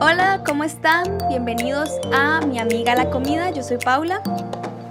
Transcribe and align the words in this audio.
Hola, 0.00 0.42
¿cómo 0.46 0.64
están? 0.64 1.18
Bienvenidos 1.28 1.90
a 2.12 2.40
Mi 2.46 2.58
Amiga 2.58 2.94
la 2.94 3.10
Comida. 3.10 3.50
Yo 3.50 3.62
soy 3.62 3.78
Paula. 3.78 4.20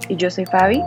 Y 0.08 0.16
yo 0.16 0.30
soy 0.30 0.44
Fabi. 0.44 0.82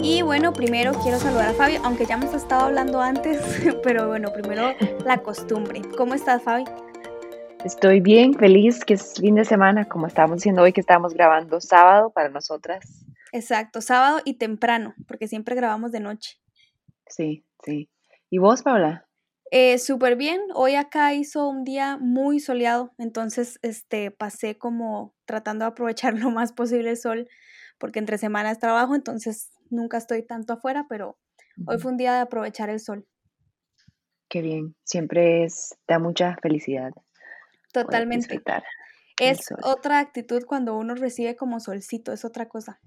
Y 0.00 0.22
bueno, 0.22 0.52
primero 0.52 0.92
quiero 1.02 1.18
saludar 1.18 1.48
a 1.48 1.52
Fabi, 1.54 1.76
aunque 1.82 2.06
ya 2.06 2.14
hemos 2.14 2.34
estado 2.34 2.66
hablando 2.66 3.00
antes, 3.00 3.40
pero 3.82 4.08
bueno, 4.08 4.32
primero 4.32 4.74
la 5.04 5.18
costumbre. 5.18 5.80
¿Cómo 5.96 6.14
estás, 6.14 6.42
Fabi? 6.42 6.64
Estoy 7.64 8.00
bien, 8.00 8.34
feliz 8.34 8.84
que 8.84 8.94
es 8.94 9.14
fin 9.14 9.34
de 9.34 9.44
semana, 9.44 9.86
como 9.86 10.06
estábamos 10.06 10.36
diciendo 10.36 10.62
hoy 10.62 10.72
que 10.72 10.80
estamos 10.80 11.14
grabando 11.14 11.60
sábado 11.60 12.10
para 12.10 12.28
nosotras. 12.28 13.05
Exacto, 13.36 13.82
sábado 13.82 14.20
y 14.24 14.38
temprano, 14.38 14.94
porque 15.06 15.28
siempre 15.28 15.54
grabamos 15.54 15.92
de 15.92 16.00
noche. 16.00 16.40
Sí, 17.06 17.44
sí. 17.62 17.90
¿Y 18.30 18.38
vos, 18.38 18.62
Paula? 18.62 19.06
Eh, 19.50 19.76
Súper 19.76 20.16
bien, 20.16 20.40
hoy 20.54 20.74
acá 20.74 21.12
hizo 21.12 21.46
un 21.46 21.62
día 21.62 21.98
muy 21.98 22.40
soleado, 22.40 22.94
entonces 22.96 23.58
este, 23.60 24.10
pasé 24.10 24.56
como 24.56 25.14
tratando 25.26 25.66
de 25.66 25.72
aprovechar 25.72 26.14
lo 26.18 26.30
más 26.30 26.54
posible 26.54 26.88
el 26.88 26.96
sol, 26.96 27.28
porque 27.76 27.98
entre 27.98 28.16
semanas 28.16 28.58
trabajo, 28.58 28.94
entonces 28.94 29.52
nunca 29.68 29.98
estoy 29.98 30.22
tanto 30.22 30.54
afuera, 30.54 30.86
pero 30.88 31.18
hoy 31.66 31.78
fue 31.78 31.90
un 31.90 31.98
día 31.98 32.14
de 32.14 32.20
aprovechar 32.20 32.70
el 32.70 32.80
sol. 32.80 33.06
Qué 34.30 34.40
bien, 34.40 34.74
siempre 34.82 35.44
es, 35.44 35.76
da 35.86 35.98
mucha 35.98 36.36
felicidad. 36.40 36.92
Totalmente. 37.70 38.40
Es 39.18 39.48
otra 39.62 39.98
actitud 39.98 40.44
cuando 40.44 40.76
uno 40.76 40.94
recibe 40.94 41.36
como 41.36 41.58
solcito, 41.60 42.12
es 42.12 42.24
otra 42.24 42.48
cosa. 42.48 42.80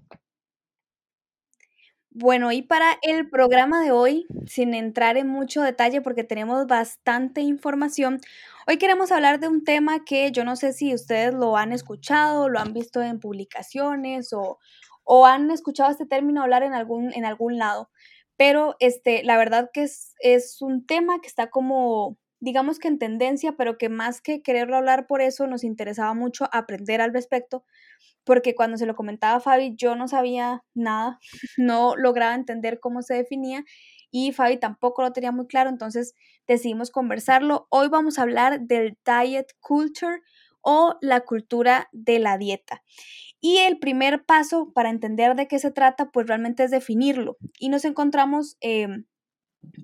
Bueno, 2.12 2.50
y 2.50 2.62
para 2.62 2.98
el 3.02 3.30
programa 3.30 3.80
de 3.82 3.92
hoy, 3.92 4.26
sin 4.46 4.74
entrar 4.74 5.16
en 5.16 5.28
mucho 5.28 5.62
detalle 5.62 6.00
porque 6.00 6.24
tenemos 6.24 6.66
bastante 6.66 7.40
información, 7.40 8.20
hoy 8.66 8.78
queremos 8.78 9.12
hablar 9.12 9.38
de 9.38 9.46
un 9.46 9.62
tema 9.62 10.04
que 10.04 10.32
yo 10.32 10.44
no 10.44 10.56
sé 10.56 10.72
si 10.72 10.92
ustedes 10.92 11.32
lo 11.34 11.56
han 11.56 11.72
escuchado, 11.72 12.48
lo 12.48 12.58
han 12.58 12.72
visto 12.72 13.00
en 13.00 13.20
publicaciones 13.20 14.32
o, 14.32 14.58
o 15.04 15.24
han 15.26 15.52
escuchado 15.52 15.92
este 15.92 16.04
término 16.04 16.42
hablar 16.42 16.64
en 16.64 16.74
algún, 16.74 17.12
en 17.14 17.24
algún 17.24 17.58
lado, 17.58 17.90
pero 18.36 18.74
este, 18.80 19.22
la 19.22 19.36
verdad 19.38 19.70
que 19.72 19.84
es, 19.84 20.14
es 20.18 20.60
un 20.62 20.84
tema 20.86 21.20
que 21.20 21.28
está 21.28 21.48
como 21.48 22.18
digamos 22.40 22.78
que 22.78 22.88
en 22.88 22.98
tendencia, 22.98 23.52
pero 23.52 23.78
que 23.78 23.88
más 23.88 24.20
que 24.20 24.42
quererlo 24.42 24.76
hablar 24.76 25.06
por 25.06 25.20
eso, 25.22 25.46
nos 25.46 25.64
interesaba 25.64 26.14
mucho 26.14 26.48
aprender 26.52 27.00
al 27.00 27.12
respecto, 27.12 27.64
porque 28.24 28.54
cuando 28.54 28.76
se 28.76 28.86
lo 28.86 28.94
comentaba 28.96 29.36
a 29.36 29.40
Fabi, 29.40 29.74
yo 29.76 29.96
no 29.96 30.08
sabía 30.08 30.64
nada, 30.74 31.18
no 31.58 31.96
lograba 31.96 32.34
entender 32.34 32.80
cómo 32.80 33.02
se 33.02 33.14
definía 33.14 33.64
y 34.10 34.32
Fabi 34.32 34.58
tampoco 34.58 35.02
lo 35.02 35.12
tenía 35.12 35.32
muy 35.32 35.46
claro, 35.46 35.70
entonces 35.70 36.14
decidimos 36.46 36.90
conversarlo. 36.90 37.66
Hoy 37.70 37.88
vamos 37.88 38.18
a 38.18 38.22
hablar 38.22 38.60
del 38.62 38.98
diet 39.04 39.46
culture 39.60 40.20
o 40.62 40.96
la 41.00 41.20
cultura 41.20 41.88
de 41.92 42.18
la 42.18 42.36
dieta. 42.36 42.82
Y 43.40 43.58
el 43.58 43.78
primer 43.78 44.24
paso 44.24 44.72
para 44.74 44.90
entender 44.90 45.34
de 45.34 45.48
qué 45.48 45.58
se 45.58 45.70
trata, 45.70 46.10
pues 46.10 46.26
realmente 46.26 46.64
es 46.64 46.70
definirlo. 46.70 47.38
Y 47.58 47.70
nos 47.70 47.84
encontramos, 47.84 48.56
em, 48.60 49.04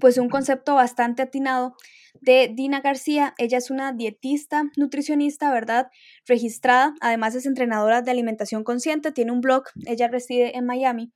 pues, 0.01 0.19
un 0.19 0.29
concepto 0.29 0.75
bastante 0.75 1.23
atinado 1.23 1.75
de 2.21 2.51
Dina 2.55 2.81
García. 2.81 3.35
Ella 3.39 3.59
es 3.59 3.71
una 3.71 3.93
dietista, 3.93 4.71
nutricionista, 4.77 5.53
¿verdad? 5.53 5.89
Registrada. 6.27 6.95
Además 7.01 7.35
es 7.35 7.47
entrenadora 7.47 8.03
de 8.03 8.11
alimentación 8.11 8.65
consciente, 8.65 9.13
tiene 9.13 9.33
un 9.33 9.41
blog, 9.41 9.65
ella 9.87 10.09
reside 10.09 10.57
en 10.57 10.67
Miami. 10.67 11.13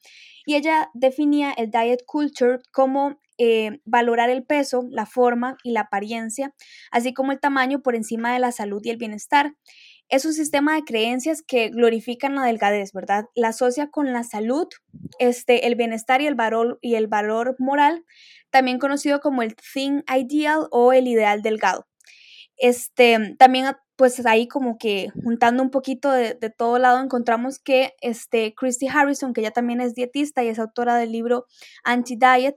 Y 0.47 0.55
ella 0.55 0.91
definía 0.94 1.53
el 1.53 1.70
diet 1.70 2.05
culture 2.06 2.58
como 2.72 3.19
eh, 3.38 3.81
valorar 3.84 4.31
el 4.31 4.44
peso, 4.44 4.86
la 4.91 5.06
forma 5.06 5.56
y 5.64 5.72
la 5.72 5.83
apariencia, 5.83 6.55
así 6.91 7.14
como 7.14 7.33
el 7.33 7.41
tamaño 7.41 7.82
por 7.82 7.94
encima 7.94 8.32
de 8.32 8.38
la 8.38 8.53
salud 8.53 8.82
y 8.84 8.91
el 8.91 8.97
bienestar. 8.97 9.54
Es 10.10 10.25
un 10.25 10.32
sistema 10.32 10.75
de 10.75 10.82
creencias 10.82 11.43
que 11.43 11.69
glorifican 11.69 12.34
la 12.34 12.44
delgadez, 12.44 12.93
¿verdad? 12.93 13.26
La 13.34 13.48
asocia 13.48 13.91
con 13.91 14.12
la 14.12 14.25
salud, 14.25 14.66
este, 15.21 15.69
el 15.69 15.76
bienestar 15.76 16.21
y 16.21 16.26
el 16.26 16.34
valor, 16.34 16.78
y 16.82 16.97
el 16.97 17.06
valor 17.06 17.54
moral, 17.59 18.04
también 18.50 18.81
conocido 18.81 19.20
como 19.20 19.43
el 19.43 19.54
thin 19.54 20.04
ideal 20.09 20.66
o 20.72 20.93
el 20.93 21.06
ideal 21.06 21.43
delgado. 21.43 21.87
Este, 22.56 23.37
también 23.38 23.66
pues 24.00 24.25
ahí 24.25 24.49
como 24.49 24.78
que 24.78 25.10
juntando 25.25 25.62
un 25.62 25.70
poquito 25.70 26.10
de, 26.10 26.34
todo 26.56 26.78
lado 26.78 27.03
encontramos 27.03 27.59
que 27.59 27.93
este, 28.00 28.54
Christy 28.54 28.88
Harrison, 28.88 29.34
que 29.34 29.43
ella 29.43 29.50
también 29.50 29.82
es 29.82 29.94
dietista 29.94 30.43
y 30.43 30.49
es 30.49 30.59
autora 30.59 30.97
del 30.97 31.12
libro 31.12 31.44
Anti-Diet, 31.84 32.56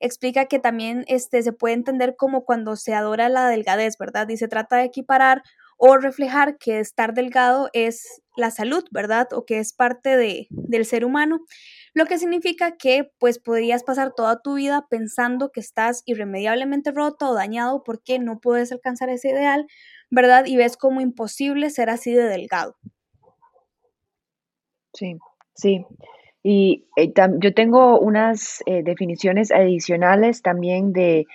explica 0.00 0.44
que 0.46 0.58
también 0.58 1.04
este, 1.08 1.42
se 1.42 1.52
puede 1.52 1.74
entender 1.74 2.14
como 2.16 2.44
cuando 2.44 2.76
se 2.76 2.92
adora 2.92 3.30
la 3.30 3.48
delgadez, 3.48 3.96
¿verdad? 3.98 4.28
Y 4.28 4.36
se 4.36 4.48
trata 4.48 4.76
de 4.76 4.84
equiparar 4.84 5.42
o 5.84 5.96
reflejar 5.96 6.58
que 6.58 6.78
estar 6.78 7.12
delgado 7.12 7.68
es 7.72 8.22
la 8.36 8.52
salud, 8.52 8.84
¿verdad? 8.92 9.26
O 9.32 9.44
que 9.44 9.58
es 9.58 9.72
parte 9.72 10.16
de, 10.16 10.46
del 10.50 10.84
ser 10.84 11.04
humano 11.04 11.40
lo 11.94 12.06
que 12.06 12.18
significa 12.18 12.76
que 12.76 13.10
pues 13.18 13.38
podrías 13.38 13.84
pasar 13.84 14.14
toda 14.14 14.40
tu 14.40 14.54
vida 14.54 14.86
pensando 14.88 15.50
que 15.50 15.60
estás 15.60 16.02
irremediablemente 16.06 16.90
roto 16.90 17.30
o 17.30 17.34
dañado 17.34 17.82
porque 17.84 18.18
no 18.18 18.40
puedes 18.40 18.72
alcanzar 18.72 19.10
ese 19.10 19.30
ideal, 19.30 19.66
¿verdad? 20.10 20.46
Y 20.46 20.56
ves 20.56 20.76
como 20.76 21.00
imposible 21.00 21.68
ser 21.70 21.90
así 21.90 22.12
de 22.12 22.24
delgado. 22.24 22.76
Sí, 24.94 25.18
sí. 25.54 25.84
Y 26.42 26.86
eh, 26.96 27.12
yo 27.40 27.54
tengo 27.54 28.00
unas 28.00 28.62
eh, 28.66 28.82
definiciones 28.82 29.52
adicionales 29.52 30.42
también 30.42 30.92
de 30.92 31.26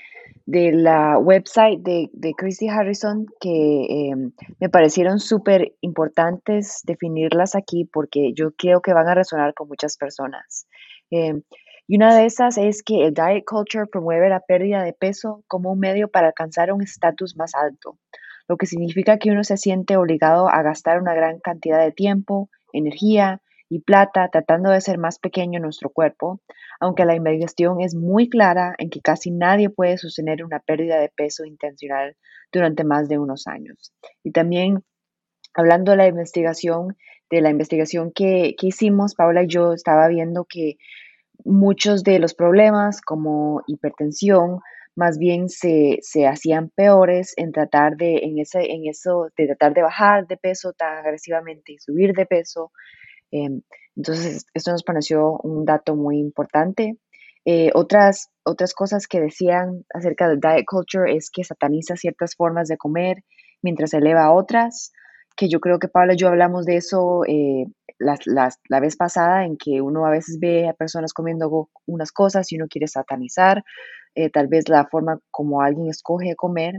de 0.47 0.72
la 0.72 1.19
website 1.19 1.81
de, 1.81 2.09
de 2.13 2.34
Christy 2.34 2.69
Harrison 2.69 3.25
que 3.41 3.85
em, 3.90 4.31
me 4.62 4.69
parecieron 4.69 5.19
súper 5.19 5.74
importantes 5.81 6.81
definirlas 6.85 7.53
aquí 7.53 7.84
porque 7.84 8.31
yo 8.34 8.52
creo 8.57 8.81
que 8.81 8.94
van 8.94 9.09
a 9.09 9.13
resonar 9.13 9.53
con 9.53 9.68
muchas 9.68 9.97
personas. 9.97 10.66
Em, 11.12 11.44
y 11.86 11.97
una 11.97 12.16
de 12.16 12.25
esas 12.25 12.57
es 12.57 12.81
que 12.81 13.06
el 13.06 13.13
diet 13.13 13.44
culture 13.46 13.88
promueve 13.88 14.30
la 14.30 14.40
pérdida 14.40 14.84
de 14.84 14.94
peso 14.94 15.44
como 15.47 15.74
un 15.74 15.80
medio 15.80 16.07
para 16.07 16.28
alcanzar 16.28 16.72
un 16.72 16.81
estatus 16.81 17.36
más 17.36 17.53
alto, 17.53 17.97
lo 18.47 18.56
que 18.56 18.68
significa 18.68 19.18
que 19.18 19.31
uno 19.31 19.44
se 19.44 19.57
siente 19.57 19.97
obligado 19.97 20.47
a 20.47 20.62
gastar 20.63 21.02
una 21.02 21.13
gran 21.13 21.40
cantidad 21.40 21.84
de 21.84 21.91
tiempo, 21.91 22.50
energía 22.72 23.41
y 23.69 23.79
plata 23.79 24.29
tratando 24.29 24.72
de 24.72 24.81
ser 24.81 24.97
más 24.97 25.19
pequeño 25.19 25.59
nuestro 25.59 25.89
cuerpo, 25.89 26.41
aunque 26.79 27.05
la 27.05 27.16
investigación 27.16 27.81
es 27.81 27.95
muy 27.95 28.29
clara 28.29 28.75
en 28.78 28.89
que 28.89 29.01
casi 29.01 29.31
nadie 29.31 29.69
puede 29.69 29.97
sostener 29.97 30.44
una 30.44 30.59
pérdida 30.59 31.00
de 31.00 31.09
peso 31.09 31.45
intencional 31.45 32.16
durante 32.51 32.83
más 32.83 33.09
de 33.09 33.17
unos 33.17 33.47
años. 33.47 33.94
Y 34.23 34.31
también, 34.31 34.83
hablando 35.53 35.91
de 35.91 35.97
la 35.97 36.07
investigación, 36.07 36.95
de 37.29 37.41
la 37.41 37.50
investigación 37.50 38.11
que, 38.13 38.56
hicimos, 38.61 39.16
Paula 39.16 39.44
y 39.44 39.47
yo 39.47 39.73
estaba 39.73 40.07
viendo 40.07 40.45
que 40.45 40.77
muchos 41.44 42.03
de 42.03 42.19
los 42.19 42.33
problemas 42.33 43.01
como 43.01 43.63
hipertensión, 43.67 44.59
más 44.95 45.19
bien 45.19 45.50
se, 45.50 46.00
hacían 46.27 46.69
peores 46.69 47.33
en 47.38 47.51
tratar 47.51 47.97
de, 47.97 48.17
en, 48.23 48.39
ese, 48.39 48.72
en 48.72 48.88
eso, 48.88 49.29
de 49.38 49.45
tratar 49.45 49.73
de 49.73 49.83
bajar 49.83 50.25
de 50.25 50.38
peso 50.38 50.73
tan 50.73 50.97
agresivamente 50.97 51.73
y 51.73 51.77
subir 51.77 52.13
de 52.13 52.25
peso, 52.25 52.72
entonces, 53.31 54.45
esto 54.53 54.71
nos 54.71 54.83
pareció 54.83 55.39
un 55.39 55.65
dato 55.65 55.95
muy 55.95 56.19
importante. 56.19 56.97
Eh, 57.45 57.71
otras, 57.73 58.29
otras 58.43 58.73
cosas 58.73 59.07
que 59.07 59.21
decían 59.21 59.85
acerca 59.93 60.27
del 60.27 60.39
diet 60.39 60.65
culture 60.65 61.15
es 61.15 61.31
que 61.31 61.43
sataniza 61.43 61.95
ciertas 61.95 62.35
formas 62.35 62.67
de 62.67 62.77
comer 62.77 63.23
mientras 63.61 63.93
eleva 63.93 64.33
otras, 64.33 64.91
que 65.35 65.47
yo 65.47 65.59
creo 65.59 65.79
que 65.79 65.88
Pablo 65.88 66.13
y 66.13 66.17
yo 66.17 66.27
hablamos 66.27 66.65
de 66.65 66.75
eso 66.75 67.23
eh, 67.25 67.65
la 67.99 68.79
vez 68.81 68.97
pasada, 68.97 69.45
en 69.45 69.57
que 69.57 69.81
uno 69.81 70.05
a 70.05 70.11
veces 70.11 70.39
ve 70.39 70.67
a 70.67 70.73
personas 70.73 71.13
comiendo 71.13 71.69
unas 71.85 72.12
cosas 72.12 72.51
y 72.51 72.57
uno 72.57 72.68
quiere 72.69 72.88
satanizar 72.88 73.63
eh, 74.13 74.30
tal 74.30 74.47
vez 74.47 74.68
la 74.68 74.85
forma 74.85 75.19
como 75.31 75.62
alguien 75.62 75.88
escoge 75.88 76.35
comer. 76.35 76.75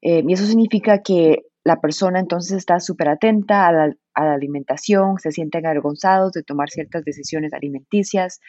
y 0.00 0.32
eso 0.32 0.46
significa 0.46 1.02
que 1.02 1.42
la 1.68 1.82
persona 1.82 2.18
entonces 2.18 2.56
está 2.56 2.80
súper 2.80 3.10
atenta 3.10 3.66
a 3.66 3.72
la, 3.72 3.94
alimentación, 4.14 5.18
se 5.18 5.30
sienten 5.32 5.66
avergonzados 5.66 6.32
de 6.32 6.42
tomar 6.42 6.70
ciertas 6.70 7.04
decisiones 7.04 7.52
alimenticias 7.52 8.40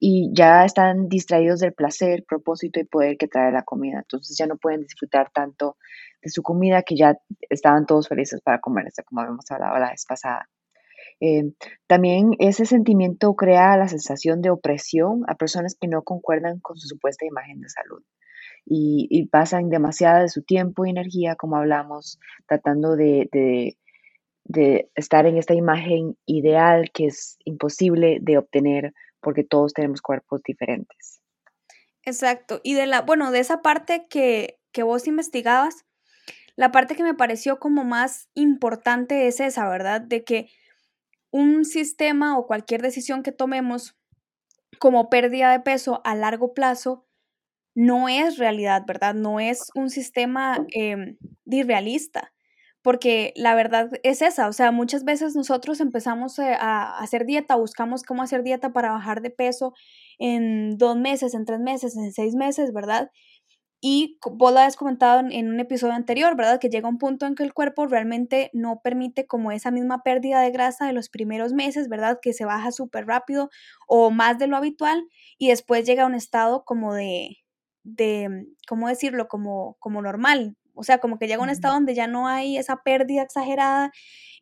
y 0.00 0.30
ya 0.32 0.64
están 0.64 1.08
distraídos 1.08 1.60
del 1.60 1.74
placer, 1.74 2.24
propósito 2.26 2.80
y 2.80 2.84
poder 2.84 3.18
que 3.18 3.28
trae 3.28 3.52
la 3.52 3.62
comida. 3.62 3.98
Entonces 3.98 4.36
ya 4.38 4.46
no 4.46 4.56
pueden 4.56 4.80
disfrutar 4.80 5.30
tanto 5.32 5.76
de 6.22 6.30
su 6.30 6.42
comida 6.42 6.82
que 6.82 6.96
ya 6.96 7.14
estaban 7.50 7.84
todos 7.84 8.08
felices 8.08 8.40
para 8.40 8.58
comerse, 8.58 9.04
como 9.04 9.20
habíamos 9.20 9.48
hablado 9.50 9.78
la 9.78 9.90
vez 9.90 10.06
pasada. 10.08 10.48
Eh, 11.20 11.52
también 11.86 12.30
ese 12.38 12.64
sentimiento 12.64 13.34
crea 13.34 13.76
la 13.76 13.88
sensación 13.88 14.40
de 14.40 14.50
opresión 14.50 15.24
a 15.28 15.34
personas 15.34 15.76
que 15.78 15.88
no 15.88 16.02
concuerdan 16.02 16.58
con 16.60 16.78
su 16.78 16.88
supuesta 16.88 17.26
imagen 17.26 17.60
de 17.60 17.68
salud. 17.68 18.02
Y, 18.64 19.26
pasan 19.26 19.68
demasiada 19.70 20.20
de 20.20 20.28
su 20.28 20.42
tiempo 20.42 20.86
y 20.86 20.90
energía, 20.90 21.36
como 21.36 21.56
hablamos, 21.56 22.18
tratando 22.46 22.96
de 22.96 23.28
de 24.44 24.90
estar 24.94 25.26
en 25.26 25.38
esta 25.38 25.54
imagen 25.54 26.16
ideal 26.26 26.90
que 26.92 27.06
es 27.06 27.38
imposible 27.44 28.18
de 28.20 28.38
obtener 28.38 28.92
porque 29.20 29.44
todos 29.44 29.72
tenemos 29.72 30.02
cuerpos 30.02 30.42
diferentes. 30.42 31.20
Exacto. 32.04 32.60
Y 32.64 32.74
de 32.74 32.86
la, 32.86 33.02
bueno, 33.02 33.30
de 33.30 33.38
esa 33.38 33.62
parte 33.62 34.06
que, 34.08 34.58
que 34.72 34.82
vos 34.82 35.06
investigabas, 35.06 35.84
la 36.56 36.72
parte 36.72 36.96
que 36.96 37.04
me 37.04 37.14
pareció 37.14 37.60
como 37.60 37.84
más 37.84 38.28
importante 38.34 39.28
es 39.28 39.40
esa, 39.40 39.68
¿verdad? 39.68 40.00
De 40.00 40.24
que 40.24 40.50
un 41.30 41.64
sistema 41.64 42.36
o 42.36 42.46
cualquier 42.46 42.82
decisión 42.82 43.22
que 43.22 43.32
tomemos 43.32 43.96
como 44.78 45.08
pérdida 45.08 45.52
de 45.52 45.60
peso 45.60 46.02
a 46.04 46.16
largo 46.16 46.52
plazo 46.52 47.06
no 47.74 48.08
es 48.08 48.38
realidad, 48.38 48.84
¿verdad? 48.86 49.14
No 49.14 49.40
es 49.40 49.70
un 49.74 49.90
sistema 49.90 50.64
eh, 50.74 51.16
porque 52.82 53.32
la 53.36 53.54
verdad 53.54 53.90
es 54.02 54.22
esa, 54.22 54.48
o 54.48 54.52
sea, 54.52 54.72
muchas 54.72 55.04
veces 55.04 55.36
nosotros 55.36 55.80
empezamos 55.80 56.38
eh, 56.38 56.54
a 56.58 56.98
hacer 56.98 57.24
dieta, 57.26 57.54
buscamos 57.56 58.02
cómo 58.02 58.22
hacer 58.22 58.42
dieta 58.42 58.72
para 58.72 58.90
bajar 58.90 59.22
de 59.22 59.30
peso 59.30 59.72
en 60.18 60.76
dos 60.78 60.96
meses, 60.96 61.34
en 61.34 61.44
tres 61.44 61.60
meses, 61.60 61.96
en 61.96 62.12
seis 62.12 62.34
meses, 62.34 62.72
¿verdad? 62.72 63.10
Y 63.84 64.18
vos 64.24 64.52
lo 64.52 64.60
has 64.60 64.76
comentado 64.76 65.20
en, 65.28 65.48
un 65.48 65.58
episodio 65.60 65.94
anterior, 65.94 66.36
¿verdad? 66.36 66.60
Que 66.60 66.68
llega 66.68 66.88
un 66.88 66.98
punto 66.98 67.26
en 67.26 67.34
que 67.34 67.42
el 67.42 67.52
cuerpo 67.52 67.86
realmente 67.86 68.50
no 68.52 68.80
permite 68.82 69.26
como 69.26 69.50
esa 69.50 69.72
misma 69.72 70.04
pérdida 70.04 70.40
de 70.40 70.52
grasa 70.52 70.86
de 70.86 70.92
los 70.92 71.08
primeros 71.08 71.52
meses, 71.52 71.88
¿verdad? 71.88 72.18
Que 72.22 72.32
se 72.32 72.44
baja 72.44 72.70
súper 72.70 73.06
rápido 73.06 73.50
o 73.88 74.10
más 74.10 74.38
de 74.38 74.46
lo 74.46 74.56
habitual 74.56 75.04
y 75.36 75.48
después 75.48 75.84
llega 75.84 76.04
a 76.04 76.06
un 76.06 76.14
estado 76.14 76.64
como 76.64 76.94
de, 76.94 77.41
de 77.84 78.46
¿cómo 78.68 78.88
decirlo? 78.88 79.28
Como, 79.28 79.76
como 79.78 80.02
normal. 80.02 80.56
O 80.74 80.84
sea, 80.84 80.98
como 80.98 81.18
que 81.18 81.26
llega 81.26 81.40
a 81.40 81.44
un 81.44 81.50
estado 81.50 81.74
donde 81.74 81.94
ya 81.94 82.06
no 82.06 82.28
hay 82.28 82.56
esa 82.56 82.82
pérdida 82.82 83.22
exagerada, 83.22 83.92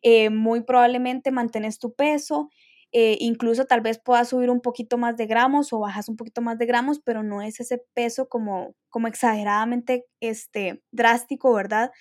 eh, 0.01 0.29
muy 0.29 0.61
probablemente 0.61 1.31
mantienes 1.31 1.77
tu 1.77 1.93
peso 1.93 2.49
eh, 2.93 3.17
incluso 3.21 3.65
tal 3.65 3.79
vez 3.81 3.99
puedas 3.99 4.29
subir 4.29 4.49
un 4.49 4.59
poquito 4.59 4.97
más 4.97 5.15
de 5.15 5.25
gramos 5.25 5.71
o 5.71 5.79
bajas 5.79 6.09
un 6.09 6.17
poquito 6.17 6.41
más 6.41 6.57
de 6.57 6.65
gramos, 6.65 6.99
pero 6.99 7.23
no 7.23 7.41
es 7.41 7.59
ese 7.61 7.81
peso 7.93 8.27
como, 8.27 8.75
como 8.89 9.07
exageradamente 9.07 10.05
este, 10.19 10.83
drástico, 10.91 11.53
¿verdad? 11.53 11.91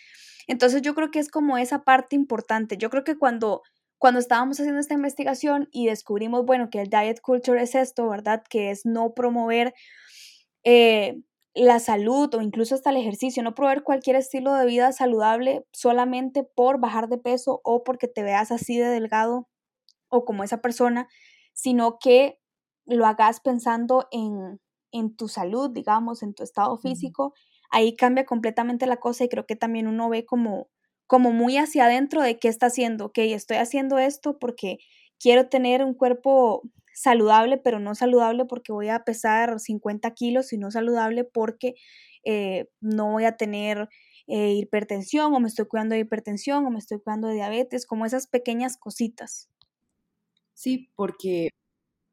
Entonces 0.48 0.82
yo 0.82 0.94
creo 0.96 1.12
que 1.12 1.20
es 1.20 1.28
como 1.28 1.58
esa 1.58 1.84
parte 1.84 2.16
importante. 2.16 2.76
Yo 2.76 2.90
creo 2.90 3.04
que 3.04 3.16
cuando, 3.16 3.62
cuando 3.98 4.18
estábamos 4.18 4.58
haciendo 4.58 4.80
esta 4.80 4.94
investigación 4.94 5.68
y 5.70 5.86
descubrimos, 5.86 6.44
bueno, 6.44 6.70
que 6.70 6.80
el 6.80 6.90
diet 6.90 7.20
culture 7.20 7.62
es 7.62 7.76
esto, 7.76 8.08
¿verdad? 8.08 8.42
Que 8.50 8.70
es 8.72 8.84
no 8.84 9.14
promover 9.14 9.74
eh, 10.64 11.20
la 11.54 11.80
salud 11.80 12.32
o 12.34 12.40
incluso 12.40 12.74
hasta 12.74 12.90
el 12.90 12.96
ejercicio, 12.96 13.42
no 13.42 13.54
promover 13.54 13.82
cualquier 13.82 14.16
estilo 14.16 14.54
de 14.54 14.66
vida 14.66 14.92
saludable 14.92 15.66
solamente 15.72 16.44
por 16.44 16.80
bajar 16.80 17.08
de 17.08 17.18
peso 17.18 17.60
o 17.64 17.82
porque 17.82 18.08
te 18.08 18.22
veas 18.22 18.52
así 18.52 18.78
de 18.78 18.88
delgado 18.88 19.48
o 20.08 20.24
como 20.24 20.44
esa 20.44 20.60
persona, 20.60 21.08
sino 21.52 21.98
que 21.98 22.38
lo 22.86 23.06
hagas 23.06 23.40
pensando 23.40 24.06
en, 24.10 24.60
en 24.92 25.16
tu 25.16 25.28
salud, 25.28 25.70
digamos, 25.70 26.22
en 26.22 26.34
tu 26.34 26.42
estado 26.42 26.76
físico, 26.78 27.34
ahí 27.70 27.96
cambia 27.96 28.24
completamente 28.24 28.86
la 28.86 28.98
cosa 28.98 29.24
y 29.24 29.28
creo 29.28 29.46
que 29.46 29.56
también 29.56 29.86
uno 29.86 30.08
ve 30.08 30.24
como, 30.24 30.68
como 31.06 31.32
muy 31.32 31.56
hacia 31.56 31.86
adentro 31.86 32.22
de 32.22 32.38
qué 32.38 32.48
está 32.48 32.66
haciendo, 32.66 33.06
ok, 33.06 33.18
estoy 33.18 33.58
haciendo 33.58 33.98
esto 33.98 34.38
porque 34.38 34.78
quiero 35.18 35.48
tener 35.48 35.84
un 35.84 35.94
cuerpo 35.94 36.62
saludable, 36.94 37.58
pero 37.58 37.78
no 37.78 37.94
saludable 37.94 38.44
porque 38.44 38.72
voy 38.72 38.88
a 38.88 39.04
pesar 39.04 39.58
50 39.58 40.10
kilos, 40.12 40.48
sino 40.48 40.70
saludable 40.70 41.24
porque 41.24 41.74
eh, 42.24 42.68
no 42.80 43.12
voy 43.12 43.24
a 43.24 43.36
tener 43.36 43.88
eh, 44.26 44.52
hipertensión 44.52 45.34
o 45.34 45.40
me 45.40 45.48
estoy 45.48 45.66
cuidando 45.66 45.94
de 45.94 46.02
hipertensión 46.02 46.64
o 46.64 46.70
me 46.70 46.78
estoy 46.78 47.00
cuidando 47.00 47.28
de 47.28 47.34
diabetes, 47.34 47.86
como 47.86 48.06
esas 48.06 48.26
pequeñas 48.26 48.76
cositas. 48.76 49.48
Sí, 50.54 50.90
porque 50.94 51.48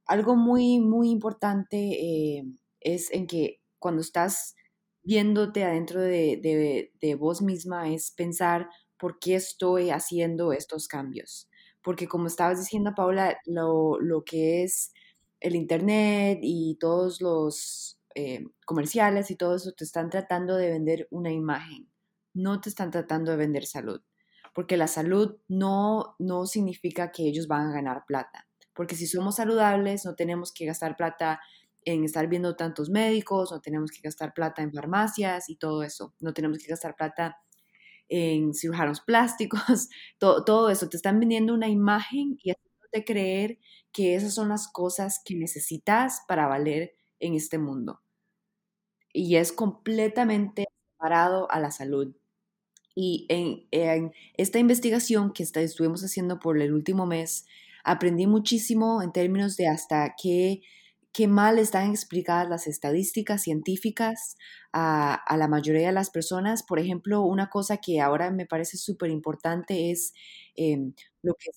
algo 0.05 0.35
muy, 0.35 0.79
muy 0.79 1.09
importante 1.09 1.77
eh, 1.77 2.43
es 2.79 3.11
en 3.11 3.27
que 3.27 3.61
cuando 3.77 4.01
estás 4.01 4.55
viéndote 5.03 5.63
adentro 5.63 6.01
de, 6.01 6.89
de, 6.99 7.15
vos 7.15 7.41
misma 7.41 7.89
es 7.89 8.11
pensar 8.11 8.69
por 8.97 9.19
qué 9.19 9.35
estoy 9.35 9.89
haciendo 9.89 10.53
estos 10.53 10.87
cambios. 10.87 11.47
Porque 11.87 12.07
como 12.07 12.27
estabas 12.27 12.59
diciendo, 12.59 12.93
Paula, 12.93 13.39
lo, 13.45 13.97
lo 14.01 14.25
que 14.25 14.63
es 14.63 14.91
el 15.39 15.55
Internet 15.55 16.39
y 16.41 16.75
todos 16.81 17.21
los 17.21 17.97
eh, 18.13 18.43
comerciales 18.65 19.31
y 19.31 19.37
todo 19.37 19.55
eso 19.55 19.71
te 19.71 19.85
están 19.85 20.09
tratando 20.09 20.57
de 20.57 20.69
vender 20.69 21.07
una 21.11 21.31
imagen, 21.31 21.89
no 22.33 22.59
te 22.59 22.67
están 22.67 22.91
tratando 22.91 23.31
de 23.31 23.37
vender 23.37 23.65
salud 23.65 24.01
porque 24.57 24.75
la 24.75 24.87
salud 24.87 25.37
no, 25.47 26.15
no 26.17 26.47
significa 26.47 27.11
que 27.11 27.27
ellos 27.27 27.47
van 27.47 27.67
a 27.67 27.73
ganar 27.73 28.05
plata, 28.07 28.47
porque 28.73 28.95
si 28.95 29.05
somos 29.05 29.35
saludables 29.35 30.03
no 30.03 30.15
tenemos 30.15 30.51
que 30.51 30.65
gastar 30.65 30.97
plata 30.97 31.39
en 31.85 32.03
estar 32.03 32.27
viendo 32.27 32.55
tantos 32.55 32.89
médicos, 32.89 33.51
no 33.51 33.61
tenemos 33.61 33.91
que 33.91 34.01
gastar 34.01 34.33
plata 34.33 34.63
en 34.63 34.73
farmacias 34.73 35.47
y 35.51 35.57
todo 35.57 35.83
eso, 35.83 36.15
no 36.19 36.33
tenemos 36.33 36.57
que 36.57 36.71
gastar 36.71 36.95
plata 36.95 37.37
en 38.09 38.53
cirujanos 38.53 39.01
plásticos, 39.01 39.89
todo, 40.17 40.43
todo 40.43 40.69
eso, 40.69 40.89
te 40.89 40.97
están 40.97 41.19
vendiendo 41.19 41.53
una 41.53 41.69
imagen 41.69 42.37
y 42.43 42.51
haciéndote 42.51 43.05
creer 43.05 43.59
que 43.91 44.15
esas 44.15 44.33
son 44.33 44.49
las 44.49 44.67
cosas 44.67 45.21
que 45.23 45.35
necesitas 45.35 46.21
para 46.27 46.47
valer 46.47 46.93
en 47.19 47.33
este 47.33 47.57
mundo. 47.57 48.01
Y 49.13 49.37
es 49.37 49.51
completamente 49.51 50.65
separado 50.91 51.49
a 51.51 51.59
la 51.59 51.71
salud. 51.71 52.15
Y 52.95 53.27
en, 53.29 54.11
esta 54.35 54.59
investigación 54.59 55.31
que 55.31 55.43
estuvimos 55.43 56.03
haciendo 56.03 56.39
por 56.39 56.59
el 56.59 56.73
último 56.73 57.05
mes, 57.05 57.45
aprendí 57.83 58.27
muchísimo 58.27 59.01
en 59.01 59.11
términos 59.11 59.55
de 59.55 59.67
hasta 59.67 60.15
qué, 60.21 60.61
qué 61.17 61.27
mal 61.27 61.57
están 61.57 61.89
explicadas 61.89 62.47
las 62.47 62.67
estadísticas 62.67 63.41
científicas 63.41 64.37
a, 64.71 65.35
la 65.35 65.47
mayoría 65.47 65.87
de 65.87 65.93
las 65.93 66.11
personas. 66.11 66.61
Por 66.61 66.77
ejemplo, 66.77 67.23
una 67.23 67.49
cosa 67.49 67.77
que 67.77 67.99
ahora 68.01 68.29
me 68.29 68.45
parece 68.45 68.77
súper 68.77 69.09
importante 69.09 69.89
es 69.89 70.13
em, 70.55 70.93
lo 71.23 71.33
que 71.33 71.49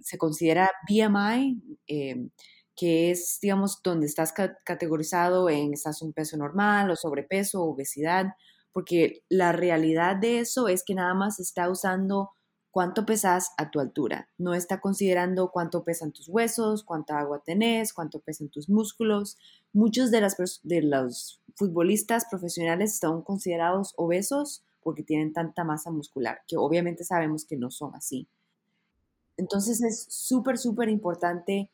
se 0.00 0.18
considera 0.18 0.68
BMI, 0.88 1.62
em, 1.86 2.30
que 2.74 3.12
es, 3.12 3.38
digamos, 3.40 3.80
donde 3.84 4.06
estás 4.06 4.34
categorizado 4.64 5.48
en 5.48 5.74
estás 5.74 6.02
un 6.02 6.12
peso 6.12 6.36
normal 6.36 6.90
o 6.90 6.96
sobrepeso, 6.96 7.62
obesidad 7.62 8.26
porque 8.72 9.22
la 9.28 9.52
realidad 9.52 10.16
de 10.16 10.40
eso 10.40 10.66
es 10.66 10.82
que 10.84 10.96
nada 10.96 11.14
más 11.14 11.38
está 11.38 11.70
usando 11.70 12.30
cuánto 12.74 13.06
pesas 13.06 13.52
a 13.56 13.70
tu 13.70 13.78
altura, 13.78 14.28
no 14.36 14.52
está 14.52 14.80
considerando 14.80 15.52
cuánto 15.52 15.84
pesan 15.84 16.10
tus 16.10 16.28
huesos, 16.28 16.82
cuánta 16.82 17.20
agua 17.20 17.38
tenés, 17.38 17.92
cuánto 17.92 18.18
pesan 18.18 18.48
tus 18.48 18.68
músculos. 18.68 19.38
Muchos 19.72 20.10
de, 20.10 20.20
los 20.82 21.40
futbolistas 21.54 22.24
profesionales 22.28 22.98
son 22.98 23.22
considerados 23.22 23.94
obesos 23.96 24.64
porque 24.82 25.04
tienen 25.04 25.32
tanta 25.32 25.62
masa 25.62 25.92
muscular, 25.92 26.42
que 26.48 26.56
obviamente 26.56 27.04
sabemos 27.04 27.44
que 27.44 27.56
no 27.56 27.70
son 27.70 27.94
así. 27.94 28.26
Entonces 29.36 29.80
es 29.80 30.06
súper, 30.08 30.58
súper 30.58 30.88
importante 30.88 31.70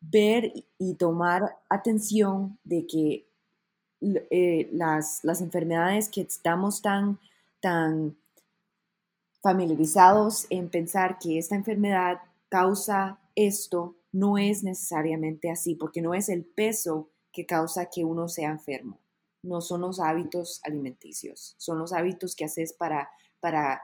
ver 0.00 0.52
y 0.78 0.94
tomar 0.94 1.58
atención 1.68 2.58
de 2.64 2.88
que 2.88 3.24
eh, 4.00 4.68
las, 4.72 5.22
las, 5.22 5.42
enfermedades 5.42 6.08
que 6.08 6.22
estamos 6.22 6.82
tan, 6.82 7.20
tan 7.60 8.16
familiarizados 9.42 10.46
en 10.50 10.68
pensar 10.68 11.18
que 11.18 11.38
esta 11.38 11.54
enfermedad 11.54 12.18
causa 12.48 13.20
esto, 13.34 13.96
no 14.12 14.38
es 14.38 14.64
necesariamente 14.64 15.50
así, 15.50 15.74
porque 15.74 16.02
no 16.02 16.14
es 16.14 16.28
el 16.28 16.44
peso 16.44 17.10
que 17.32 17.46
causa 17.46 17.86
que 17.86 18.04
uno 18.04 18.28
sea 18.28 18.50
enfermo, 18.50 19.00
no 19.42 19.60
son 19.60 19.82
los 19.82 20.00
hábitos 20.00 20.60
alimenticios, 20.64 21.54
son 21.58 21.78
los 21.78 21.92
hábitos 21.92 22.34
que 22.34 22.44
haces 22.44 22.72
para, 22.72 23.08
para 23.38 23.82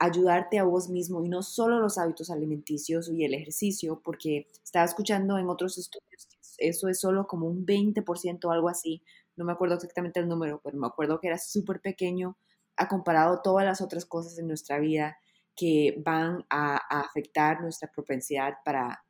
ayudarte 0.00 0.58
a 0.58 0.64
vos 0.64 0.88
mismo 0.88 1.24
y 1.24 1.28
no 1.28 1.42
solo 1.42 1.78
los 1.78 1.96
hábitos 1.96 2.30
alimenticios 2.30 3.08
y 3.08 3.24
el 3.24 3.34
ejercicio, 3.34 4.00
porque 4.04 4.48
estaba 4.64 4.84
escuchando 4.84 5.38
en 5.38 5.48
otros 5.48 5.78
estudios 5.78 6.28
eso 6.58 6.88
es 6.88 6.98
solo 6.98 7.28
como 7.28 7.46
un 7.46 7.64
20% 7.64 8.44
o 8.44 8.50
algo 8.50 8.68
así 8.68 9.00
no 9.38 9.44
me 9.44 9.52
acuerdo 9.52 9.76
exactamente 9.76 10.20
el 10.20 10.28
número, 10.28 10.60
pero 10.62 10.76
me 10.76 10.86
acuerdo 10.86 11.20
que 11.20 11.28
era 11.28 11.38
súper 11.38 11.80
pequeño 11.80 12.36
a 12.78 12.88
comparado 12.88 13.40
todas 13.42 13.64
las 13.66 13.80
otras 13.80 14.06
cosas 14.06 14.38
en 14.38 14.46
nuestra 14.46 14.78
vida 14.78 15.18
que 15.56 15.96
van 16.04 16.46
a, 16.48 16.76
afectar 17.00 17.60
nuestra 17.60 17.90
propensidad 17.90 18.54
para, 18.64 19.02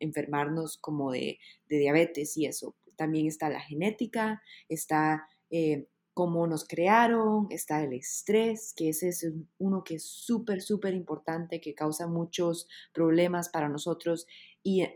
enfermarnos 0.00 0.78
como 0.78 1.10
de, 1.10 1.38
diabetes 1.68 2.36
y 2.36 2.46
eso. 2.46 2.76
También 2.96 3.26
está 3.26 3.48
la 3.48 3.60
genética, 3.60 4.40
está 4.68 5.26
eh, 5.50 5.88
cómo 6.14 6.46
nos 6.46 6.64
crearon, 6.64 7.48
está 7.50 7.82
el 7.82 7.92
estrés, 7.92 8.72
que 8.76 8.90
ese 8.90 9.08
es 9.08 9.28
uno 9.58 9.82
que 9.82 9.96
es 9.96 10.04
súper, 10.04 10.62
súper 10.62 10.94
importante, 10.94 11.60
que 11.60 11.74
causa 11.74 12.06
muchos 12.06 12.68
problemas 12.92 13.48
para 13.48 13.68
nosotros 13.68 14.26
y 14.62 14.86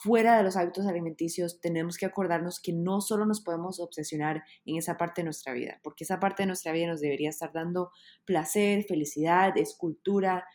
fuera 0.00 0.36
de 0.36 0.42
los 0.42 0.56
hábitos 0.56 0.86
alimenticios, 0.86 1.60
tenemos 1.60 1.96
que 1.96 2.06
acordarnos 2.06 2.60
que 2.60 2.72
no 2.72 3.00
solo 3.00 3.26
nos 3.26 3.40
podemos 3.40 3.80
obsesionar 3.80 4.42
en 4.64 4.76
esa 4.76 4.96
parte 4.96 5.20
de 5.20 5.24
nuestra 5.24 5.52
vida, 5.52 5.80
porque 5.82 6.04
esa 6.04 6.18
parte 6.18 6.42
de 6.42 6.46
nuestra 6.46 6.72
vida 6.72 6.86
nos 6.86 7.00
debería 7.00 7.30
estar 7.30 7.52
dando 7.52 7.90
placer, 8.24 8.84
felicidad, 8.84 9.56
escultura. 9.58 10.46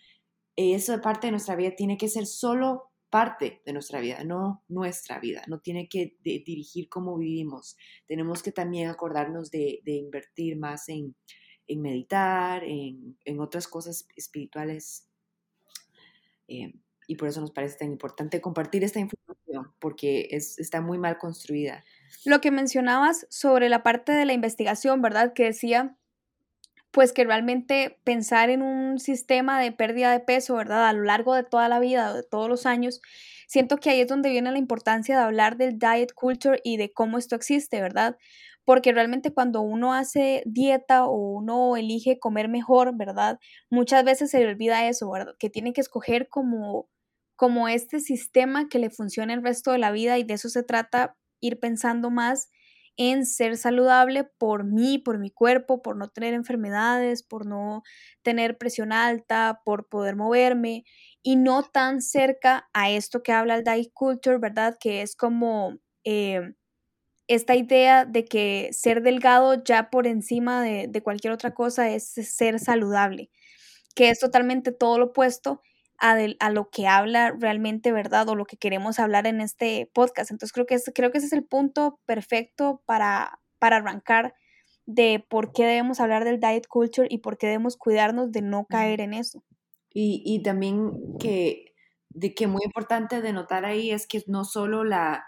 Esa 0.55 1.01
parte 1.01 1.27
de 1.27 1.31
nuestra 1.31 1.55
vida 1.55 1.71
tiene 1.75 1.97
que 1.97 2.09
ser 2.09 2.25
solo 2.25 2.91
parte 3.09 3.61
de 3.65 3.73
nuestra 3.73 4.01
vida, 4.01 4.23
no 4.23 4.63
nuestra 4.67 5.19
vida, 5.19 5.43
no 5.47 5.59
tiene 5.59 5.87
que 5.87 6.17
dirigir 6.23 6.89
cómo 6.89 7.17
vivimos. 7.17 7.77
Tenemos 8.05 8.43
que 8.43 8.51
también 8.51 8.89
acordarnos 8.89 9.51
de, 9.51 9.81
invertir 9.85 10.57
más 10.57 10.89
en, 10.89 11.15
meditar, 11.69 12.63
en, 12.63 13.39
otras 13.39 13.67
cosas 13.67 14.07
espirituales. 14.15 15.07
Eh, 16.47 16.73
y 17.07 17.15
por 17.15 17.29
eso 17.29 17.39
nos 17.39 17.51
parece 17.51 17.77
tan 17.77 17.91
importante 17.91 18.41
compartir 18.41 18.83
esta 18.83 18.99
información, 18.99 19.16
porque 19.79 20.27
está 20.31 20.81
muy 20.81 20.97
mal 20.97 21.17
construida. 21.17 21.83
Lo 22.25 22.41
que 22.41 22.51
mencionabas 22.51 23.27
sobre 23.29 23.69
la 23.69 23.83
parte 23.83 24.11
de 24.11 24.25
la 24.25 24.33
investigación, 24.33 25.01
¿verdad? 25.01 25.33
Que 25.33 25.45
decía 25.45 25.97
pues 26.91 27.13
que 27.13 27.25
realmente 27.25 27.99
pensar 28.03 28.49
en 28.49 28.61
un 28.63 28.99
sistema 28.99 29.61
de 29.61 29.71
pérdida 29.71 30.11
de 30.11 30.19
peso, 30.19 30.55
¿verdad? 30.55 30.87
A 30.87 30.93
lo 30.93 31.03
largo 31.03 31.35
de 31.35 31.43
toda 31.43 31.69
la 31.69 31.79
vida, 31.79 32.13
de 32.13 32.23
todos 32.23 32.49
los 32.49 32.65
años, 32.65 33.01
siento 33.47 33.77
que 33.77 33.91
ahí 33.91 34.01
es 34.01 34.07
donde 34.07 34.31
viene 34.31 34.51
la 34.51 34.57
importancia 34.57 35.15
de 35.15 35.23
hablar 35.23 35.57
del 35.57 35.77
diet 35.77 36.13
culture 36.15 36.59
y 36.63 36.77
de 36.77 36.91
cómo 36.91 37.17
esto 37.19 37.35
existe, 37.35 37.81
¿verdad? 37.81 38.17
Porque 38.65 38.91
realmente 38.93 39.31
cuando 39.33 39.61
uno 39.61 39.93
hace 39.93 40.41
dieta 40.45 41.05
o 41.05 41.15
uno 41.15 41.77
elige 41.77 42.19
comer 42.19 42.49
mejor, 42.49 42.97
¿verdad? 42.97 43.39
Muchas 43.69 44.03
veces 44.03 44.31
se 44.31 44.39
le 44.39 44.47
olvida 44.47 44.87
eso, 44.87 45.11
¿verdad? 45.11 45.35
Que 45.37 45.49
tiene 45.49 45.73
que 45.73 45.81
escoger 45.81 46.27
como, 46.29 46.89
como 47.37 47.69
este 47.69 48.01
sistema 48.01 48.67
que 48.67 48.79
le 48.79 48.89
funcione 48.89 49.33
el 49.33 49.43
resto 49.43 49.71
de 49.71 49.77
la 49.77 49.91
vida 49.91 50.17
y 50.17 50.23
de 50.25 50.33
eso 50.35 50.49
se 50.49 50.63
trata 50.63 51.15
ir 51.39 51.59
pensando 51.59 52.09
más 52.09 52.49
en 52.97 53.27
ser 53.27 53.57
saludable 53.57 54.23
por 54.39 54.63
mí, 54.65 54.97
por 54.97 55.19
mi 55.19 55.29
cuerpo, 55.29 55.83
por 55.83 55.95
no 55.97 56.09
tener 56.09 56.33
enfermedades, 56.33 57.21
por 57.23 57.45
no 57.45 57.83
tener 58.23 58.57
presión 58.57 58.91
alta, 58.91 59.61
por 59.63 59.87
poder 59.87 60.15
moverme 60.15 60.83
y 61.21 61.35
no 61.35 61.61
tan 61.63 62.01
cerca 62.01 62.67
a 62.73 62.89
esto 62.89 63.21
que 63.21 63.33
habla 63.33 63.55
el 63.55 63.63
diet 63.63 63.91
culture, 63.93 64.39
¿verdad? 64.39 64.75
Que 64.79 65.03
es 65.03 65.15
como 65.15 65.77
eh, 66.05 66.55
esta 67.27 67.55
idea 67.55 68.05
de 68.05 68.25
que 68.25 68.69
ser 68.71 69.03
delgado 69.03 69.63
ya 69.63 69.89
por 69.91 70.07
encima 70.07 70.63
de 70.63 71.03
cualquier 71.03 71.33
otra 71.33 71.53
cosa 71.53 71.89
es 71.91 72.05
ser 72.07 72.59
saludable, 72.59 73.29
que 73.95 74.09
es 74.09 74.19
totalmente 74.19 74.71
todo 74.71 74.99
lo 74.99 75.05
opuesto 75.07 75.61
a, 75.99 76.49
lo 76.51 76.69
que 76.69 76.87
habla 76.87 77.31
realmente, 77.31 77.91
¿verdad? 77.91 78.29
O 78.29 78.35
lo 78.35 78.45
que 78.45 78.57
queremos 78.57 78.99
hablar 78.99 79.27
en 79.27 79.41
este 79.41 79.89
podcast. 79.93 80.31
Entonces 80.31 80.53
creo 80.53 80.65
que, 80.65 80.77
creo 80.93 81.11
que 81.11 81.17
ese 81.17 81.27
es 81.27 81.33
el 81.33 81.45
punto 81.45 81.99
perfecto 82.05 82.81
para, 82.85 83.39
para 83.59 83.77
arrancar 83.77 84.35
de 84.85 85.25
por 85.27 85.51
qué 85.51 85.65
debemos 85.65 85.99
hablar 85.99 86.23
del 86.23 86.39
diet 86.39 86.67
culture 86.67 87.07
y 87.09 87.19
por 87.19 87.37
qué 87.37 87.47
debemos 87.47 87.77
cuidarnos 87.77 88.31
de 88.31 88.41
no 88.41 88.65
caer 88.65 89.01
en 89.01 89.13
eso. 89.13 89.43
Y, 89.93 90.21
y 90.25 90.43
también 90.43 90.91
que, 91.19 91.73
de 92.09 92.33
que 92.33 92.47
muy 92.47 92.61
importante 92.63 93.21
de 93.21 93.33
notar 93.33 93.65
ahí 93.65 93.91
es 93.91 94.07
que 94.07 94.23
no 94.27 94.45
solo 94.45 94.83
la, 94.83 95.25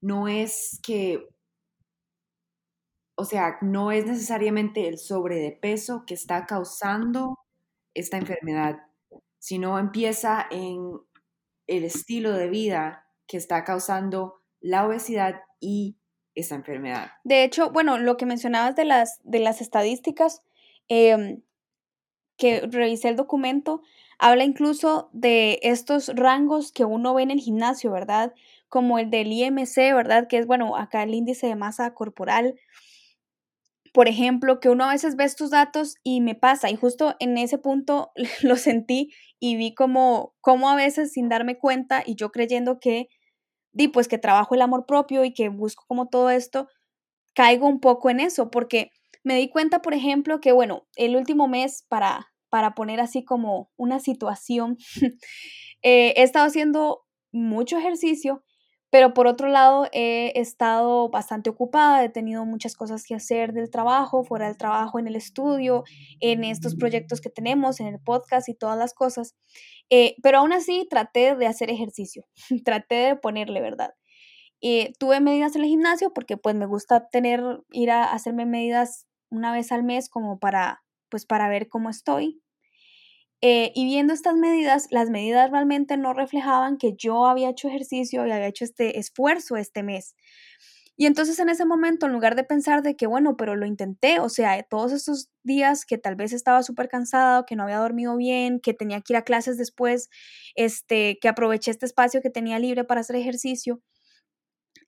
no 0.00 0.28
es 0.28 0.80
que, 0.82 1.28
o 3.16 3.24
sea, 3.24 3.58
no 3.62 3.92
es 3.92 4.06
necesariamente 4.06 4.88
el 4.88 4.98
sobre 4.98 5.36
de 5.36 5.52
peso 5.52 6.04
que 6.06 6.14
está 6.14 6.46
causando 6.46 7.38
esta 7.94 8.16
enfermedad, 8.16 8.87
sino 9.38 9.78
empieza 9.78 10.46
en 10.50 10.92
el 11.66 11.84
estilo 11.84 12.32
de 12.32 12.48
vida 12.48 13.06
que 13.26 13.36
está 13.36 13.64
causando 13.64 14.42
la 14.60 14.86
obesidad 14.86 15.42
y 15.60 15.98
esa 16.34 16.54
enfermedad. 16.54 17.10
De 17.24 17.44
hecho, 17.44 17.70
bueno, 17.70 17.98
lo 17.98 18.16
que 18.16 18.26
mencionabas 18.26 18.76
de 18.76 18.84
las, 18.84 19.20
de 19.24 19.40
las 19.40 19.60
estadísticas, 19.60 20.42
em, 20.88 21.42
que 22.36 22.60
revisé 22.60 23.08
el 23.08 23.16
documento, 23.16 23.82
habla 24.18 24.44
incluso 24.44 25.10
de 25.12 25.58
estos 25.62 26.08
rangos 26.14 26.72
que 26.72 26.84
uno 26.84 27.14
ve 27.14 27.22
en 27.22 27.30
el 27.30 27.40
gimnasio, 27.40 27.90
¿verdad? 27.90 28.32
Como 28.68 28.98
el 28.98 29.10
del 29.10 29.32
IMC, 29.32 29.92
¿verdad? 29.94 30.28
Que 30.28 30.38
es, 30.38 30.46
bueno, 30.46 30.76
acá 30.76 31.02
el 31.02 31.14
índice 31.14 31.46
de 31.48 31.56
masa 31.56 31.94
corporal, 31.94 32.54
por 33.92 34.08
ejemplo, 34.08 34.60
que 34.60 34.68
uno 34.70 34.84
a 34.84 34.92
veces 34.92 35.16
ve 35.16 35.24
estos 35.24 35.50
datos 35.50 35.96
y 36.02 36.20
me 36.20 36.34
pasa, 36.34 36.70
y 36.70 36.76
justo 36.76 37.14
en 37.20 37.38
ese 37.38 37.58
punto 37.58 38.10
lo 38.42 38.56
sentí 38.56 39.10
y 39.40 39.56
vi 39.56 39.74
como, 39.74 40.34
como 40.40 40.68
a 40.70 40.76
veces 40.76 41.12
sin 41.12 41.28
darme 41.28 41.58
cuenta 41.58 42.02
y 42.04 42.16
yo 42.16 42.30
creyendo 42.30 42.78
que, 42.80 43.08
di, 43.72 43.88
pues 43.88 44.08
que 44.08 44.18
trabajo 44.18 44.54
el 44.54 44.62
amor 44.62 44.86
propio 44.86 45.24
y 45.24 45.32
que 45.34 45.48
busco 45.48 45.84
como 45.88 46.08
todo 46.08 46.30
esto, 46.30 46.68
caigo 47.34 47.68
un 47.68 47.80
poco 47.80 48.10
en 48.10 48.20
eso, 48.20 48.50
porque 48.50 48.90
me 49.24 49.36
di 49.36 49.48
cuenta, 49.50 49.82
por 49.82 49.94
ejemplo, 49.94 50.40
que, 50.40 50.52
bueno, 50.52 50.86
el 50.96 51.16
último 51.16 51.48
mes, 51.48 51.84
para, 51.88 52.28
para 52.50 52.74
poner 52.74 53.00
así 53.00 53.24
como 53.24 53.70
una 53.76 54.00
situación, 54.00 54.76
eh, 55.82 56.14
he 56.16 56.22
estado 56.22 56.46
haciendo 56.46 57.02
mucho 57.32 57.78
ejercicio 57.78 58.42
pero 58.90 59.12
por 59.12 59.26
otro 59.26 59.48
lado, 59.48 59.86
he 59.92 60.32
estado 60.40 61.10
bastante 61.10 61.50
ocupada, 61.50 62.02
he 62.04 62.08
tenido 62.08 62.44
muchas 62.46 62.74
cosas 62.74 63.04
que 63.04 63.14
hacer 63.14 63.52
del 63.52 63.70
trabajo, 63.70 64.24
fuera 64.24 64.46
del 64.46 64.56
trabajo, 64.56 64.98
en 64.98 65.06
el 65.06 65.16
estudio, 65.16 65.84
en 66.20 66.42
estos 66.42 66.74
proyectos 66.74 67.20
que 67.20 67.28
tenemos, 67.28 67.80
en 67.80 67.86
el 67.88 68.00
podcast 68.00 68.48
y 68.48 68.54
todas 68.54 68.78
las 68.78 68.94
cosas. 68.94 69.36
Eh, 69.90 70.16
pero 70.22 70.38
aún 70.38 70.52
así 70.52 70.86
traté 70.88 71.34
de 71.34 71.46
hacer 71.46 71.70
ejercicio, 71.70 72.24
traté 72.64 72.94
de 72.94 73.16
ponerle, 73.16 73.60
¿verdad? 73.60 73.90
Eh, 74.60 74.92
tuve 74.98 75.20
medidas 75.20 75.54
en 75.54 75.62
el 75.62 75.68
gimnasio 75.68 76.12
porque 76.12 76.36
pues 76.36 76.54
me 76.56 76.66
gusta 76.66 77.08
tener, 77.10 77.42
ir 77.70 77.90
a 77.90 78.04
hacerme 78.12 78.46
medidas 78.46 79.06
una 79.30 79.52
vez 79.52 79.70
al 79.70 79.84
mes 79.84 80.08
como 80.08 80.38
para, 80.38 80.82
pues 81.10 81.26
para 81.26 81.48
ver 81.48 81.68
cómo 81.68 81.90
estoy, 81.90 82.42
eh, 83.40 83.72
y 83.74 83.84
viendo 83.86 84.12
estas 84.14 84.34
medidas, 84.36 84.88
las 84.90 85.10
medidas 85.10 85.50
realmente 85.50 85.96
no 85.96 86.12
reflejaban 86.14 86.76
que 86.78 86.94
yo 86.96 87.26
había 87.26 87.50
hecho 87.50 87.68
ejercicio 87.68 88.26
y 88.26 88.30
había 88.30 88.48
hecho 88.48 88.64
este 88.64 88.98
esfuerzo 88.98 89.56
este 89.56 89.82
mes. 89.82 90.16
Y 90.96 91.06
entonces 91.06 91.38
en 91.38 91.48
ese 91.48 91.64
momento, 91.64 92.06
en 92.06 92.12
lugar 92.12 92.34
de 92.36 92.42
pensar 92.44 92.82
de 92.82 92.96
que, 92.96 93.06
bueno, 93.06 93.36
pero 93.36 93.54
lo 93.56 93.66
intenté, 93.66 94.18
o 94.20 94.28
sea, 94.28 94.60
todos 94.64 94.92
estos 94.92 95.28
días 95.44 95.86
que 95.86 95.96
tal 95.98 96.16
vez 96.16 96.32
estaba 96.32 96.62
súper 96.64 96.88
cansado, 96.88 97.46
que 97.46 97.54
no 97.56 97.62
había 97.64 97.78
dormido 97.78 98.16
bien, 98.16 98.58
que 98.60 98.74
tenía 98.74 99.00
que 99.00 99.12
ir 99.14 99.16
a 99.18 99.22
clases 99.22 99.56
después, 99.58 100.10
este, 100.56 101.18
que 101.20 101.28
aproveché 101.28 101.70
este 101.70 101.86
espacio 101.86 102.20
que 102.20 102.30
tenía 102.30 102.58
libre 102.58 102.84
para 102.84 103.00
hacer 103.02 103.16
ejercicio, 103.16 103.80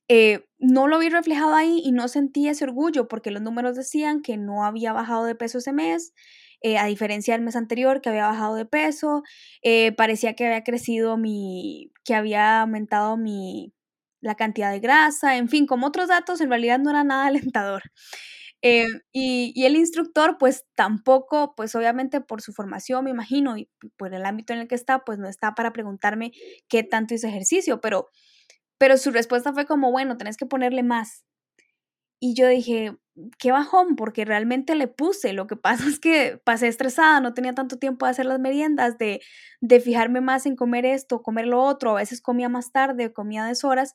eh, 0.07 0.45
no 0.59 0.87
lo 0.87 0.99
vi 0.99 1.09
reflejado 1.09 1.53
ahí 1.55 1.81
y 1.83 1.91
no 1.91 2.07
sentí 2.07 2.47
ese 2.47 2.65
orgullo 2.65 3.07
porque 3.07 3.31
los 3.31 3.41
números 3.41 3.75
decían 3.75 4.21
que 4.21 4.37
no 4.37 4.65
había 4.65 4.91
bajado 4.93 5.23
de 5.25 5.35
peso 5.35 5.59
ese 5.59 5.71
mes, 5.73 6.13
eh, 6.61 6.77
a 6.77 6.85
diferencia 6.85 7.33
del 7.33 7.43
mes 7.43 7.55
anterior 7.55 8.01
que 8.01 8.09
había 8.09 8.27
bajado 8.27 8.55
de 8.55 8.65
peso, 8.65 9.23
eh, 9.63 9.91
parecía 9.93 10.35
que 10.35 10.45
había 10.45 10.63
crecido 10.63 11.17
mi, 11.17 11.91
que 12.05 12.15
había 12.15 12.61
aumentado 12.61 13.17
mi, 13.17 13.73
la 14.21 14.35
cantidad 14.35 14.71
de 14.71 14.79
grasa, 14.79 15.37
en 15.37 15.49
fin, 15.49 15.65
como 15.65 15.87
otros 15.87 16.07
datos, 16.09 16.41
en 16.41 16.49
realidad 16.49 16.79
no 16.79 16.91
era 16.91 17.03
nada 17.03 17.25
alentador. 17.55 17.83
Eh, 18.63 18.85
y, 19.11 19.53
y, 19.55 19.65
el 19.65 19.75
instructor, 19.75 20.37
pues 20.39 20.65
tampoco, 20.75 21.55
pues 21.55 21.73
obviamente 21.75 22.21
por 22.21 22.41
su 22.41 22.53
formación, 22.53 23.05
me 23.05 23.09
imagino, 23.11 23.57
y 23.57 23.69
por 23.97 24.13
el 24.13 24.23
ámbito 24.25 24.53
en 24.53 24.59
el 24.59 24.67
que 24.67 24.75
está, 24.75 25.03
pues 25.03 25.17
no 25.17 25.27
está 25.27 25.55
para 25.55 25.73
preguntarme 25.73 26.31
qué 26.67 26.83
tanto 26.83 27.15
hice 27.15 27.27
ejercicio, 27.27 27.81
pero, 27.81 28.09
pero 28.77 28.97
su 28.97 29.11
respuesta 29.11 29.53
fue 29.53 29.65
como, 29.65 29.91
bueno, 29.91 30.17
tenés 30.17 30.37
que 30.37 30.45
ponerle 30.45 30.83
más. 30.83 31.25
Y 32.19 32.35
yo 32.35 32.47
dije, 32.47 32.95
qué 33.37 33.51
bajón, 33.51 33.95
porque 33.95 34.25
realmente 34.25 34.75
le 34.75 34.87
puse. 34.87 35.33
Lo 35.33 35.47
que 35.47 35.55
pasa 35.55 35.85
es 35.89 35.99
que 35.99 36.39
pasé 36.43 36.67
estresada, 36.67 37.19
no 37.19 37.33
tenía 37.33 37.53
tanto 37.53 37.77
tiempo 37.77 38.05
de 38.05 38.11
hacer 38.11 38.25
las 38.25 38.39
meriendas, 38.39 38.97
de, 38.97 39.21
de 39.61 39.79
fijarme 39.79 40.21
más 40.21 40.45
en 40.45 40.55
comer 40.55 40.85
esto, 40.85 41.21
comer 41.21 41.47
lo 41.47 41.61
otro. 41.63 41.91
A 41.91 41.95
veces 42.01 42.21
comía 42.21 42.49
más 42.49 42.71
tarde, 42.71 43.13
comía 43.13 43.45
deshoras. 43.45 43.93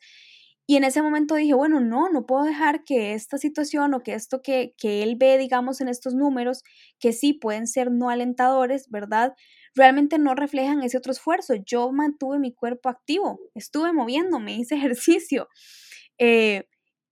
Y 0.68 0.76
en 0.76 0.84
ese 0.84 1.00
momento 1.00 1.36
dije, 1.36 1.54
bueno, 1.54 1.78
no, 1.80 2.08
no 2.08 2.26
puedo 2.26 2.42
dejar 2.44 2.82
que 2.84 3.14
esta 3.14 3.38
situación 3.38 3.94
o 3.94 4.02
que 4.02 4.14
esto 4.14 4.42
que, 4.42 4.74
que 4.76 5.04
él 5.04 5.14
ve, 5.16 5.38
digamos, 5.38 5.80
en 5.80 5.88
estos 5.88 6.14
números, 6.14 6.64
que 6.98 7.12
sí 7.12 7.32
pueden 7.34 7.68
ser 7.68 7.92
no 7.92 8.10
alentadores, 8.10 8.90
¿verdad? 8.90 9.34
Realmente 9.76 10.18
no 10.18 10.34
reflejan 10.34 10.82
ese 10.82 10.98
otro 10.98 11.12
esfuerzo. 11.12 11.54
Yo 11.54 11.92
mantuve 11.92 12.40
mi 12.40 12.52
cuerpo 12.52 12.88
activo, 12.88 13.38
estuve 13.54 13.92
moviéndome, 13.92 14.54
hice 14.56 14.74
ejercicio. 14.76 15.48
Eh, 16.18 16.64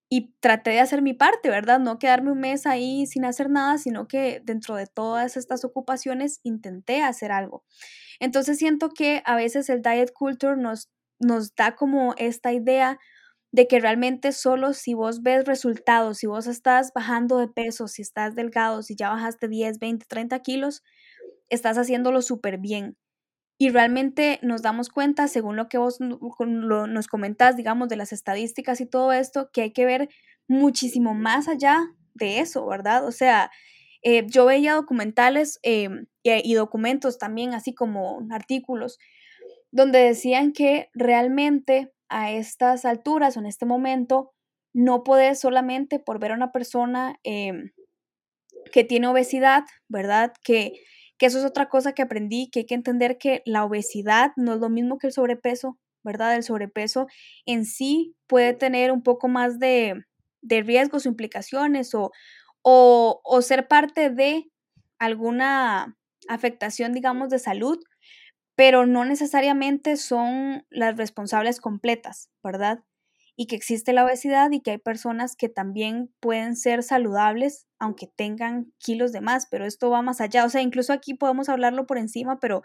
y 0.09 0.33
traté 0.41 0.71
de 0.71 0.81
hacer 0.81 1.03
mi 1.03 1.15
parte, 1.15 1.51
¿verdad? 1.51 1.81
No 1.81 1.99
quedarme 1.99 2.33
un 2.33 2.41
mes 2.41 2.67
ahí 2.67 3.07
sin 3.07 3.25
hacer 3.25 3.51
nada, 3.51 3.79
sino 3.79 4.07
que 4.09 4.41
dentro 4.45 4.77
de 4.77 4.87
todas 4.87 5.37
estas 5.37 5.65
ocupaciones 5.65 6.41
intenté 6.45 7.03
hacer 7.03 7.33
algo. 7.33 7.65
Entonces 8.21 8.59
siento 8.59 8.91
que 8.91 9.23
a 9.27 9.37
veces 9.37 9.69
el 9.71 9.83
diet 9.83 10.13
culture 10.13 10.57
nos, 10.57 10.91
nos 11.21 11.55
da 11.57 11.75
como 11.77 12.15
esta 12.19 12.53
idea 12.53 12.99
de 13.53 13.69
que 13.69 13.81
realmente 13.81 14.33
solo 14.33 14.73
si 14.75 14.95
vos 14.95 15.23
ves 15.23 15.45
resultados, 15.47 16.19
si 16.19 16.27
vos 16.27 16.47
estás 16.47 16.93
bajando 16.95 17.39
de 17.39 17.49
peso, 17.49 17.89
si 17.89 18.03
estás 18.03 18.35
delgado, 18.35 18.83
si 18.83 18.97
ya 18.97 19.11
bajaste 19.11 19.49
10, 19.49 19.79
20, 19.79 20.07
30 20.09 20.41
kilos, 20.41 20.83
estás 21.51 21.79
haciéndolo 21.79 22.23
súper 22.23 22.59
bien. 22.59 22.97
Y 23.57 23.71
realmente 23.71 24.41
nos 24.43 24.63
damos 24.63 24.89
cuenta, 24.89 25.29
según 25.29 25.57
lo 25.57 25.69
que 25.69 25.79
vos 25.79 25.99
nos 26.01 27.07
comentás, 27.07 27.57
digamos, 27.57 27.89
de 27.89 27.97
las 27.97 28.13
estadísticas 28.13 28.81
y 28.81 28.87
todo 28.87 29.13
esto, 29.13 29.51
que 29.53 29.63
hay 29.63 29.73
que 29.73 29.87
ver 29.87 30.09
muchísimo 30.49 31.15
más 31.15 31.49
allá 31.49 31.81
de 32.15 32.41
eso, 32.41 32.67
¿verdad? 32.67 33.07
O 33.07 33.13
sea, 33.13 33.51
eh, 34.03 34.27
yo 34.29 34.45
veía 34.45 34.75
documentales 34.75 35.59
em, 35.63 36.07
y, 36.23 36.55
documentos 36.55 37.19
también, 37.19 37.55
así 37.55 37.75
como 37.75 38.27
artículos, 38.31 38.99
donde 39.73 40.01
decían 40.01 40.53
que 40.53 40.91
realmente 40.95 41.93
a 42.09 42.31
estas 42.33 42.85
alturas 42.85 43.37
o 43.37 43.41
en 43.41 43.47
este 43.47 43.67
momento 43.67 44.33
no 44.75 45.05
podés 45.05 45.41
solamente 45.41 45.99
por 46.01 46.19
ver 46.19 46.33
a 46.33 46.35
una 46.35 46.53
persona 46.53 47.19
em, 47.23 47.73
que 48.73 48.85
tiene 48.85 49.07
obesidad, 49.09 49.65
¿verdad? 49.89 50.35
Que, 50.45 50.75
que 51.19 51.27
eso 51.27 51.39
es 51.39 51.45
otra 51.45 51.69
cosa 51.69 51.93
que 51.93 52.03
aprendí, 52.03 52.51
que 52.51 52.61
hay 52.61 52.67
que 52.67 52.75
entender 52.75 53.19
que 53.19 53.43
la 53.47 53.65
obesidad 53.65 54.33
no 54.37 54.55
es 54.55 54.61
lo 54.61 54.69
mismo 54.69 54.99
que 54.99 55.09
el 55.09 55.13
sobrepeso, 55.13 55.79
¿verdad? 56.03 56.35
El 56.37 56.43
sobrepeso 56.43 57.07
en 57.47 57.65
sí 57.65 58.15
puede 58.27 58.53
tener 58.55 58.93
un 58.93 59.03
poco 59.03 59.29
más 59.29 59.59
de, 59.59 60.05
de 60.43 60.63
riesgos 60.63 61.07
o 61.07 61.09
implicaciones 61.09 61.95
o, 61.95 62.11
o, 62.63 63.21
o 63.25 63.43
ser 63.43 63.69
parte 63.69 64.11
de 64.11 64.51
alguna 64.99 65.97
afectación, 66.29 66.93
digamos, 66.93 67.31
de 67.31 67.39
salud, 67.39 67.79
pero 68.57 68.87
no 68.87 69.05
necesariamente 69.05 69.97
son 69.97 70.65
las 70.71 70.97
responsables 70.97 71.61
completas, 71.61 72.31
¿verdad? 72.43 72.85
Y 73.37 73.47
que 73.47 73.57
existe 73.57 73.93
la 73.93 74.05
obesidad 74.05 74.51
y 74.53 74.61
que 74.61 74.73
hay 74.73 74.79
personas 74.79 75.35
que 75.37 75.49
también 75.49 76.13
pueden 76.21 76.57
ser 76.57 76.83
saludables 76.83 77.67
aunque 77.79 78.07
tengan 78.07 78.73
kilos 78.79 79.13
de 79.13 79.21
más, 79.21 79.47
pero 79.51 79.67
esto 79.67 79.91
va 79.91 80.01
más 80.01 80.21
allá, 80.21 80.45
o 80.45 80.49
sea, 80.49 80.63
incluso 80.63 80.93
aquí 80.93 81.15
podemos 81.15 81.49
hablarlo 81.49 81.87
por 81.87 81.99
encima, 81.99 82.39
pero, 82.41 82.63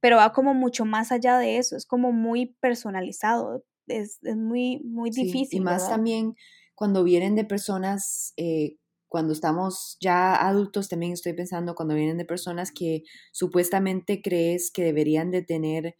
pero 0.00 0.16
va 0.16 0.32
como 0.32 0.54
mucho 0.54 0.84
más 0.84 1.12
allá 1.12 1.38
de 1.38 1.58
eso, 1.58 1.76
es 1.76 1.84
como 1.84 2.12
muy 2.12 2.56
personalizado, 2.60 3.64
es, 3.86 4.20
muy, 4.22 4.80
muy 4.84 5.10
difícil. 5.10 5.58
y 5.58 5.60
más 5.60 5.88
también 5.88 6.34
cuando 6.74 7.04
vienen 7.04 7.34
de 7.34 7.44
personas 7.44 8.32
eh, 8.36 8.76
cuando 9.12 9.34
estamos 9.34 9.98
ya 10.00 10.34
adultos, 10.34 10.88
también 10.88 11.12
estoy 11.12 11.34
pensando 11.34 11.74
cuando 11.74 11.94
vienen 11.94 12.16
de 12.16 12.24
personas 12.24 12.72
que 12.72 13.02
supuestamente 13.30 14.22
crees 14.22 14.70
que 14.72 14.84
deberían 14.84 15.30
de 15.30 15.42
tener 15.42 15.96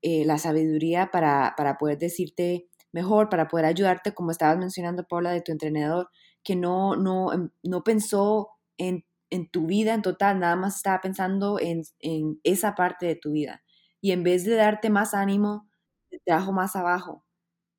eh, 0.00 0.24
la 0.24 0.38
sabiduría 0.38 1.10
para, 1.10 1.54
para, 1.56 1.76
poder 1.76 1.98
decirte 1.98 2.68
mejor, 2.92 3.28
para 3.28 3.48
poder 3.48 3.66
ayudarte, 3.66 4.14
como 4.14 4.30
estabas 4.30 4.58
mencionando, 4.58 5.04
Paula, 5.06 5.32
de 5.32 5.42
tu 5.42 5.52
entrenador, 5.52 6.10
que 6.44 6.56
no, 6.56 6.96
no, 6.96 7.32
em, 7.32 7.50
no 7.62 7.84
pensó 7.84 8.50
en, 8.78 9.04
en 9.30 9.50
tu 9.50 9.66
vida 9.66 9.94
en 9.94 10.02
total, 10.02 10.40
nada 10.40 10.56
más 10.56 10.76
estaba 10.76 11.00
pensando 11.00 11.58
en, 11.60 11.82
en, 12.00 12.40
esa 12.44 12.74
parte 12.74 13.06
de 13.06 13.16
tu 13.16 13.32
vida. 13.32 13.62
Y 14.00 14.12
en 14.12 14.22
vez 14.24 14.44
de 14.44 14.56
darte 14.56 14.90
más 14.90 15.14
ánimo, 15.14 15.68
te 16.10 16.20
trajo 16.24 16.52
más 16.52 16.76
abajo. 16.76 17.24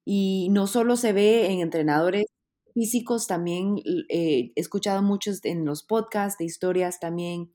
Y 0.05 0.49
no 0.51 0.67
solo 0.67 0.97
se 0.97 1.13
ve 1.13 1.51
en 1.51 1.61
entrenadores 1.61 2.25
físicos 2.73 3.27
también 3.27 3.77
eh, 4.09 4.51
he 4.55 4.59
escuchado 4.59 5.01
muchos 5.01 5.43
en 5.45 5.65
los 5.65 5.83
podcasts 5.83 6.37
de 6.39 6.45
historias 6.45 6.99
también 6.99 7.51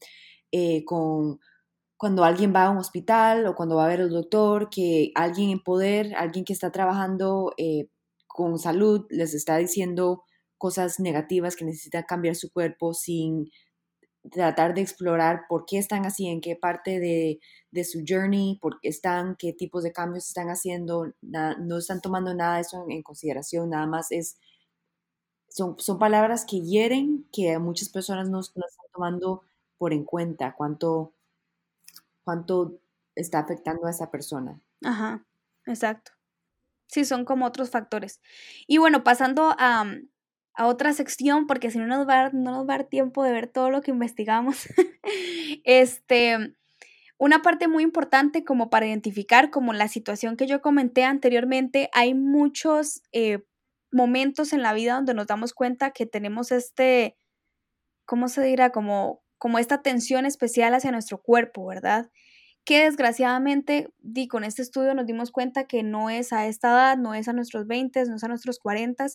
eh, 0.53 0.85
con 0.85 1.41
cuando 1.99 2.25
alguien 2.25 2.55
va 2.55 2.67
a 2.67 2.71
un 2.71 2.79
hospital 2.79 3.47
o 3.47 3.55
cuando 3.55 3.77
va 3.77 3.87
a 3.87 3.89
ver 3.89 4.01
al 4.01 4.11
doctor, 4.11 4.71
que 4.71 5.13
alguien 5.15 5.51
en 5.51 5.61
poder, 5.61 6.15
alguien 6.17 6.45
que 6.45 6.53
está 6.55 6.73
trabajando 6.73 7.53
eh, 7.59 7.89
con 8.27 8.59
salud, 8.59 9.07
les 9.11 9.35
está 9.35 9.57
diciendo 9.59 10.25
cosas 10.59 11.01
negativas 11.01 11.57
que 11.57 11.65
necesitan 11.65 12.05
cambiar 12.05 12.37
su 12.37 12.53
cuerpo 12.53 12.95
sin 12.95 13.51
tratar 14.31 14.75
de 14.75 14.83
explorar 14.83 15.43
por 15.49 15.65
qué 15.67 15.79
están 15.79 16.07
así, 16.07 16.29
en 16.29 16.41
qué 16.41 16.57
parte 16.57 17.01
de, 17.01 17.41
de 17.71 17.85
su 17.85 18.03
journey, 18.07 18.59
por 18.61 18.81
qué 18.81 18.89
están, 18.89 19.37
qué 19.39 19.53
tipos 19.53 19.83
de 19.85 19.93
cambios 19.93 20.29
están 20.29 20.49
haciendo, 20.49 21.13
no 21.23 21.79
están 21.79 22.01
tomando 22.01 22.35
nada 22.35 22.57
de 22.57 22.63
eso 22.63 22.85
en 22.89 23.03
consideración, 23.03 23.71
nada 23.71 23.87
más 23.87 24.13
es 24.13 24.39
son, 25.49 25.77
son 25.79 25.99
palabras 25.99 26.45
que 26.45 26.61
hieren, 26.61 27.27
que 27.33 27.59
muchas 27.59 27.89
personas 27.89 28.29
no, 28.31 28.41
están 28.41 28.63
tomando 28.93 29.43
por 29.79 29.93
en 29.93 30.05
cuenta 30.05 30.55
cuánto, 30.57 31.15
cuánto 32.29 32.79
está 33.15 33.39
afectando 33.39 33.87
a 33.87 33.91
esa 33.91 34.11
persona. 34.11 34.61
Ajá, 34.85 35.25
exacto. 35.65 36.13
Sí, 36.87 37.07
son 37.07 37.25
como 37.25 37.47
otros 37.47 37.71
factores. 37.71 38.21
Y 38.67 38.77
bueno, 38.77 39.03
pasando 39.03 39.57
a, 39.59 39.87
a 40.53 40.67
otra 40.67 40.93
sección, 40.93 41.47
porque 41.47 41.71
si 41.71 41.79
no 41.79 41.87
nos, 41.87 42.07
va, 42.07 42.29
no 42.29 42.51
nos 42.51 42.69
va 42.69 42.75
a 42.75 42.79
dar 42.79 42.85
tiempo 42.85 43.25
de 43.25 43.33
ver 43.33 43.47
todo 43.47 43.71
lo 43.71 43.81
que 43.81 43.93
investigamos. 43.93 44.69
este, 45.65 46.55
una 47.17 47.41
parte 47.41 47.67
muy 47.67 47.83
importante 47.83 48.45
como 48.45 48.69
para 48.69 48.87
identificar, 48.87 49.49
como 49.49 49.73
la 49.73 49.89
situación 49.89 50.37
que 50.37 50.47
yo 50.47 50.61
comenté 50.61 51.05
anteriormente, 51.05 51.89
hay 51.95 52.13
muchos 52.13 53.01
eh, 53.13 53.43
momentos 53.91 54.53
en 54.53 54.61
la 54.61 54.75
vida 54.75 54.97
donde 54.97 55.15
nos 55.15 55.29
damos 55.29 55.55
cuenta 55.55 55.93
que 55.93 56.05
tenemos 56.05 56.53
este, 56.53 57.17
¿cómo 58.05 58.29
se 58.29 58.43
dirá? 58.43 58.69
Como, 58.69 59.23
como 59.39 59.59
esta 59.59 59.83
tensión 59.83 60.27
especial 60.27 60.75
hacia 60.75 60.93
nuestro 60.93 61.23
cuerpo, 61.23 61.67
¿verdad? 61.67 62.11
Que 62.65 62.85
desgraciadamente, 62.85 63.89
di, 64.01 64.29
con 64.29 64.45
este 64.45 64.63
estudio 64.63 64.95
nos 64.95 65.07
dimos 65.07 65.31
cuenta 65.33 65.65
que 65.67 65.83
no 65.83 66.11
es 66.11 66.33
a 66.33 66.47
esta 66.47 66.69
edad, 66.71 66.99
no 66.99 67.15
es 67.15 67.29
a 67.29 67.33
nuestros 67.33 67.67
20, 67.67 68.05
no 68.07 68.17
es 68.17 68.25
a 68.25 68.29
nuestros 68.29 68.59
40, 68.59 69.07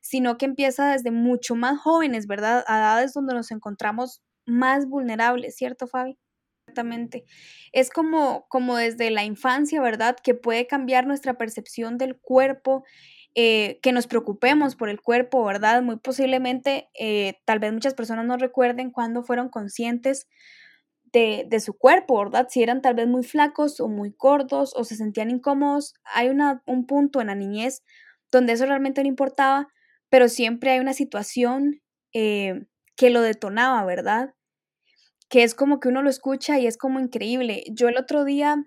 sino 0.00 0.38
que 0.38 0.46
empieza 0.46 0.92
desde 0.92 1.10
mucho 1.10 1.54
más 1.56 1.78
jóvenes, 1.80 2.26
¿verdad? 2.26 2.64
A 2.66 2.78
edades 2.78 3.12
donde 3.12 3.34
nos 3.34 3.50
encontramos 3.50 4.22
más 4.46 4.86
vulnerables, 4.86 5.56
¿cierto, 5.56 5.86
Fabi? 5.86 6.18
Exactamente. 6.66 7.24
Es 7.72 7.90
como, 7.90 8.46
como 8.48 8.76
desde 8.76 9.10
la 9.10 9.24
infancia, 9.24 9.80
¿verdad? 9.82 10.16
Que 10.22 10.34
puede 10.34 10.66
cambiar 10.66 11.06
nuestra 11.06 11.34
percepción 11.36 11.98
del 11.98 12.18
cuerpo 12.18 12.84
eh, 13.36 13.80
que 13.82 13.90
nos 13.90 14.06
preocupemos 14.06 14.76
por 14.76 14.88
el 14.88 15.00
cuerpo, 15.00 15.44
¿verdad? 15.44 15.82
Muy 15.82 15.96
posiblemente, 15.96 16.88
eh, 16.94 17.40
tal 17.44 17.58
vez 17.58 17.72
muchas 17.72 17.92
personas 17.92 18.26
no 18.26 18.36
recuerden 18.36 18.92
cuando 18.92 19.24
fueron 19.24 19.48
conscientes 19.48 20.28
de, 21.12 21.44
de, 21.48 21.58
su 21.58 21.74
cuerpo, 21.76 22.16
¿verdad? 22.16 22.46
Si 22.48 22.62
eran 22.62 22.80
tal 22.80 22.94
vez 22.94 23.08
muy 23.08 23.24
flacos 23.24 23.80
o 23.80 23.88
muy 23.88 24.14
gordos 24.16 24.72
o 24.76 24.84
se 24.84 24.94
sentían 24.94 25.30
incómodos. 25.30 25.94
Hay 26.04 26.28
un 26.28 26.86
punto 26.86 27.20
en 27.20 27.26
la 27.26 27.34
niñez 27.34 27.82
donde 28.30 28.52
eso 28.52 28.66
realmente 28.66 29.02
no 29.02 29.08
importaba, 29.08 29.66
pero 30.10 30.28
siempre 30.28 30.70
hay 30.70 30.78
una 30.78 30.92
situación 30.94 31.82
eh, 32.12 32.66
que 32.94 33.10
lo 33.10 33.20
detonaba, 33.20 33.84
¿verdad? 33.84 34.34
Que 35.28 35.42
es 35.42 35.56
como 35.56 35.80
que 35.80 35.88
uno 35.88 36.02
lo 36.02 36.10
escucha 36.10 36.60
y 36.60 36.68
es 36.68 36.76
como 36.76 37.00
increíble. 37.00 37.64
Yo 37.72 37.88
el 37.88 37.96
otro 37.96 38.24
día 38.24 38.64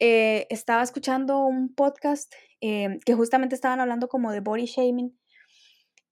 estaba 0.00 0.82
escuchando 0.82 1.44
un 1.44 1.74
podcast 1.74 2.32
Em, 2.60 2.98
que 3.00 3.14
justamente 3.14 3.54
estaban 3.54 3.80
hablando 3.80 4.08
como 4.08 4.32
de 4.32 4.40
body 4.40 4.66
shaming. 4.66 5.16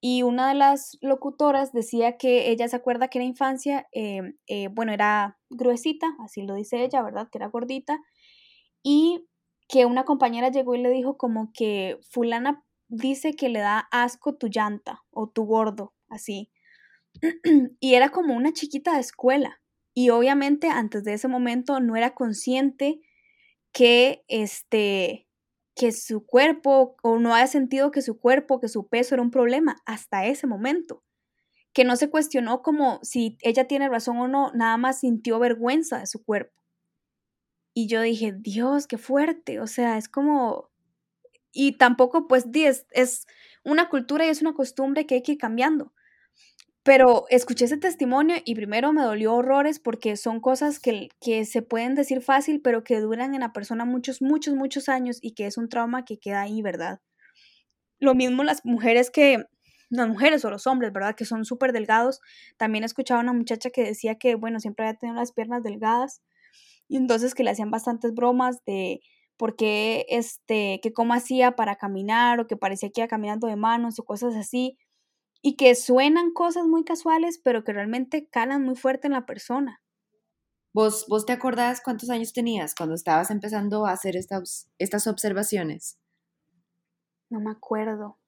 Y 0.01 0.23
una 0.23 0.49
de 0.49 0.55
las 0.55 0.99
locutoras 1.01 1.73
decía 1.73 2.17
que 2.17 2.51
ella 2.51 2.69
se 2.69 2.77
acuerda 2.77 3.09
que 3.09 3.19
en 3.19 3.25
la 3.25 3.31
infancia, 3.31 3.87
em, 3.93 4.37
eh, 4.47 4.69
bueno, 4.69 4.93
era 4.93 5.39
gruesita, 5.51 6.07
así 6.21 6.43
lo 6.43 6.55
dice 6.55 6.85
ella, 6.85 7.03
¿verdad? 7.03 7.29
Que 7.31 7.39
era 7.39 7.49
gordita. 7.49 8.01
Y 8.83 9.27
que 9.69 9.87
una 9.87 10.05
compañera 10.05 10.51
llegó 10.51 10.75
y 10.77 10.83
le 10.83 10.91
dijo 10.91 11.17
como 11.17 11.51
que 11.53 11.99
fulana 12.11 12.65
dice 12.89 13.35
que 13.35 13.49
le 13.49 13.61
da 13.61 13.89
asco 13.91 14.37
tu 14.37 14.49
llanta 14.49 15.03
o 15.11 15.29
tu 15.29 15.45
gordo, 15.45 15.95
así. 16.09 16.53
y 17.81 17.95
era 17.95 18.11
como 18.11 18.35
una 18.37 18.53
chiquita 18.53 18.95
de 18.95 19.01
escuela. 19.01 19.61
Y 19.95 20.11
obviamente 20.11 20.69
antes 20.69 21.05
de 21.05 21.15
ese 21.15 21.29
momento 21.29 21.81
no 21.81 21.97
era 21.97 22.15
consciente 22.15 23.01
que 23.73 24.25
este 24.29 25.26
que 25.77 25.93
su 25.93 26.27
cuerpo 26.27 26.97
o 27.03 27.19
no 27.19 27.35
haya 27.35 27.47
sentido 27.47 27.91
que 27.93 28.03
su 28.03 28.19
cuerpo, 28.19 28.61
que 28.61 28.69
su 28.69 28.89
peso 28.89 29.15
era 29.15 29.23
un 29.23 29.31
problema 29.31 29.77
hasta 29.85 30.27
ese 30.27 30.47
momento. 30.47 31.05
Que 31.75 31.85
no 31.85 31.97
se 31.97 32.11
cuestionó 32.11 32.63
como 32.63 32.99
si 33.03 33.37
ella 33.43 33.69
tiene 33.69 33.89
razón 33.89 34.19
o 34.19 34.27
no, 34.27 34.51
nada 34.55 34.79
más 34.79 35.01
sintió 35.01 35.39
vergüenza 35.39 35.99
de 35.99 36.07
su 36.07 36.25
cuerpo. 36.25 36.55
Y 37.75 37.89
yo 37.89 38.01
dije, 38.01 38.33
Dios, 38.35 38.87
qué 38.87 38.97
fuerte. 38.97 39.61
O 39.61 39.67
sea, 39.67 39.99
es 39.99 40.09
como... 40.09 40.71
Y 41.53 41.73
tampoco, 41.79 42.27
pues, 42.27 42.47
es, 42.55 42.87
es 42.91 43.27
una 43.65 43.91
cultura 43.91 44.27
y 44.27 44.31
es 44.31 44.41
una 44.41 44.55
costumbre 44.55 45.07
que 45.07 45.17
hay 45.17 45.23
que 45.23 45.33
ir 45.33 45.39
cambiando. 45.39 45.93
Pero 46.87 47.25
escuché 47.31 47.65
ese 47.65 47.79
testimonio 47.79 48.37
y 48.45 48.55
primero 48.55 48.93
me 48.93 49.03
dolió 49.03 49.35
horrores 49.35 49.81
porque 49.81 50.17
son 50.17 50.39
cosas 50.41 50.79
que, 50.79 51.09
que, 51.21 51.45
se 51.45 51.61
pueden 51.61 51.97
decir 51.97 52.23
fácil, 52.23 52.61
pero 52.63 52.85
que 52.85 53.01
duran 53.01 53.35
en 53.35 53.41
la 53.41 53.53
persona 53.53 53.85
muchos, 53.85 54.23
muchos, 54.23 54.55
muchos 54.55 54.89
años 54.89 55.19
y 55.21 55.35
que 55.35 55.47
es 55.47 55.59
un 55.59 55.69
trauma 55.69 56.05
que 56.05 56.21
queda 56.21 56.43
ahí, 56.43 56.63
¿verdad? 56.63 57.01
Lo 57.99 58.15
mismo 58.15 58.45
las 58.45 58.65
mujeres 58.65 59.11
que, 59.11 59.47
las 59.91 60.07
mujeres 60.07 60.45
o 60.45 60.51
los 60.51 60.69
hombres, 60.69 60.93
¿verdad? 60.93 61.17
Que 61.17 61.25
son 61.25 61.45
súper 61.45 61.73
delgados. 61.73 62.21
También 62.57 62.85
escuchaba 62.85 63.21
una 63.21 63.33
muchacha 63.33 63.71
que 63.71 63.83
decía 63.83 64.15
que, 64.15 64.37
bueno, 64.37 64.61
siempre 64.61 64.87
había 64.87 64.97
tenido 64.97 65.19
las 65.19 65.33
piernas 65.33 65.65
delgadas 65.65 66.23
y 66.87 66.99
entonces 66.99 67.35
que 67.35 67.43
le 67.43 67.51
hacían 67.51 67.73
bastantes 67.73 68.15
bromas 68.15 68.65
de 68.65 69.01
por 69.37 69.57
qué, 69.57 70.07
este, 70.09 70.79
que 70.81 70.93
cómo 70.93 71.15
hacía 71.15 71.57
para 71.57 71.75
caminar 71.75 72.39
o 72.39 72.47
que 72.47 72.57
parecía 72.57 72.91
que 72.91 73.01
iba 73.01 73.09
caminando 73.09 73.49
de 73.49 73.57
manos 73.57 73.99
o 73.99 74.05
cosas 74.05 74.37
así 74.37 74.79
y 75.43 75.57
que 75.57 75.75
suenan 75.75 76.33
cosas 76.33 76.67
muy 76.67 76.85
casuales, 76.85 77.39
pero 77.43 77.65
que 77.65 77.73
realmente 77.73 78.29
calan 78.29 78.63
muy 78.63 78.77
fuerte 78.77 79.07
en 79.07 79.13
la 79.13 79.27
persona. 79.27 79.83
¿Vos, 80.73 81.07
vos 81.09 81.25
te 81.25 81.33
acordás 81.33 81.81
cuántos 81.83 82.11
años 82.11 82.33
tenías 82.33 82.75
cuando 82.75 82.95
estabas 82.95 83.31
empezando 83.31 83.87
a 83.87 83.93
hacer 83.93 84.17
estas, 84.17 84.69
estas 84.79 85.07
observaciones? 85.07 85.99
No 87.31 87.41
me 87.41 87.51
acuerdo. 87.51 88.19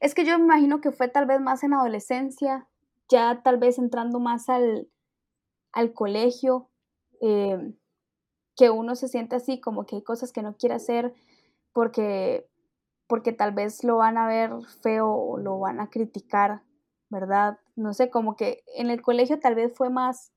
Es 0.00 0.14
que 0.14 0.24
yo 0.24 0.38
me 0.38 0.44
imagino 0.44 0.80
que 0.80 0.92
fue 0.92 1.08
tal 1.08 1.26
vez 1.26 1.40
más 1.40 1.62
en 1.62 1.74
adolescencia, 1.74 2.68
ya 3.08 3.42
tal 3.42 3.58
vez 3.58 3.78
entrando 3.78 4.18
más 4.18 4.48
al, 4.48 4.88
al 5.72 5.92
colegio, 5.92 6.70
eh, 7.20 7.74
que 8.56 8.70
uno 8.70 8.94
se 8.94 9.08
siente 9.08 9.36
así, 9.36 9.60
como 9.60 9.86
que 9.86 9.96
hay 9.96 10.02
cosas 10.02 10.32
que 10.32 10.42
no 10.42 10.56
quiere 10.56 10.74
hacer 10.74 11.14
porque, 11.72 12.48
porque 13.10 13.32
tal 13.32 13.52
vez 13.52 13.82
lo 13.82 13.96
van 13.96 14.16
a 14.16 14.28
ver 14.28 14.52
feo 14.82 15.12
o 15.12 15.36
lo 15.36 15.58
van 15.58 15.80
a 15.80 15.90
criticar, 15.90 16.62
¿verdad? 17.08 17.58
No 17.74 17.92
sé, 17.92 18.08
como 18.08 18.36
que 18.36 18.62
en 18.76 18.88
el 18.88 19.02
colegio 19.02 19.40
tal 19.40 19.56
vez 19.56 19.76
fue 19.76 19.90
más, 19.90 20.32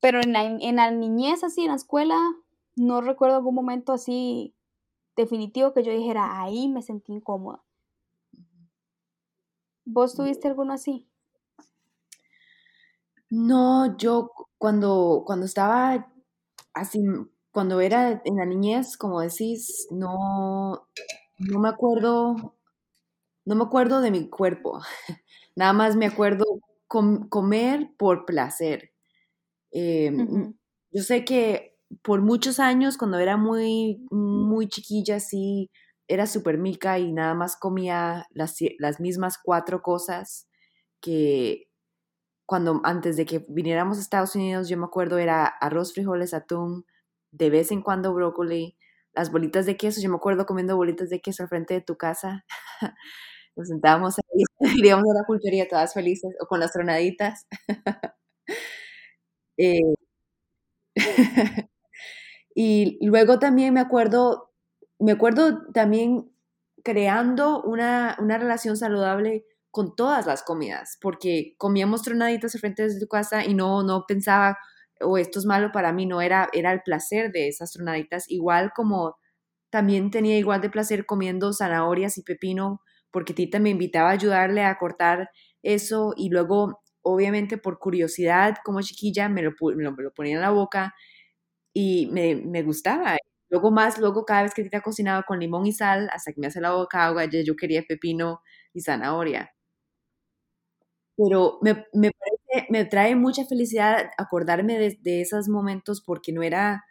pero 0.00 0.20
en 0.20 0.32
la, 0.32 0.44
en 0.44 0.76
la 0.76 0.92
niñez 0.92 1.42
así, 1.42 1.62
en 1.62 1.70
la 1.70 1.74
escuela, 1.74 2.16
no 2.76 3.00
recuerdo 3.00 3.34
algún 3.34 3.56
momento 3.56 3.92
así 3.92 4.54
definitivo 5.16 5.74
que 5.74 5.82
yo 5.82 5.90
dijera, 5.90 6.40
ahí 6.40 6.68
me 6.68 6.82
sentí 6.82 7.12
incómoda. 7.14 7.64
¿Vos 9.84 10.14
tuviste 10.14 10.46
alguno 10.46 10.72
así? 10.72 11.08
No, 13.28 13.96
yo 13.96 14.30
cuando, 14.56 15.24
cuando 15.26 15.46
estaba 15.46 16.12
así, 16.74 17.02
cuando 17.50 17.80
era 17.80 18.22
en 18.24 18.36
la 18.36 18.46
niñez, 18.46 18.96
como 18.96 19.20
decís, 19.20 19.88
no, 19.90 20.86
no 21.40 21.60
me 21.60 21.68
acuerdo, 21.68 22.56
no 23.44 23.54
me 23.56 23.64
acuerdo 23.64 24.00
de 24.00 24.10
mi 24.10 24.28
cuerpo. 24.28 24.80
Nada 25.56 25.72
más 25.72 25.96
me 25.96 26.06
acuerdo 26.06 26.44
comer 26.88 27.90
por 27.98 28.26
placer. 28.26 28.92
Em, 29.72 30.54
yo 30.92 31.02
sé 31.02 31.24
que 31.24 31.76
por 32.02 32.22
muchos 32.22 32.60
años, 32.60 32.98
cuando 32.98 33.18
era 33.18 33.36
muy, 33.36 34.06
muy 34.10 34.68
chiquilla, 34.68 35.20
sí, 35.20 35.70
era 36.08 36.26
súper 36.26 36.58
mica 36.58 36.98
y 36.98 37.12
nada 37.12 37.34
más 37.34 37.56
comía 37.56 38.26
las, 38.32 38.56
las 38.78 39.00
mismas 39.00 39.38
cuatro 39.42 39.82
cosas 39.82 40.48
que, 41.00 41.68
cuando 42.46 42.80
antes 42.84 43.16
de 43.16 43.26
que 43.26 43.44
viniéramos 43.48 43.98
a 43.98 44.00
Estados 44.00 44.34
Unidos, 44.34 44.68
yo 44.68 44.76
me 44.78 44.86
acuerdo 44.86 45.18
era 45.18 45.46
arroz, 45.46 45.92
frijoles, 45.94 46.34
atún, 46.34 46.84
de 47.32 47.50
vez 47.50 47.70
en 47.72 47.82
cuando 47.82 48.12
brócoli, 48.14 48.76
las 49.14 49.30
bolitas 49.32 49.66
de 49.66 49.76
queso, 49.76 50.00
yo 50.00 50.10
me 50.10 50.16
acuerdo 50.16 50.46
comiendo 50.46 50.76
bolitas 50.76 51.10
de 51.10 51.20
queso 51.20 51.42
al 51.44 51.48
frente 51.48 51.74
de 51.74 51.80
tu 51.82 51.96
casa. 51.96 52.44
Nos 53.56 53.68
sentábamos 53.68 54.16
ahí, 54.18 54.44
íbamos 54.84 55.10
a 55.10 55.14
la 55.20 55.24
pulpería 55.26 55.68
todas 55.68 55.94
felices, 55.94 56.34
o 56.40 56.46
con 56.46 56.60
las 56.60 56.72
tronaditas. 56.72 57.46
eh, 59.58 59.80
y 62.54 62.98
luego 63.06 63.38
también 63.38 63.74
me 63.74 63.80
acuerdo, 63.80 64.52
me 64.98 65.12
acuerdo 65.12 65.66
también 65.72 66.30
creando 66.84 67.62
una, 67.62 68.16
una 68.20 68.38
relación 68.38 68.76
saludable 68.76 69.44
con 69.70 69.94
todas 69.94 70.26
las 70.26 70.42
comidas, 70.42 70.98
porque 71.00 71.54
comíamos 71.58 72.02
tronaditas 72.02 72.58
frente 72.60 72.88
de 72.88 72.98
tu 72.98 73.06
casa 73.08 73.44
y 73.44 73.54
no, 73.54 73.82
no 73.82 74.04
pensaba, 74.06 74.58
o 75.00 75.18
esto 75.18 75.38
es 75.38 75.46
malo 75.46 75.72
para 75.72 75.92
mí, 75.92 76.06
no 76.06 76.20
era, 76.22 76.48
era 76.52 76.72
el 76.72 76.82
placer 76.82 77.32
de 77.32 77.48
esas 77.48 77.72
tronaditas, 77.72 78.30
igual 78.30 78.72
como 78.74 79.16
también 79.70 80.10
tenía 80.10 80.38
igual 80.38 80.60
de 80.60 80.70
placer 80.70 81.06
comiendo 81.06 81.52
zanahorias 81.52 82.18
y 82.18 82.22
pepino, 82.22 82.82
porque 83.10 83.34
Tita 83.34 83.58
me 83.60 83.70
invitaba 83.70 84.10
a 84.10 84.12
ayudarle 84.12 84.64
a 84.64 84.78
cortar 84.78 85.30
eso 85.62 86.14
y 86.16 86.30
luego, 86.30 86.80
obviamente 87.02 87.58
por 87.58 87.78
curiosidad, 87.78 88.56
como 88.64 88.82
chiquilla, 88.82 89.28
me 89.28 89.42
lo, 89.42 89.52
me 89.76 89.84
lo, 89.84 90.12
ponía 90.14 90.36
en 90.36 90.42
la 90.42 90.50
boca 90.50 90.94
y 91.74 92.08
me, 92.12 92.36
me, 92.36 92.62
gustaba. 92.62 93.16
Luego 93.50 93.70
más, 93.72 93.98
luego 93.98 94.24
cada 94.24 94.44
vez 94.44 94.54
que 94.54 94.62
Tita 94.64 94.80
cocinaba 94.82 95.24
con 95.24 95.40
limón 95.40 95.66
y 95.66 95.72
sal, 95.72 96.08
hasta 96.12 96.32
que 96.32 96.40
me 96.40 96.48
hace 96.48 96.60
la 96.60 96.72
boca 96.72 97.06
agua, 97.06 97.26
yo 97.26 97.56
quería 97.56 97.84
pepino 97.88 98.42
y 98.74 98.82
zanahoria 98.82 99.52
pero 101.20 101.58
me, 101.60 101.86
me, 101.92 102.10
parece, 102.12 102.66
me 102.70 102.84
trae 102.86 103.14
mucha 103.14 103.44
felicidad 103.44 104.10
acordarme 104.16 104.78
de, 104.78 104.98
de, 105.02 105.20
esos 105.20 105.48
momentos 105.48 106.00
porque 106.00 106.32
no 106.32 106.42
era, 106.42 106.84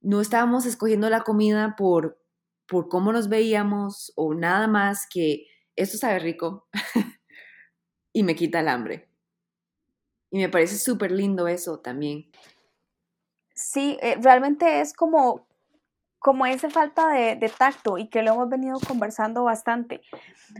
no 0.00 0.22
estábamos 0.22 0.64
escogiendo 0.64 1.10
la 1.10 1.20
comida 1.20 1.74
por, 1.76 2.18
por 2.66 2.88
cómo 2.88 3.12
nos 3.12 3.28
veíamos 3.28 4.12
o 4.16 4.34
nada 4.34 4.68
más 4.68 5.06
que 5.12 5.46
esto 5.76 5.98
sabe 5.98 6.18
rico 6.18 6.68
y 8.14 8.22
me 8.22 8.34
quita 8.34 8.60
el 8.60 8.68
hambre. 8.68 9.10
Y 10.30 10.38
me 10.38 10.48
parece 10.48 10.78
súper 10.78 11.12
lindo 11.12 11.46
eso 11.46 11.80
también. 11.80 12.30
Sí, 13.54 13.98
eh, 14.00 14.16
realmente 14.20 14.80
es 14.80 14.92
como 14.92 15.45
como 16.18 16.46
esa 16.46 16.70
falta 16.70 17.08
de, 17.08 17.52
tacto 17.56 17.98
y 17.98 18.08
que 18.08 18.22
lo 18.22 18.32
hemos 18.32 18.48
venido 18.48 18.78
conversando 18.86 19.44
bastante. 19.44 20.00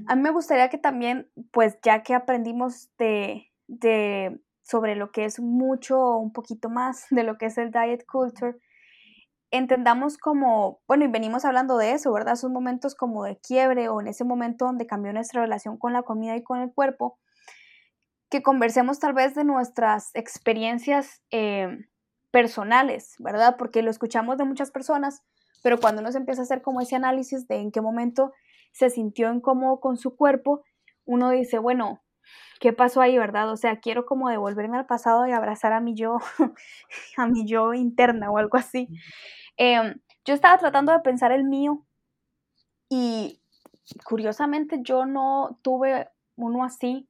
A 0.07 0.15
mí 0.15 0.23
me 0.23 0.31
gustaría 0.31 0.69
que 0.69 0.79
también, 0.79 1.29
pues 1.51 1.79
ya 1.83 2.03
que 2.03 2.15
aprendimos 2.15 2.91
de, 2.99 3.51
sobre 4.63 4.97
lo 4.97 5.11
que 5.11 5.25
es 5.25 5.41
mucho 5.41 6.19
un 6.19 6.33
poquito 6.33 6.69
más 6.69 7.07
de 7.11 7.25
lo 7.25 7.39
que 7.39 7.47
es 7.47 7.59
el 7.59 7.71
diet 7.71 8.05
culture, 8.07 8.59
entendamos 9.51 10.19
como, 10.19 10.81
bueno, 10.87 11.05
y 11.05 11.09
venimos 11.09 11.45
hablando 11.45 11.79
de 11.79 11.93
eso, 11.93 12.13
¿verdad? 12.13 12.35
Esos 12.35 12.51
momentos 12.51 12.95
como 12.95 13.25
de 13.25 13.39
quiebre 13.39 13.89
o 13.89 14.01
en 14.01 14.09
ese 14.09 14.25
momento 14.25 14.67
donde 14.67 14.87
cambió 14.87 15.13
nuestra 15.13 15.41
relación 15.41 15.79
con 15.79 15.93
la 15.93 16.03
comida 16.03 16.37
y 16.37 16.43
con 16.43 16.61
el 16.61 16.73
cuerpo, 16.73 17.19
que 18.29 18.43
conversemos 18.43 18.99
tal 18.99 19.13
vez 19.13 19.35
de 19.35 19.45
nuestras 19.45 20.11
experiencias 20.15 21.23
eh, 21.31 21.69
personales, 22.31 23.15
¿verdad? 23.19 23.57
Porque 23.57 23.83
lo 23.83 23.91
escuchamos 23.91 24.37
de 24.37 24.45
muchas 24.45 24.71
personas, 24.71 25.23
pero 25.67 25.81
cuando 25.81 26.01
uno 26.01 26.13
se 26.13 26.19
empieza 26.19 26.43
a 26.43 26.45
hacer 26.45 26.63
como 26.63 26.81
ese 26.81 26.95
análisis 26.95 27.49
de 27.49 27.57
en 27.57 27.73
qué 27.73 27.81
momento 27.81 28.33
se 28.71 28.89
sintió 28.89 29.33
incómodo 29.35 29.81
con 29.81 29.97
su 29.97 30.15
cuerpo, 30.15 30.63
uno 31.05 31.31
dice, 31.31 31.59
bueno, 31.59 32.05
¿qué 32.61 32.73
pasó 32.73 33.01
ahí, 33.01 33.19
verdad? 33.19 33.51
O 33.51 33.57
sea, 33.57 33.81
quiero 33.81 34.07
como 34.07 34.29
devolverme 34.29 34.79
al 34.79 34.87
pasado 34.87 35.27
y 35.27 35.33
abrazar 35.33 35.73
a 35.73 35.81
mi 35.81 35.97
yo, 35.97 36.19
a 37.17 37.27
mi 37.27 37.49
yo 37.49 37.75
interna 37.75 38.31
o 38.31 38.39
algo 38.39 38.57
así. 38.57 38.87
Em, 39.57 39.97
yo 40.25 40.35
estaba 40.35 40.57
tratando 40.57 40.93
de 40.93 41.01
pensar 41.01 41.33
el 41.33 41.43
mío 41.43 41.85
y 42.89 43.43
curiosamente 44.05 44.79
yo 44.83 45.05
no 45.05 45.59
tuve 45.63 46.09
uno 46.37 46.63
así, 46.63 47.09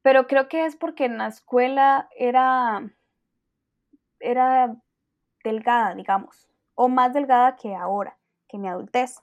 pero 0.00 0.26
creo 0.26 0.48
que 0.48 0.64
es 0.64 0.74
porque 0.74 1.04
en 1.04 1.18
la 1.18 1.26
escuela 1.26 2.08
era, 2.16 2.90
era 4.20 4.74
delgada, 5.44 5.94
digamos 5.94 6.47
o 6.78 6.88
más 6.88 7.12
delgada 7.12 7.56
que 7.56 7.74
ahora, 7.74 8.16
que 8.48 8.56
mi 8.56 8.68
adultez. 8.68 9.16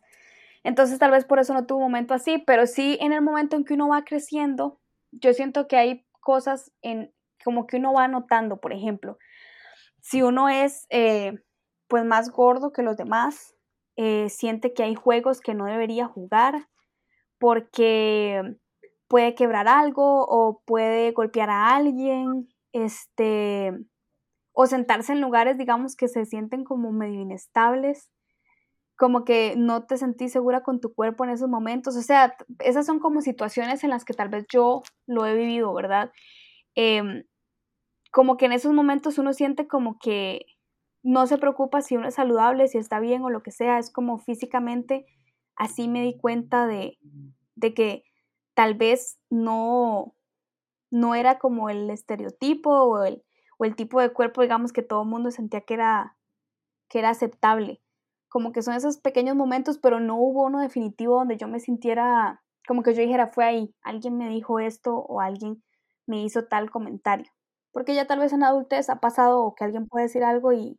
Entonces 0.63 0.99
tal 0.99 1.11
vez 1.11 1.23
por 1.23 1.39
eso 1.39 1.53
no 1.53 1.65
tuvo 1.65 1.77
un 1.77 1.85
momento 1.85 2.13
así, 2.13 2.37
pero 2.37 2.67
sí 2.67 2.97
en 2.99 3.13
el 3.13 3.21
momento 3.21 3.55
en 3.55 3.63
que 3.63 3.75
uno 3.75 3.87
va 3.87 4.03
creciendo, 4.03 4.81
yo 5.11 5.33
siento 5.33 5.65
que 5.65 5.77
hay 5.77 6.05
cosas 6.19 6.73
en 6.81 7.13
como 7.45 7.65
que 7.65 7.77
uno 7.77 7.93
va 7.93 8.09
notando, 8.09 8.57
por 8.57 8.73
ejemplo, 8.73 9.17
si 10.01 10.21
uno 10.21 10.49
es 10.49 10.85
eh, 10.89 11.39
pues 11.87 12.03
más 12.03 12.29
gordo 12.29 12.73
que 12.73 12.83
los 12.83 12.97
demás, 12.97 13.55
eh, 13.95 14.27
siente 14.29 14.73
que 14.73 14.83
hay 14.83 14.95
juegos 14.95 15.39
que 15.39 15.53
no 15.53 15.65
debería 15.65 16.07
jugar 16.07 16.67
porque 17.39 18.57
puede 19.07 19.33
quebrar 19.33 19.69
algo 19.69 20.25
o 20.27 20.61
puede 20.65 21.11
golpear 21.11 21.49
a 21.49 21.73
alguien, 21.73 22.49
este, 22.73 23.71
o 24.55 24.67
sentarse 24.67 25.11
en 25.11 25.19
lugares, 25.19 25.57
digamos, 25.57 25.97
que 25.97 26.07
se 26.07 26.25
sienten 26.25 26.63
como 26.63 26.93
medio 26.93 27.19
inestables, 27.19 28.09
como 28.95 29.25
que 29.25 29.55
no 29.57 29.85
te 29.85 29.97
sentís 29.97 30.31
segura 30.31 30.63
con 30.63 30.79
tu 30.79 30.93
cuerpo 30.93 31.25
en 31.25 31.31
esos 31.31 31.49
momentos. 31.49 31.97
O 31.97 32.01
sea, 32.01 32.37
esas 32.59 32.85
son 32.85 32.99
como 32.99 33.19
situaciones 33.21 33.83
en 33.83 33.89
las 33.89 34.05
que 34.05 34.13
tal 34.13 34.29
vez 34.29 34.45
yo 34.49 34.81
lo 35.07 35.25
he 35.25 35.35
vivido, 35.35 35.73
¿verdad? 35.73 36.09
Em, 36.73 37.25
como 38.13 38.37
que 38.37 38.45
en 38.45 38.53
esos 38.53 38.73
momentos 38.73 39.17
uno 39.17 39.33
siente 39.33 39.67
como 39.67 39.99
que 39.99 40.45
no 41.03 41.27
se 41.27 41.37
preocupa 41.37 41.81
si 41.81 41.97
uno 41.97 42.07
es 42.07 42.15
saludable, 42.15 42.69
si 42.69 42.77
está 42.77 43.01
bien 43.01 43.23
o 43.23 43.29
lo 43.29 43.43
que 43.43 43.51
sea, 43.51 43.77
es 43.77 43.91
como 43.91 44.19
físicamente, 44.19 45.05
así 45.57 45.89
me 45.89 46.01
di 46.01 46.17
cuenta 46.17 46.65
de, 46.65 46.97
de 47.55 47.73
que 47.73 48.03
tal 48.53 48.75
vez 48.75 49.19
no, 49.29 50.15
no 50.91 51.13
era 51.13 51.39
como 51.39 51.69
el 51.69 51.89
estereotipo 51.89 52.71
o 52.71 53.03
el, 53.03 53.21
o 53.57 53.65
el 53.65 53.75
tipo 53.75 54.01
de 54.01 54.11
cuerpo, 54.11 54.41
digamos, 54.41 54.73
que 54.73 54.81
todo 54.81 55.03
el 55.03 55.09
mundo 55.09 55.31
sentía 55.31 55.61
que 55.61 55.75
era, 55.75 56.17
que 56.89 56.99
era 56.99 57.09
aceptable. 57.09 57.81
Como 58.29 58.51
que 58.51 58.61
son 58.61 58.73
esos 58.73 58.97
pequeños 58.97 59.35
momentos, 59.35 59.77
pero 59.77 59.99
no 59.99 60.17
hubo 60.17 60.45
uno 60.45 60.59
definitivo 60.59 61.15
donde 61.15 61.37
yo 61.37 61.47
me 61.47 61.59
sintiera, 61.59 62.43
como 62.67 62.83
que 62.83 62.93
yo 62.93 63.01
dijera, 63.01 63.27
fue 63.27 63.45
ahí, 63.45 63.75
alguien 63.81 64.17
me 64.17 64.29
dijo 64.29 64.59
esto 64.59 64.95
o 64.95 65.21
alguien 65.21 65.63
me 66.05 66.21
hizo 66.23 66.45
tal 66.45 66.69
comentario. 66.69 67.31
Porque 67.71 67.95
ya 67.95 68.07
tal 68.07 68.19
vez 68.19 68.33
en 68.33 68.43
adultez 68.43 68.89
ha 68.89 68.99
pasado 68.99 69.53
que 69.57 69.63
alguien 69.63 69.87
puede 69.87 70.05
decir 70.05 70.23
algo 70.23 70.53
y... 70.53 70.77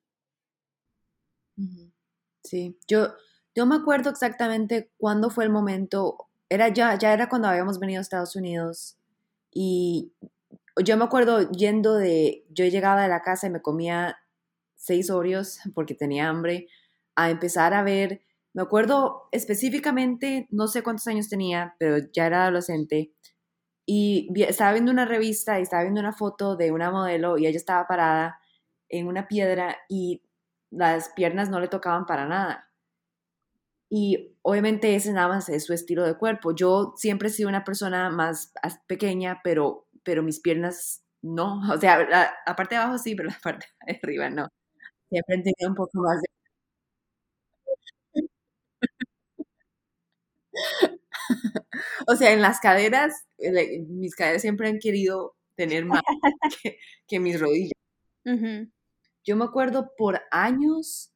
Sí, 2.43 2.79
yo, 2.87 3.15
yo 3.55 3.65
me 3.67 3.77
acuerdo 3.77 4.11
exactamente 4.11 4.91
cuándo 4.99 5.31
fue 5.31 5.45
el 5.45 5.51
momento, 5.51 6.29
era 6.49 6.69
ya, 6.69 6.97
ya 6.99 7.13
era 7.13 7.29
cuando 7.29 7.49
habíamos 7.49 7.79
venido 7.79 8.01
a 8.01 8.03
Estados 8.03 8.37
Unidos 8.37 8.99
y 9.51 10.13
yo 10.85 10.97
me 10.97 11.05
acuerdo 11.05 11.51
yendo 11.51 11.95
de, 11.95 12.45
yo 12.51 12.65
llegaba 12.67 13.03
de 13.03 13.09
la 13.09 13.23
casa 13.23 13.47
y 13.47 13.51
me 13.51 13.63
comía 13.63 14.19
seis 14.77 15.11
Oreos 15.11 15.59
porque 15.75 15.95
tenía 15.95 16.29
hambre, 16.29 16.69
a 17.15 17.31
empezar 17.31 17.75
a 17.75 17.83
ver, 17.83 18.23
me 18.53 18.63
acuerdo 18.63 19.29
específicamente, 19.33 20.47
no 20.51 20.67
sé 20.69 20.83
cuántos 20.83 21.07
años 21.09 21.29
tenía, 21.29 21.77
pero 21.79 21.99
ya 22.13 22.27
era 22.27 22.45
adolescente, 22.45 23.13
y 23.87 24.29
estaba 24.43 24.73
viendo 24.73 24.91
una 24.91 25.05
revista 25.05 25.59
y 25.59 25.63
estaba 25.63 25.85
viendo 25.85 26.01
una 26.01 26.13
foto 26.13 26.57
de 26.57 26.73
una 26.73 26.91
modelo 26.91 27.39
y 27.39 27.47
ella 27.47 27.57
estaba 27.57 27.87
parada 27.87 28.41
en 28.89 29.07
una 29.07 29.29
piedra 29.29 29.77
y 29.89 30.23
las 30.71 31.11
piernas 31.11 31.51
no 31.51 31.61
le 31.61 31.69
tocaban 31.69 32.05
para 32.05 32.27
nada. 32.27 32.69
Y 33.89 34.37
obviamente 34.43 34.97
ese 34.97 35.13
nada 35.13 35.29
más 35.29 35.49
es 35.49 35.65
su 35.65 35.73
estilo 35.73 36.05
de 36.05 36.19
cuerpo. 36.19 36.53
Yo 36.53 36.95
siempre 36.97 37.29
he 37.29 37.31
sido 37.31 37.49
una 37.49 37.63
persona 37.63 38.11
más 38.11 38.53
pequeña, 38.89 39.41
pero, 39.45 39.86
pero 40.07 40.23
mis 40.23 40.41
piernas 40.41 41.05
no. 41.23 41.61
O 41.77 41.81
sea, 41.81 41.99
la, 42.09 42.57
parte 42.57 42.77
de 42.77 42.81
abajo 42.81 42.99
sí, 42.99 43.15
pero 43.15 43.29
la 43.29 43.39
parte 43.43 43.67
de 43.87 43.99
arriba 44.03 44.31
no. 44.31 44.49
Siempre 45.11 45.37
tenido 45.39 45.69
un 45.71 45.75
poco 45.75 46.01
más 46.01 46.21
de... 46.23 46.29
o 52.09 52.17
sea, 52.17 52.33
en 52.33 52.43
las 52.43 52.61
caderas, 52.61 53.27
mis 53.89 54.15
caderas 54.15 54.43
siempre 54.43 54.69
han 54.69 54.79
querido 54.79 55.37
tener 55.57 55.85
más 55.85 56.03
que, 57.09 57.21
mis 57.21 57.41
rodillas. 57.41 57.73
Yo 59.25 59.37
me 59.37 59.45
acuerdo 59.45 59.93
por 59.97 60.23
años 60.31 61.13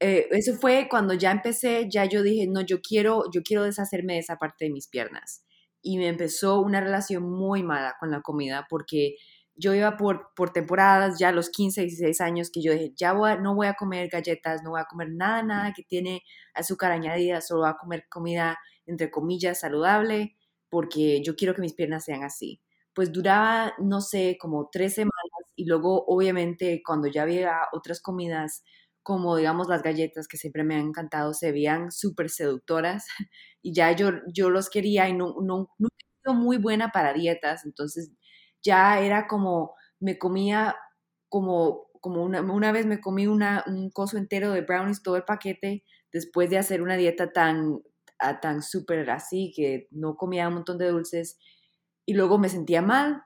eh, 0.00 0.28
eso 0.30 0.54
fue 0.54 0.88
cuando 0.90 1.14
ya 1.14 1.30
empecé, 1.30 1.88
ya 1.90 2.04
yo 2.04 2.22
dije, 2.22 2.46
no, 2.46 2.60
yo 2.60 2.80
quiero, 2.82 3.24
yo 3.32 3.42
quiero 3.42 3.64
deshacerme 3.64 4.14
de 4.14 4.18
esa 4.20 4.36
parte 4.36 4.66
de 4.66 4.70
mis 4.70 4.88
piernas. 4.88 5.42
Y 5.82 5.98
me 5.98 6.08
empezó 6.08 6.60
una 6.60 6.80
relación 6.80 7.30
muy 7.30 7.62
mala 7.62 7.96
con 8.00 8.10
la 8.10 8.20
comida 8.22 8.66
porque 8.68 9.16
yo 9.56 9.74
iba 9.74 9.96
por, 9.96 10.30
por 10.36 10.52
temporadas, 10.52 11.18
ya 11.18 11.32
los 11.32 11.48
15, 11.50 11.82
16 11.82 12.20
años, 12.20 12.50
que 12.50 12.62
yo 12.62 12.72
dije, 12.72 12.92
ya 12.96 13.14
no 13.14 13.54
voy 13.54 13.66
a 13.68 13.74
comer 13.74 14.08
galletas, 14.10 14.62
no 14.62 14.70
voy 14.70 14.80
a 14.80 14.84
comer 14.84 15.08
nada, 15.12 15.42
nada 15.42 15.72
que 15.74 15.82
tiene 15.82 16.22
azúcar 16.54 16.92
añadida, 16.92 17.40
solo 17.40 17.62
voy 17.62 17.70
a 17.70 17.76
comer 17.76 18.04
comida, 18.10 18.58
entre 18.86 19.10
comillas, 19.10 19.60
saludable, 19.60 20.36
porque 20.68 21.22
yo 21.22 21.36
quiero 21.36 21.54
que 21.54 21.62
mis 21.62 21.74
piernas 21.74 22.04
sean 22.04 22.22
así. 22.22 22.60
Pues 22.94 23.12
duraba, 23.12 23.74
no 23.78 24.00
sé, 24.00 24.36
como 24.40 24.68
tres 24.70 24.94
semanas 24.94 25.12
y 25.54 25.64
luego, 25.66 26.04
obviamente, 26.06 26.82
cuando 26.84 27.08
ya 27.08 27.22
había 27.22 27.56
otras 27.72 28.00
comidas, 28.00 28.62
como 29.06 29.36
digamos 29.36 29.68
las 29.68 29.84
galletas 29.84 30.26
que 30.26 30.36
siempre 30.36 30.64
me 30.64 30.74
han 30.74 30.88
encantado, 30.88 31.32
se 31.32 31.52
veían 31.52 31.92
súper 31.92 32.28
seductoras 32.28 33.06
y 33.62 33.72
ya 33.72 33.92
yo, 33.92 34.10
yo 34.34 34.50
los 34.50 34.68
quería 34.68 35.08
y 35.08 35.12
no, 35.14 35.36
no, 35.42 35.68
no 35.78 35.88
he 35.88 36.04
sido 36.24 36.34
muy 36.34 36.58
buena 36.58 36.90
para 36.90 37.12
dietas, 37.12 37.64
entonces 37.64 38.10
ya 38.64 38.98
era 39.00 39.28
como, 39.28 39.74
me 40.00 40.18
comía 40.18 40.74
como, 41.28 41.86
como 42.00 42.24
una, 42.24 42.40
una 42.42 42.72
vez 42.72 42.84
me 42.86 43.00
comí 43.00 43.28
una, 43.28 43.62
un 43.68 43.90
coso 43.90 44.18
entero 44.18 44.50
de 44.50 44.62
brownies, 44.62 45.02
todo 45.04 45.14
el 45.16 45.22
paquete, 45.24 45.84
después 46.12 46.50
de 46.50 46.58
hacer 46.58 46.82
una 46.82 46.96
dieta 46.96 47.32
tan, 47.32 47.82
tan 48.42 48.60
súper 48.62 49.08
así, 49.10 49.52
que 49.54 49.86
no 49.92 50.16
comía 50.16 50.48
un 50.48 50.54
montón 50.54 50.78
de 50.78 50.88
dulces 50.88 51.38
y 52.06 52.14
luego 52.14 52.38
me 52.38 52.48
sentía 52.48 52.82
mal 52.82 53.22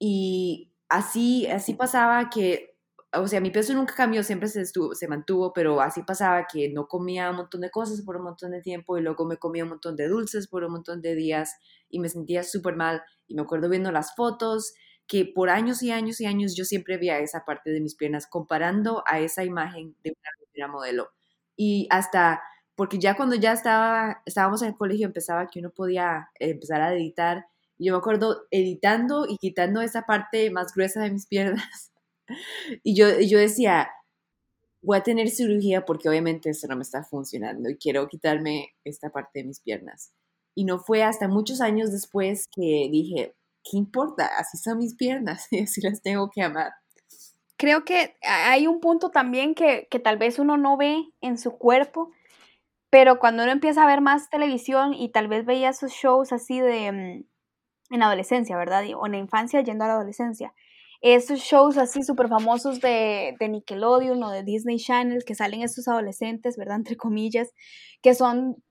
y 0.00 0.72
así, 0.88 1.46
así 1.46 1.74
pasaba 1.74 2.28
que 2.30 2.71
o 3.14 3.28
sea, 3.28 3.40
mi 3.40 3.50
peso 3.50 3.74
nunca 3.74 3.94
cambió, 3.94 4.22
siempre 4.22 4.48
se, 4.48 4.62
estuvo, 4.62 4.94
se 4.94 5.06
mantuvo, 5.06 5.52
pero 5.52 5.80
así 5.82 6.02
pasaba 6.02 6.46
que 6.50 6.70
no 6.70 6.88
comía 6.88 7.30
un 7.30 7.36
montón 7.36 7.60
de 7.60 7.70
cosas 7.70 8.00
por 8.02 8.16
un 8.16 8.24
montón 8.24 8.52
de 8.52 8.62
tiempo 8.62 8.96
y 8.96 9.02
luego 9.02 9.26
me 9.26 9.36
comía 9.36 9.64
un 9.64 9.70
montón 9.70 9.96
de 9.96 10.08
dulces 10.08 10.48
por 10.48 10.64
un 10.64 10.72
montón 10.72 11.02
de 11.02 11.14
días 11.14 11.56
y 11.90 12.00
me 12.00 12.08
sentía 12.08 12.42
súper 12.42 12.76
mal. 12.76 13.02
Y 13.28 13.34
me 13.34 13.42
acuerdo 13.42 13.68
viendo 13.68 13.92
las 13.92 14.14
fotos 14.14 14.72
que 15.06 15.26
por 15.26 15.50
años 15.50 15.82
y 15.82 15.90
años 15.90 16.20
y 16.20 16.26
años 16.26 16.56
yo 16.56 16.64
siempre 16.64 16.96
veía 16.96 17.18
esa 17.18 17.44
parte 17.44 17.70
de 17.70 17.80
mis 17.80 17.96
piernas 17.96 18.26
comparando 18.26 19.04
a 19.06 19.20
esa 19.20 19.44
imagen 19.44 19.94
de 20.02 20.14
una 20.56 20.68
modelo. 20.68 21.10
Y 21.54 21.88
hasta, 21.90 22.42
porque 22.74 22.98
ya 22.98 23.14
cuando 23.16 23.36
ya 23.36 23.52
estaba, 23.52 24.22
estábamos 24.24 24.62
en 24.62 24.68
el 24.68 24.76
colegio 24.76 25.06
empezaba 25.06 25.48
que 25.48 25.60
uno 25.60 25.70
podía 25.70 26.30
empezar 26.40 26.80
a 26.80 26.94
editar. 26.94 27.46
Yo 27.78 27.92
me 27.92 27.98
acuerdo 27.98 28.46
editando 28.50 29.26
y 29.28 29.36
quitando 29.36 29.82
esa 29.82 30.02
parte 30.06 30.50
más 30.50 30.72
gruesa 30.74 31.02
de 31.02 31.10
mis 31.10 31.26
piernas 31.28 31.91
y 32.82 32.94
yo, 32.94 33.20
yo 33.20 33.38
decía, 33.38 33.90
voy 34.82 34.98
a 34.98 35.02
tener 35.02 35.30
cirugía 35.30 35.84
porque 35.84 36.08
obviamente 36.08 36.50
esto 36.50 36.66
no 36.68 36.76
me 36.76 36.82
está 36.82 37.04
funcionando 37.04 37.70
y 37.70 37.76
quiero 37.76 38.08
quitarme 38.08 38.74
esta 38.84 39.10
parte 39.10 39.40
de 39.40 39.44
mis 39.44 39.60
piernas. 39.60 40.12
Y 40.54 40.64
no 40.64 40.78
fue 40.78 41.02
hasta 41.02 41.28
muchos 41.28 41.60
años 41.60 41.92
después 41.92 42.48
que 42.54 42.88
dije, 42.90 43.34
¿qué 43.64 43.76
importa? 43.76 44.26
Así 44.38 44.58
son 44.58 44.78
mis 44.78 44.94
piernas 44.94 45.46
y 45.50 45.62
así 45.62 45.80
las 45.80 46.02
tengo 46.02 46.30
que 46.30 46.42
amar. 46.42 46.72
Creo 47.56 47.84
que 47.84 48.16
hay 48.22 48.66
un 48.66 48.80
punto 48.80 49.10
también 49.10 49.54
que, 49.54 49.86
que 49.88 50.00
tal 50.00 50.18
vez 50.18 50.40
uno 50.40 50.56
no 50.56 50.76
ve 50.76 51.04
en 51.20 51.38
su 51.38 51.52
cuerpo, 51.52 52.10
pero 52.90 53.20
cuando 53.20 53.44
uno 53.44 53.52
empieza 53.52 53.84
a 53.84 53.86
ver 53.86 54.00
más 54.00 54.28
televisión 54.30 54.94
y 54.94 55.10
tal 55.10 55.28
vez 55.28 55.46
veía 55.46 55.70
esos 55.70 55.92
shows 55.92 56.32
así 56.32 56.60
de 56.60 56.90
mm, 56.90 57.24
en 57.94 58.02
adolescencia, 58.02 58.56
¿verdad? 58.56 58.84
O 58.96 59.06
en 59.06 59.12
la 59.12 59.18
infancia 59.18 59.60
yendo 59.60 59.84
a 59.84 59.88
la 59.88 59.94
adolescencia, 59.94 60.52
esos 61.02 61.40
shows 61.40 61.76
así 61.78 62.04
súper 62.04 62.28
famosos 62.28 62.80
de, 62.80 63.34
de, 63.38 63.48
Nickelodeon 63.48 64.22
o 64.22 64.30
de 64.30 64.44
Disney 64.44 64.78
Channel 64.78 65.24
que 65.24 65.34
salen 65.34 65.62
estos 65.62 65.88
adolescentes, 65.88 66.56
¿verdad? 66.56 66.76
Entre 66.76 66.96
comillas, 66.96 67.52
que 68.02 68.14
son, 68.14 68.62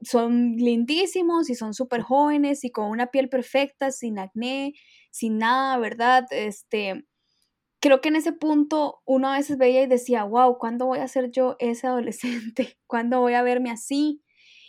son 0.00 0.54
lindísimos 0.56 1.50
y 1.50 1.56
son 1.56 1.74
súper 1.74 2.02
jóvenes 2.02 2.62
y 2.64 2.70
con 2.70 2.88
una 2.88 3.08
piel 3.08 3.28
perfecta, 3.28 3.90
sin 3.90 4.20
acné, 4.20 4.74
sin 5.10 5.38
nada, 5.38 5.76
¿verdad? 5.78 6.24
Este, 6.30 7.04
creo 7.80 8.00
que 8.00 8.10
en 8.10 8.16
ese 8.16 8.32
punto 8.32 9.02
uno 9.04 9.28
a 9.28 9.36
veces 9.36 9.58
veía 9.58 9.82
y 9.82 9.88
decía, 9.88 10.22
wow, 10.22 10.58
¿cuándo 10.58 10.86
voy 10.86 11.00
a 11.00 11.08
ser 11.08 11.32
yo 11.32 11.56
ese 11.58 11.88
adolescente? 11.88 12.78
¿Cuándo 12.86 13.20
voy 13.20 13.34
a 13.34 13.42
verme 13.42 13.72
así? 13.72 14.22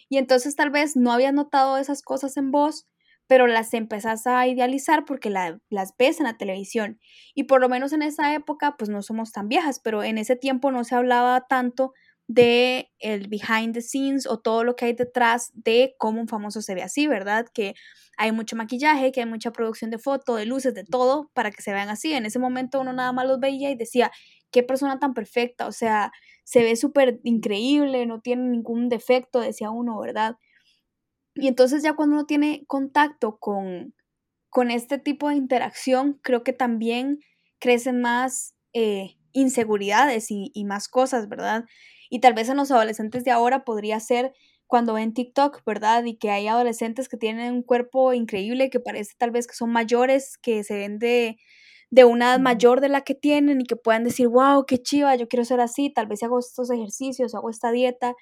Y 0.10 0.18
entonces 0.18 0.56
tal 0.56 0.72
vez 0.72 0.96
no 0.96 1.12
había 1.12 1.32
notado 1.32 1.78
esas 1.78 2.02
cosas 2.02 2.38
en 2.38 2.50
vos 2.50 2.88
pero 3.28 3.48
las 3.48 3.74
empezás 3.74 4.28
a 4.28 4.46
idealizar 4.48 5.06
porque 5.06 5.30
las 5.30 5.98
ves 5.98 6.20
en 6.20 6.26
la 6.26 6.38
televisión. 6.38 7.00
Y 7.34 7.44
por 7.44 7.62
lo 7.62 7.70
menos 7.70 7.94
en 7.94 8.02
esa 8.02 8.34
época, 8.34 8.76
pues 8.78 8.90
no 8.90 9.02
somos 9.02 9.32
tan 9.32 9.48
viejas, 9.48 9.80
pero 9.80 10.04
en 10.04 10.18
ese 10.18 10.36
tiempo 10.36 10.72
no 10.72 10.84
se 10.84 10.96
hablaba 10.96 11.46
tanto 11.48 11.94
de 12.28 12.92
el 13.00 13.28
behind 13.28 13.74
the 13.74 13.82
scenes 13.82 14.26
o 14.28 14.40
todo 14.40 14.64
lo 14.64 14.76
que 14.76 14.86
hay 14.86 14.94
detrás 14.94 15.52
de 15.54 15.96
cómo 15.98 16.22
un 16.22 16.28
famoso 16.28 16.62
se 16.62 16.74
ve 16.76 16.82
así, 16.82 17.08
¿verdad? 17.08 17.46
Que 17.54 17.76
hay 18.18 18.32
mucho 18.32 18.56
maquillaje, 18.56 19.12
que 19.12 19.22
hay 19.22 19.26
mucha 19.26 19.52
producción 19.52 19.92
de 19.92 19.98
foto, 20.00 20.36
de 20.36 20.46
luces, 20.46 20.74
de 20.74 20.84
todo 20.86 21.30
para 21.34 21.52
que 21.52 21.62
se 21.62 21.74
vean 21.74 21.90
así. 21.90 22.14
En 22.14 22.26
ese 22.26 22.40
momento 22.40 22.80
uno 22.80 22.94
nada 22.94 23.12
más 23.12 23.28
los 23.28 23.40
veía 23.40 23.72
y 23.72 23.76
decía, 23.76 24.12
qué 24.52 24.64
persona 24.64 25.00
tan 25.00 25.14
perfecta, 25.14 25.68
o 25.68 25.72
sea, 25.72 26.12
se 26.44 26.64
ve 26.64 26.76
súper 26.76 27.20
increíble, 27.24 28.06
no 28.06 28.22
tiene 28.22 28.44
ningún 28.50 28.90
defecto, 28.90 29.40
decía 29.40 29.72
uno, 29.72 30.00
¿verdad? 30.00 30.36
Y 31.36 31.48
entonces 31.48 31.84
ya 31.84 31.94
cuando 31.94 32.16
uno 32.16 32.26
tiene 32.26 32.64
contacto 32.68 33.38
con, 33.40 33.94
con 34.50 34.72
este 34.72 34.98
tipo 34.98 35.30
de 35.30 35.36
interacción, 35.36 36.20
creo 36.22 36.44
que 36.44 36.54
también 36.54 37.20
crecen 37.60 38.02
más 38.02 38.56
eh, 38.74 39.16
inseguridades 39.32 40.32
y, 40.32 40.52
y, 40.54 40.66
más 40.66 40.88
cosas, 40.88 41.30
¿verdad? 41.30 41.66
Y 42.10 42.20
tal 42.20 42.34
vez 42.34 42.50
en 42.50 42.58
los 42.58 42.72
adolescentes 42.72 43.24
de 43.24 43.32
ahora 43.32 43.64
podría 43.64 44.00
ser 44.00 44.34
cuando 44.68 44.94
ven 44.94 45.14
TikTok, 45.14 45.64
¿verdad? 45.66 46.04
Y 46.06 46.16
que 46.18 46.32
hay 46.32 46.48
adolescentes 46.48 47.10
que 47.10 47.18
tienen 47.18 47.54
un 47.54 47.64
cuerpo 47.64 48.14
increíble, 48.14 48.70
que 48.70 48.80
parece 48.80 49.14
tal 49.18 49.32
vez 49.32 49.48
que 49.48 49.56
son 49.56 49.72
mayores, 49.72 50.38
que 50.38 50.64
se 50.64 50.76
ven 50.76 51.00
de, 51.00 51.38
de 51.92 52.06
una 52.06 52.32
edad 52.32 52.40
mayor 52.40 52.82
de 52.82 52.90
la 52.90 53.02
que 53.02 53.14
tienen 53.14 53.62
y 53.62 53.66
que 53.66 53.76
puedan 53.76 54.04
decir, 54.04 54.28
wow, 54.28 54.66
qué 54.66 54.80
chiva, 54.80 55.16
yo 55.16 55.28
quiero 55.28 55.46
ser 55.46 55.60
así, 55.60 55.92
tal 55.92 56.08
vez 56.08 56.24
hago 56.24 56.40
estos 56.40 56.72
ejercicios, 56.72 57.36
hago 57.36 57.52
esta 57.52 57.72
dieta, 57.72 58.16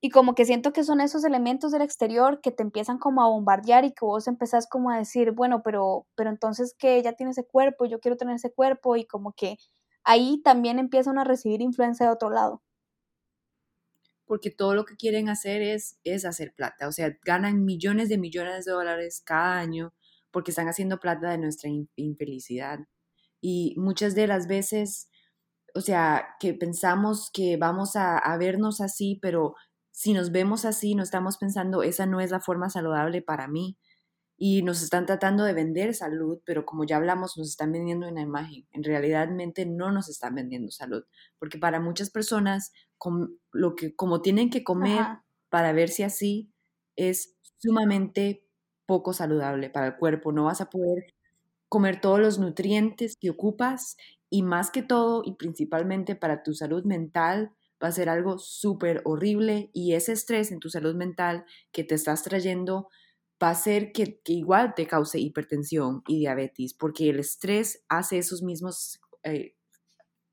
y 0.00 0.10
como 0.10 0.34
que 0.34 0.44
siento 0.44 0.72
que 0.72 0.84
son 0.84 1.00
esos 1.00 1.24
elementos 1.24 1.72
del 1.72 1.82
exterior 1.82 2.40
que 2.40 2.52
te 2.52 2.62
empiezan 2.62 2.98
como 2.98 3.22
a 3.22 3.28
bombardear 3.28 3.84
y 3.84 3.92
que 3.92 4.04
vos 4.04 4.28
empezás 4.28 4.68
como 4.68 4.90
a 4.90 4.98
decir, 4.98 5.32
bueno, 5.32 5.62
pero, 5.64 6.06
pero 6.14 6.30
entonces 6.30 6.74
que 6.78 6.96
ella 6.96 7.14
tiene 7.14 7.32
ese 7.32 7.44
cuerpo, 7.44 7.84
yo 7.86 7.98
quiero 7.98 8.16
tener 8.16 8.36
ese 8.36 8.52
cuerpo 8.52 8.96
y 8.96 9.06
como 9.06 9.32
que 9.32 9.56
ahí 10.04 10.40
también 10.44 10.78
empiezan 10.78 11.18
a 11.18 11.24
recibir 11.24 11.60
influencia 11.62 12.06
de 12.06 12.12
otro 12.12 12.30
lado. 12.30 12.62
Porque 14.24 14.50
todo 14.50 14.74
lo 14.74 14.84
que 14.84 14.94
quieren 14.94 15.28
hacer 15.28 15.62
es, 15.62 15.98
es 16.04 16.24
hacer 16.24 16.54
plata, 16.54 16.86
o 16.86 16.92
sea, 16.92 17.16
ganan 17.24 17.64
millones 17.64 18.08
de 18.08 18.18
millones 18.18 18.66
de 18.66 18.72
dólares 18.72 19.22
cada 19.24 19.58
año 19.58 19.94
porque 20.30 20.50
están 20.52 20.68
haciendo 20.68 21.00
plata 21.00 21.30
de 21.30 21.38
nuestra 21.38 21.70
infelicidad. 21.96 22.80
Y 23.40 23.74
muchas 23.78 24.14
de 24.14 24.26
las 24.26 24.46
veces, 24.46 25.08
o 25.74 25.80
sea, 25.80 26.36
que 26.38 26.54
pensamos 26.54 27.30
que 27.32 27.56
vamos 27.56 27.96
a, 27.96 28.18
a 28.18 28.36
vernos 28.36 28.80
así, 28.80 29.18
pero 29.22 29.54
si 29.98 30.12
nos 30.12 30.30
vemos 30.30 30.64
así, 30.64 30.94
no 30.94 31.02
estamos 31.02 31.38
pensando, 31.38 31.82
esa 31.82 32.06
no 32.06 32.20
es 32.20 32.30
la 32.30 32.38
forma 32.38 32.70
saludable 32.70 33.20
para 33.20 33.48
mí. 33.48 33.76
Y 34.36 34.62
nos 34.62 34.80
están 34.80 35.06
tratando 35.06 35.42
de 35.42 35.54
vender 35.54 35.92
salud, 35.92 36.38
pero 36.46 36.64
como 36.64 36.84
ya 36.84 36.98
hablamos, 36.98 37.36
nos 37.36 37.48
están 37.48 37.72
vendiendo 37.72 38.06
una 38.06 38.20
imagen. 38.20 38.68
En 38.70 38.84
realidad 38.84 39.28
no 39.66 39.90
nos 39.90 40.08
están 40.08 40.36
vendiendo 40.36 40.70
salud, 40.70 41.02
porque 41.40 41.58
para 41.58 41.80
muchas 41.80 42.10
personas, 42.10 42.72
lo 43.50 43.74
que, 43.74 43.96
como 43.96 44.22
tienen 44.22 44.50
que 44.50 44.62
comer 44.62 45.04
para 45.48 45.72
verse 45.72 46.04
así, 46.04 46.52
es 46.94 47.36
sumamente 47.56 48.46
poco 48.86 49.12
saludable 49.12 49.68
para 49.68 49.88
el 49.88 49.96
cuerpo. 49.96 50.30
No 50.30 50.44
vas 50.44 50.60
a 50.60 50.70
poder 50.70 51.12
comer 51.68 52.00
todos 52.00 52.20
los 52.20 52.38
nutrientes 52.38 53.16
que 53.16 53.30
ocupas 53.30 53.96
y 54.30 54.44
más 54.44 54.70
que 54.70 54.84
todo 54.84 55.22
y 55.24 55.34
principalmente 55.34 56.14
para 56.14 56.44
tu 56.44 56.54
salud 56.54 56.84
mental, 56.84 57.50
va 57.82 57.88
a 57.88 57.92
ser 57.92 58.08
algo 58.08 58.38
súper 58.38 59.02
horrible 59.04 59.70
y 59.72 59.94
ese 59.94 60.12
estrés 60.12 60.52
en 60.52 60.60
tu 60.60 60.70
salud 60.70 60.94
mental 60.96 61.44
que 61.72 61.84
te 61.84 61.94
estás 61.94 62.22
trayendo 62.24 62.88
va 63.42 63.50
a 63.50 63.54
ser 63.54 63.92
que, 63.92 64.20
igual 64.26 64.74
te 64.74 64.86
cause 64.86 65.18
hipertensión 65.20 66.02
y 66.08 66.18
diabetes, 66.20 66.74
porque 66.74 67.08
el 67.10 67.20
estrés 67.20 67.84
hace 67.88 68.18
esos 68.18 68.42
mismos, 68.42 69.00
eh, 69.22 69.54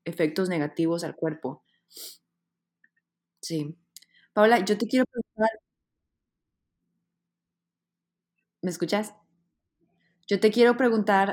efectos 0.04 0.48
negativos 0.48 1.04
al 1.04 1.16
cuerpo. 1.16 1.64
Sí. 3.42 3.76
Paula, 4.34 4.64
yo 4.64 4.76
te 4.78 4.86
quiero 4.88 5.06
preguntar, 5.06 5.50
¿me 8.62 8.70
escuchas? 8.70 9.14
Yo 10.28 10.40
te 10.40 10.50
quiero 10.50 10.76
preguntar 10.76 11.32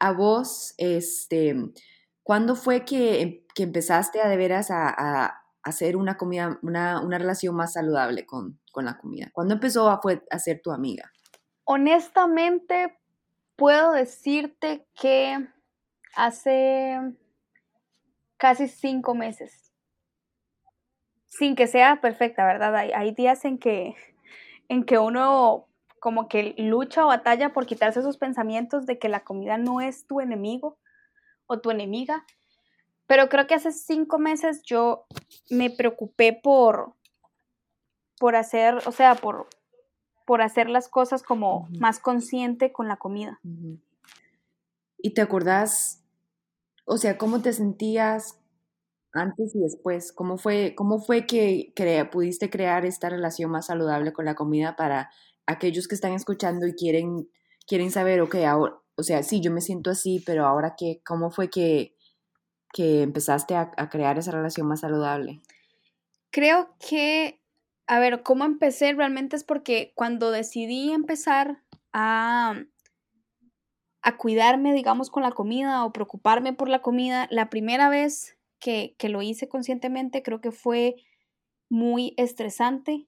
a 0.00 0.12
vos, 0.12 0.74
este, 0.78 1.54
¿cuándo 2.28 2.56
fue 2.56 2.84
que, 2.84 3.22
em, 3.22 3.40
que 3.54 3.62
empezaste 3.62 4.20
a 4.20 4.28
de 4.28 4.36
veras 4.36 4.70
a, 4.70 5.44
hacer 5.62 5.96
una 5.96 6.18
comida, 6.18 6.58
una, 6.62 7.00
una 7.00 7.18
relación 7.18 7.56
más 7.56 7.72
saludable 7.72 8.26
con, 8.26 8.60
con, 8.70 8.84
la 8.84 8.98
comida? 8.98 9.30
¿Cuándo 9.32 9.54
empezó 9.54 9.88
a, 9.88 10.02
fue, 10.02 10.22
a 10.30 10.38
ser 10.38 10.60
tu 10.62 10.70
amiga? 10.70 11.10
Honestamente, 11.64 12.98
puedo 13.56 13.92
decirte 13.92 14.86
que 14.94 15.38
hace 16.16 17.00
casi 18.36 18.68
cinco 18.68 19.14
meses. 19.14 19.72
Sin 21.28 21.56
que 21.56 21.66
sea 21.66 22.02
perfecta, 22.02 22.44
¿verdad? 22.44 22.76
Hay, 22.76 22.92
hay 22.92 23.12
días 23.12 23.46
en 23.46 23.58
que, 23.58 23.94
en 24.68 24.84
que 24.84 24.98
uno 24.98 25.66
como 25.98 26.28
que 26.28 26.54
lucha 26.58 27.06
o 27.06 27.08
batalla 27.08 27.54
por 27.54 27.64
quitarse 27.64 28.00
esos 28.00 28.18
pensamientos 28.18 28.84
de 28.84 28.98
que 28.98 29.08
la 29.08 29.24
comida 29.24 29.56
no 29.56 29.80
es 29.80 30.06
tu 30.06 30.20
enemigo 30.20 30.78
o 31.48 31.58
tu 31.58 31.72
enemiga. 31.72 32.24
Pero 33.08 33.28
creo 33.28 33.46
que 33.46 33.54
hace 33.54 33.72
cinco 33.72 34.18
meses 34.18 34.62
yo 34.62 35.06
me 35.50 35.70
preocupé 35.70 36.32
por, 36.32 36.94
por 38.20 38.36
hacer, 38.36 38.76
o 38.86 38.92
sea, 38.92 39.16
por, 39.16 39.48
por 40.26 40.42
hacer 40.42 40.68
las 40.68 40.88
cosas 40.88 41.22
como 41.22 41.56
uh 41.56 41.66
-huh. 41.66 41.80
más 41.80 41.98
consciente 41.98 42.70
con 42.70 42.86
la 42.86 42.96
comida. 42.96 43.40
Uh 43.42 43.48
-huh. 43.48 43.80
¿Y 44.98 45.14
te 45.14 45.22
acordás, 45.22 46.04
o 46.84 46.98
sea, 46.98 47.16
cómo 47.16 47.40
te 47.40 47.52
sentías 47.52 48.38
antes 49.12 49.54
y 49.54 49.60
después? 49.60 50.12
¿Cómo 50.12 50.36
fue, 50.36 50.74
cómo 50.76 51.00
fue 51.00 51.26
que 51.26 51.72
crea, 51.74 52.10
pudiste 52.10 52.50
crear 52.50 52.84
esta 52.84 53.08
relación 53.08 53.50
más 53.50 53.66
saludable 53.66 54.12
con 54.12 54.24
la 54.24 54.34
comida 54.34 54.76
para 54.76 55.10
aquellos 55.46 55.88
que 55.88 55.94
están 55.94 56.12
escuchando 56.12 56.66
y 56.66 56.74
quieren, 56.74 57.30
quieren 57.66 57.90
saber, 57.90 58.20
ok, 58.20 58.34
ahora, 58.46 58.82
o 58.98 59.02
sea, 59.04 59.22
sí, 59.22 59.40
yo 59.40 59.52
me 59.52 59.60
siento 59.60 59.90
así, 59.90 60.22
pero 60.26 60.44
ahora 60.44 60.74
qué, 60.76 61.00
¿cómo 61.06 61.30
fue 61.30 61.48
que, 61.48 61.94
que 62.72 63.02
empezaste 63.02 63.54
a, 63.54 63.70
crear 63.88 64.18
esa 64.18 64.32
relación 64.32 64.66
más 64.66 64.80
saludable? 64.80 65.40
Creo 66.30 66.74
que 66.80 67.40
a 67.86 68.00
ver, 68.00 68.22
¿cómo 68.22 68.44
empecé? 68.44 68.92
Realmente 68.92 69.36
es 69.36 69.44
porque 69.44 69.92
cuando 69.94 70.30
decidí 70.30 70.92
empezar 70.92 71.62
a, 71.92 72.64
a 74.02 74.16
cuidarme, 74.18 74.74
digamos, 74.74 75.10
con 75.10 75.22
la 75.22 75.30
comida 75.30 75.84
o 75.84 75.92
preocuparme 75.92 76.52
por 76.52 76.68
la 76.68 76.82
comida, 76.82 77.28
la 77.30 77.48
primera 77.48 77.88
vez 77.88 78.36
que, 78.58 78.94
que 78.98 79.08
lo 79.08 79.22
hice 79.22 79.48
conscientemente 79.48 80.22
creo 80.22 80.40
que 80.40 80.50
fue 80.50 80.96
muy 81.70 82.14
estresante. 82.18 83.06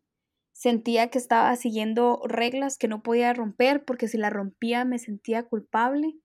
Sentía 0.61 1.09
que 1.09 1.16
estaba 1.16 1.57
siguiendo 1.57 2.20
reglas 2.27 2.77
que 2.77 2.87
no 2.87 3.03
podía 3.03 3.33
romper 3.33 3.83
porque 3.87 4.09
si 4.09 4.18
la 4.18 4.29
rompía 4.29 4.85
me 4.85 4.99
sentía 4.99 5.44
culpable 5.44 6.18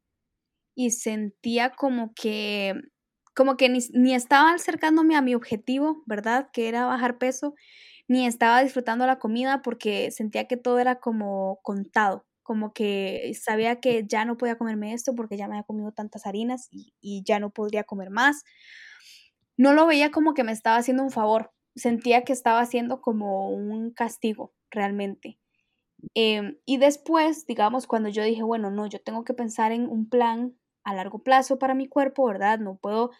y 0.75 0.91
sentía 0.91 1.69
como 1.69 2.13
que 2.13 2.73
como 3.33 3.55
que 3.55 3.69
ni, 3.69 3.79
ni 3.93 4.13
estaba 4.13 4.51
acercándome 4.51 5.15
a 5.15 5.21
mi 5.21 5.35
objetivo, 5.35 6.03
¿verdad? 6.05 6.49
Que 6.51 6.67
era 6.67 6.85
bajar 6.85 7.17
peso 7.17 7.55
ni 8.09 8.27
estaba 8.27 8.61
disfrutando 8.61 9.07
la 9.07 9.19
comida 9.19 9.61
porque 9.61 10.11
sentía 10.11 10.49
que 10.49 10.57
todo 10.57 10.79
era 10.79 10.99
como 10.99 11.61
contado, 11.63 12.25
como 12.43 12.73
que 12.73 13.31
sabía 13.41 13.79
que 13.79 14.03
ya 14.05 14.25
no 14.25 14.35
podía 14.35 14.57
comerme 14.57 14.91
esto 14.91 15.15
porque 15.15 15.37
ya 15.37 15.47
me 15.47 15.53
había 15.55 15.63
comido 15.63 15.93
tantas 15.93 16.25
harinas 16.25 16.67
y, 16.71 17.23
ya 17.23 17.39
no 17.39 17.51
podría 17.51 17.85
comer 17.85 18.09
más. 18.09 18.43
No 19.55 19.71
lo 19.71 19.87
veía 19.87 20.11
como 20.11 20.33
que 20.33 20.43
me 20.43 20.51
estaba 20.51 20.75
haciendo 20.75 21.03
un 21.03 21.11
favor, 21.11 21.54
sentía 21.75 22.23
que 22.23 22.33
estaba 22.33 22.59
haciendo 22.59 23.01
como 23.01 23.49
un 23.49 23.91
castigo 23.91 24.53
realmente. 24.71 25.39
Eh, 26.13 26.59
y 26.65 26.77
después, 26.77 27.45
digamos, 27.45 27.87
cuando 27.87 28.09
yo 28.09 28.23
dije, 28.23 28.43
bueno, 28.43 28.71
no, 28.71 28.87
yo 28.87 29.01
tengo 29.01 29.23
que 29.23 29.33
pensar 29.33 29.71
en 29.71 29.89
un 29.89 30.09
plan 30.09 30.55
a 30.83 30.93
largo 30.93 31.19
plazo 31.19 31.57
para 31.57 31.73
mi 31.73 31.87
cuerpo, 31.87 32.25
¿verdad? 32.25 32.59
No 32.59 32.77
puedo 32.77 33.11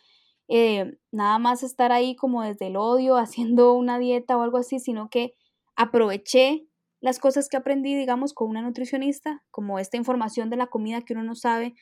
eh, 0.47 0.97
nada 1.11 1.39
más 1.39 1.63
estar 1.63 1.91
ahí 1.91 2.15
como 2.15 2.43
desde 2.43 2.67
el 2.67 2.77
odio 2.77 3.17
haciendo 3.17 3.73
una 3.73 3.99
dieta 3.99 4.37
o 4.37 4.41
algo 4.41 4.57
así, 4.57 4.79
sino 4.79 5.09
que 5.09 5.33
aproveché 5.75 6.67
las 7.01 7.19
cosas 7.19 7.49
que 7.49 7.57
aprendí, 7.57 7.95
digamos, 7.95 8.33
con 8.33 8.49
una 8.49 8.61
nutricionista, 8.61 9.43
como 9.51 9.79
esta 9.79 9.97
información 9.97 10.49
de 10.49 10.57
la 10.57 10.67
comida 10.67 11.01
que 11.01 11.13
uno 11.13 11.23
no 11.23 11.35
sabe, 11.35 11.75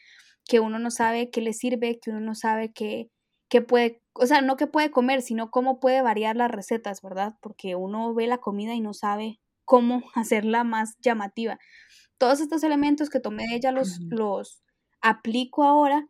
que 0.45 0.59
uno 0.59 0.79
no 0.79 0.91
sabe 0.91 1.29
qué 1.29 1.41
le 1.41 1.53
sirve, 1.53 1.99
que 1.99 2.09
uno 2.09 2.19
no 2.19 2.35
sabe 2.35 2.73
qué, 2.73 3.09
qué 3.53 3.61
puede, 3.61 4.01
o 4.13 4.25
sea, 4.25 4.41
no 4.41 4.57
qué 4.57 4.65
puede 4.65 4.89
comer, 4.89 5.21
sino 5.21 5.51
cómo 5.51 5.79
puede 5.79 6.01
variar 6.01 6.35
las 6.35 6.49
recetas, 6.49 7.03
¿verdad? 7.03 7.35
Porque 7.39 7.75
uno 7.75 8.11
ve 8.15 8.25
la 8.25 8.39
comida 8.39 8.73
y 8.73 8.81
no 8.81 8.95
sabe 8.95 9.39
cómo 9.63 10.01
hacerla 10.15 10.63
más 10.63 10.97
llamativa. 11.01 11.59
Todos 12.17 12.41
estos 12.41 12.63
elementos 12.63 13.11
que 13.11 13.19
tomé 13.19 13.43
de 13.47 13.57
ella 13.57 13.71
los, 13.71 13.99
uh 13.99 14.05
-huh. 14.05 14.09
los 14.09 14.63
aplico 15.01 15.63
ahora, 15.63 16.07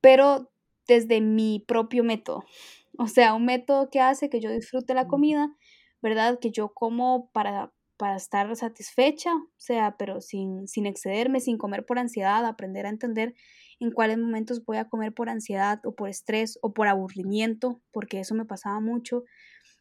pero 0.00 0.50
desde 0.86 1.20
mi 1.20 1.62
propio 1.68 2.04
método. 2.04 2.44
O 3.00 3.06
sea, 3.06 3.34
un 3.34 3.44
método 3.44 3.90
que 3.90 4.00
hace 4.00 4.28
que 4.28 4.40
yo 4.40 4.50
disfrute 4.50 4.92
la 4.92 5.06
comida, 5.06 5.54
¿verdad? 6.02 6.40
Que 6.40 6.50
yo 6.50 6.74
como 6.74 7.30
para, 7.30 7.72
para 7.96 8.16
estar 8.16 8.56
satisfecha, 8.56 9.32
o 9.36 9.52
sea, 9.56 9.94
pero 9.96 10.20
sin, 10.20 10.66
sin 10.66 10.84
excederme, 10.84 11.38
sin 11.38 11.58
comer 11.58 11.86
por 11.86 12.00
ansiedad, 12.00 12.44
aprender 12.44 12.86
a 12.86 12.88
entender 12.88 13.36
en 13.80 13.90
cuáles 13.92 14.18
momentos 14.18 14.64
voy 14.64 14.78
a 14.78 14.88
comer 14.88 15.14
por 15.14 15.28
ansiedad 15.28 15.80
o 15.84 15.94
por 15.94 16.08
estrés 16.08 16.58
o 16.62 16.72
por 16.74 16.88
aburrimiento, 16.88 17.80
porque 17.92 18.20
eso 18.20 18.34
me 18.34 18.44
pasaba 18.44 18.80
mucho. 18.80 19.18
O 19.18 19.24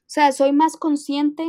sea, 0.07 0.31
soy 0.31 0.53
más 0.53 0.77
consciente 0.77 1.43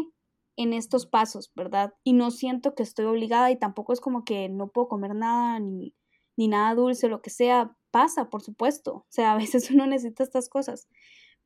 en 0.56 0.72
estos 0.72 1.06
pasos, 1.06 1.52
¿verdad? 1.54 1.94
Y 2.04 2.12
no 2.14 2.30
siento 2.30 2.74
que 2.74 2.82
estoy 2.82 3.06
obligada 3.06 3.50
y 3.50 3.58
tampoco 3.58 3.92
es 3.92 4.00
como 4.00 4.24
que 4.24 4.48
no 4.48 4.68
puedo 4.68 4.88
comer 4.88 5.14
nada 5.14 5.60
ni, 5.60 5.94
ni 6.36 6.48
nada 6.48 6.74
dulce, 6.74 7.08
lo 7.08 7.22
que 7.22 7.30
sea, 7.30 7.76
pasa, 7.90 8.28
por 8.30 8.42
supuesto. 8.42 8.94
O 8.96 9.06
sea, 9.08 9.32
a 9.32 9.36
veces 9.36 9.70
uno 9.70 9.86
necesita 9.86 10.24
estas 10.24 10.48
cosas, 10.48 10.88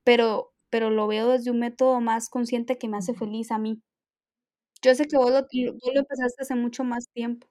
pero, 0.04 0.52
pero 0.70 0.90
lo 0.90 1.06
veo 1.08 1.28
desde 1.30 1.50
un 1.50 1.60
método 1.60 2.00
más 2.00 2.28
consciente 2.30 2.78
que 2.78 2.88
me 2.88 2.98
hace 2.98 3.14
feliz 3.14 3.50
a 3.52 3.58
mí. 3.58 3.82
Yo 4.82 4.94
sé 4.94 5.06
que 5.06 5.16
vos 5.16 5.30
lo, 5.30 5.40
vos 5.40 5.94
lo 5.94 6.00
empezaste 6.00 6.42
hace 6.42 6.54
mucho 6.54 6.84
más 6.84 7.08
tiempo. 7.14 7.48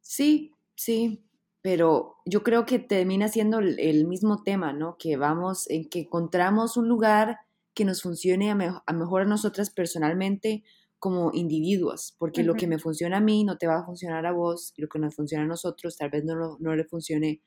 Sí, 0.00 0.52
sí, 0.74 1.22
pero 1.66 2.14
yo 2.24 2.44
creo 2.44 2.64
que 2.64 2.78
termina 2.78 3.26
siendo 3.26 3.58
el, 3.58 3.80
el 3.80 4.06
mismo 4.06 4.44
tema, 4.44 4.72
¿no? 4.72 4.96
Que 5.00 5.16
vamos, 5.16 5.68
en 5.68 5.88
que 5.88 6.02
encontramos 6.02 6.76
un 6.76 6.86
lugar 6.86 7.40
que 7.74 7.84
nos 7.84 8.02
funcione 8.02 8.52
a, 8.52 8.54
me 8.54 8.70
a 8.86 8.92
mejor 8.92 9.22
a 9.22 9.24
nosotras 9.24 9.70
personalmente 9.70 10.62
como 11.00 11.32
individuos, 11.34 12.14
porque 12.20 12.42
uh 12.42 12.44
-huh. 12.44 12.46
lo 12.46 12.54
que 12.54 12.68
me 12.68 12.78
funciona 12.78 13.16
a 13.16 13.20
mí 13.20 13.42
no 13.42 13.58
te 13.58 13.66
va 13.66 13.80
a 13.80 13.84
funcionar 13.84 14.26
a 14.26 14.32
vos, 14.32 14.74
y 14.76 14.82
lo 14.82 14.86
que 14.86 15.00
nos 15.00 15.16
funciona 15.16 15.42
a 15.42 15.48
nosotros 15.48 15.96
tal 15.96 16.08
vez 16.10 16.24
no, 16.24 16.56
no 16.60 16.76
le 16.76 16.84
funcione 16.84 17.40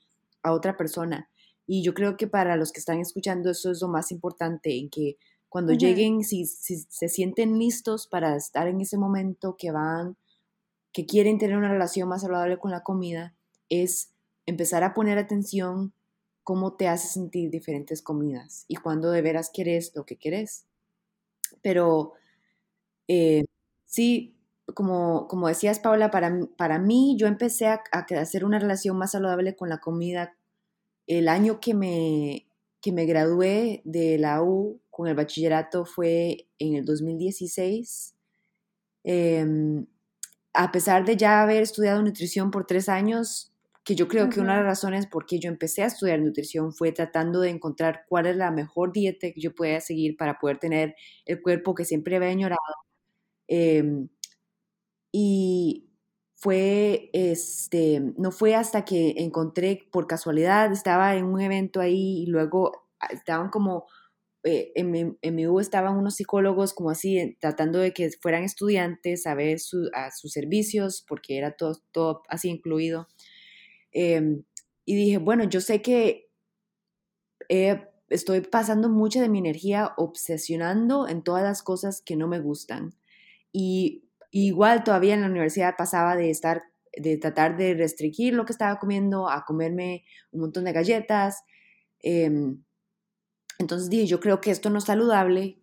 a 0.44 0.52
otra 0.52 0.76
persona. 0.76 1.30
Y 1.66 1.82
yo 1.82 1.94
creo 1.94 2.18
que 2.18 2.28
para 2.28 2.58
los 2.58 2.74
que 2.74 2.82
están 2.82 3.00
escuchando 3.00 3.50
eso 3.50 3.72
es 3.72 3.82
lo 3.82 3.88
más 3.88 4.12
importante, 4.12 4.78
en 4.78 4.90
que 4.90 5.16
cuando 5.48 5.72
uh 5.72 5.76
-huh. 5.78 5.80
lleguen, 5.80 6.24
si, 6.26 6.46
si, 6.46 6.76
se 6.90 7.08
sienten 7.08 7.58
listos 7.58 8.06
para 8.06 8.36
estar 8.36 8.68
en 8.68 8.82
ese 8.82 8.98
momento 8.98 9.56
que 9.58 9.72
van, 9.72 10.18
que 10.92 11.06
quieren 11.06 11.38
tener 11.38 11.56
una 11.56 11.72
relación 11.72 12.10
más 12.10 12.24
saludable 12.24 12.58
con 12.58 12.72
la 12.72 12.84
comida, 12.84 13.39
es 13.70 14.12
empezar 14.46 14.84
a 14.84 14.94
poner 14.94 15.18
atención 15.18 15.94
cómo 16.44 16.74
te 16.74 16.88
hace 16.88 17.08
sentir 17.08 17.52
diferentes 17.52 18.02
comidas 18.02 18.66
y 18.68 18.76
cuando 18.76 19.12
de 19.12 19.22
veras 19.22 19.52
quieres 19.54 19.92
lo 19.96 20.06
que 20.06 20.18
quieres. 20.18 20.66
Pero 21.62 22.14
eh, 23.08 23.46
sí, 23.86 24.36
como, 24.74 25.28
como 25.28 25.48
decías, 25.48 25.80
Paula, 25.80 26.12
para, 26.12 26.40
para 26.58 26.80
mí 26.80 27.16
yo 27.20 27.28
empecé 27.28 27.68
a, 27.68 27.82
hacer 28.20 28.46
una 28.46 28.60
relación 28.60 28.98
más 28.98 29.12
saludable 29.12 29.56
con 29.56 29.70
la 29.70 29.80
comida 29.80 30.36
el 31.08 31.28
año 31.28 31.60
que 31.60 31.74
me, 31.74 32.48
que 32.82 32.92
me 32.92 33.06
gradué 33.06 33.82
de 33.84 34.18
la 34.18 34.44
U 34.44 34.80
con 34.90 35.08
el 35.08 35.16
bachillerato 35.16 35.86
fue 35.86 36.48
en 36.60 36.76
el 36.76 36.86
2016. 36.86 38.16
Eh, 39.04 39.86
a 40.54 40.72
pesar 40.72 41.06
de 41.06 41.16
ya 41.16 41.42
haber 41.42 41.64
estudiado 41.64 42.02
nutrición 42.02 42.52
por 42.52 42.66
tres 42.66 42.90
años, 42.90 43.49
que 43.90 43.96
yo 43.96 44.08
creo 44.08 44.26
uh 44.26 44.28
-huh. 44.28 44.34
que 44.36 44.40
una 44.40 44.54
de 44.54 44.60
las 44.60 44.68
razones 44.68 45.08
por 45.08 45.26
qué 45.26 45.40
yo 45.40 45.50
empecé 45.50 45.82
a 45.82 45.88
estudiar 45.88 46.20
nutrición 46.20 46.74
fue 46.74 46.92
tratando 46.92 47.40
de 47.42 47.50
encontrar 47.50 48.06
cuál 48.08 48.28
es 48.28 48.36
la 48.36 48.52
mejor 48.52 48.94
dieta 48.94 49.32
que 49.32 49.42
yo 49.42 49.56
pueda 49.56 49.82
seguir 49.82 50.16
para 50.16 50.38
poder 50.38 50.60
tener 50.60 50.96
el 51.26 51.42
cuerpo 51.42 51.74
que 51.74 51.86
siempre 51.86 52.16
había 52.16 52.30
añorado. 52.30 52.60
Eh, 53.48 53.84
y 55.12 55.90
fue, 56.36 57.10
este, 57.14 58.14
no 58.16 58.30
fue 58.32 58.54
hasta 58.54 58.86
que 58.86 59.16
encontré, 59.18 59.88
por 59.92 60.06
casualidad, 60.06 60.72
estaba 60.72 61.16
en 61.16 61.26
un 61.26 61.42
evento 61.42 61.82
ahí 61.82 62.22
y 62.22 62.28
luego 62.28 62.90
ah, 63.00 63.08
estaban 63.12 63.50
como, 63.50 63.88
eh, 64.44 64.72
en, 64.76 64.92
mi, 64.92 65.18
en 65.20 65.36
mi 65.36 65.48
U 65.48 65.60
estaban 65.60 65.98
unos 65.98 66.16
psicólogos 66.16 66.76
como 66.76 66.92
así, 66.92 67.38
tratando 67.42 67.80
de 67.80 67.92
que 67.92 68.12
fueran 68.22 68.44
estudiantes 68.44 69.26
a 69.26 69.34
ver 69.34 69.60
su, 69.60 69.90
a 69.96 70.12
sus 70.12 70.32
servicios, 70.32 71.04
porque 71.08 71.40
era 71.40 71.54
todo, 71.54 71.82
todo 71.92 72.22
así 72.30 72.50
incluido. 72.50 73.08
Eh, 73.92 74.42
y 74.86 74.96
dije, 74.96 75.18
bueno, 75.18 75.44
yo 75.44 75.62
sé 75.62 75.82
que 75.82 76.30
estoy 78.10 78.42
pasando 78.42 78.90
mucha 78.90 79.22
de 79.22 79.30
mi 79.30 79.40
energía 79.40 79.94
obsesionando 79.98 81.08
en 81.08 81.24
todas 81.24 81.44
las 81.44 81.64
cosas 81.64 82.02
que 82.02 82.16
no 82.16 82.28
me 82.28 82.40
gustan. 82.40 82.96
Y 83.52 84.04
igual 84.32 84.84
todavía 84.84 85.14
en 85.14 85.22
la 85.22 85.28
universidad 85.28 85.76
pasaba 85.78 86.16
de 86.16 86.30
estar, 86.30 86.64
de 86.96 87.18
tratar 87.18 87.58
de 87.58 87.74
restringir 87.74 88.34
lo 88.34 88.46
que 88.46 88.54
estaba 88.54 88.80
comiendo 88.80 89.30
a 89.30 89.46
comerme 89.46 90.06
un 90.32 90.42
montón 90.42 90.66
de 90.66 90.74
galletas. 90.74 91.44
Em, 92.00 92.64
entonces 93.60 93.90
dije, 93.90 94.06
yo 94.06 94.20
creo 94.20 94.42
que 94.42 94.52
esto 94.52 94.70
no 94.70 94.80
es 94.80 94.86
saludable 94.86 95.60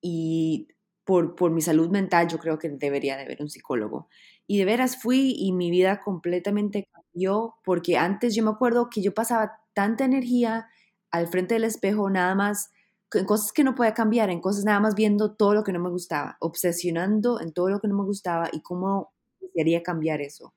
y 0.00 0.68
por, 1.04 1.34
por 1.34 1.50
mi 1.50 1.62
salud 1.62 1.90
mental 1.90 2.28
yo 2.28 2.38
creo 2.38 2.58
que 2.58 2.68
debería 2.68 3.16
de 3.16 3.24
haber 3.24 3.42
un 3.42 3.50
psicólogo. 3.50 4.08
Y 4.46 4.58
de 4.58 4.64
veras 4.64 5.00
fui 5.00 5.34
y 5.36 5.52
mi 5.52 5.70
vida 5.70 6.00
completamente 6.00 6.88
cambió 6.92 7.54
porque 7.64 7.96
antes 7.96 8.34
yo 8.34 8.44
me 8.44 8.50
acuerdo 8.50 8.90
que 8.90 9.02
yo 9.02 9.14
pasaba 9.14 9.60
tanta 9.74 10.04
energía 10.04 10.68
al 11.10 11.28
frente 11.28 11.54
del 11.54 11.64
espejo 11.64 12.10
nada 12.10 12.34
más 12.34 12.70
en 13.14 13.26
cosas 13.26 13.52
que 13.52 13.64
no 13.64 13.74
podía 13.74 13.94
cambiar, 13.94 14.30
en 14.30 14.40
cosas 14.40 14.64
nada 14.64 14.80
más 14.80 14.94
viendo 14.94 15.32
todo 15.32 15.54
lo 15.54 15.64
que 15.64 15.72
no 15.72 15.80
me 15.80 15.90
gustaba, 15.90 16.36
obsesionando 16.40 17.40
en 17.40 17.52
todo 17.52 17.68
lo 17.68 17.80
que 17.80 17.88
no 17.88 17.96
me 17.96 18.04
gustaba 18.04 18.48
y 18.52 18.60
cómo 18.60 19.12
quería 19.54 19.82
cambiar 19.82 20.20
eso. 20.20 20.54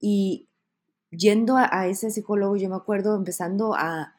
Y 0.00 0.48
yendo 1.10 1.56
a, 1.56 1.86
ese 1.86 2.10
psicólogo, 2.10 2.56
yo 2.56 2.68
me 2.68 2.76
acuerdo 2.76 3.14
empezando 3.14 3.74
a, 3.74 4.16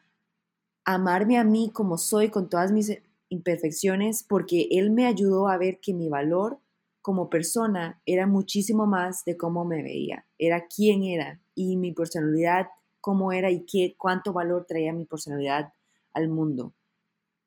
amarme 0.84 1.36
a 1.36 1.44
mí 1.44 1.70
como 1.72 1.98
soy 1.98 2.30
con 2.30 2.48
todas 2.48 2.70
mis 2.70 3.02
imperfecciones, 3.28 4.22
porque 4.22 4.68
él 4.70 4.90
me 4.90 5.06
ayudó 5.06 5.48
a 5.48 5.58
ver 5.58 5.80
que 5.80 5.94
mi 5.94 6.08
valor 6.08 6.58
como 7.02 7.30
persona 7.30 8.00
era 8.06 8.26
muchísimo 8.26 8.86
más 8.86 9.24
de 9.24 9.36
cómo 9.36 9.64
me 9.64 9.82
veía, 9.82 10.26
era 10.38 10.66
quién 10.66 11.04
era 11.04 11.40
y 11.54 11.76
mi 11.76 11.92
personalidad 11.92 12.66
cómo 13.06 13.30
era 13.30 13.52
y 13.52 13.64
qué 13.64 13.94
cuánto 13.96 14.32
valor 14.32 14.64
traía 14.66 14.92
mi 14.92 15.04
personalidad 15.04 15.72
al 16.12 16.28
mundo. 16.28 16.74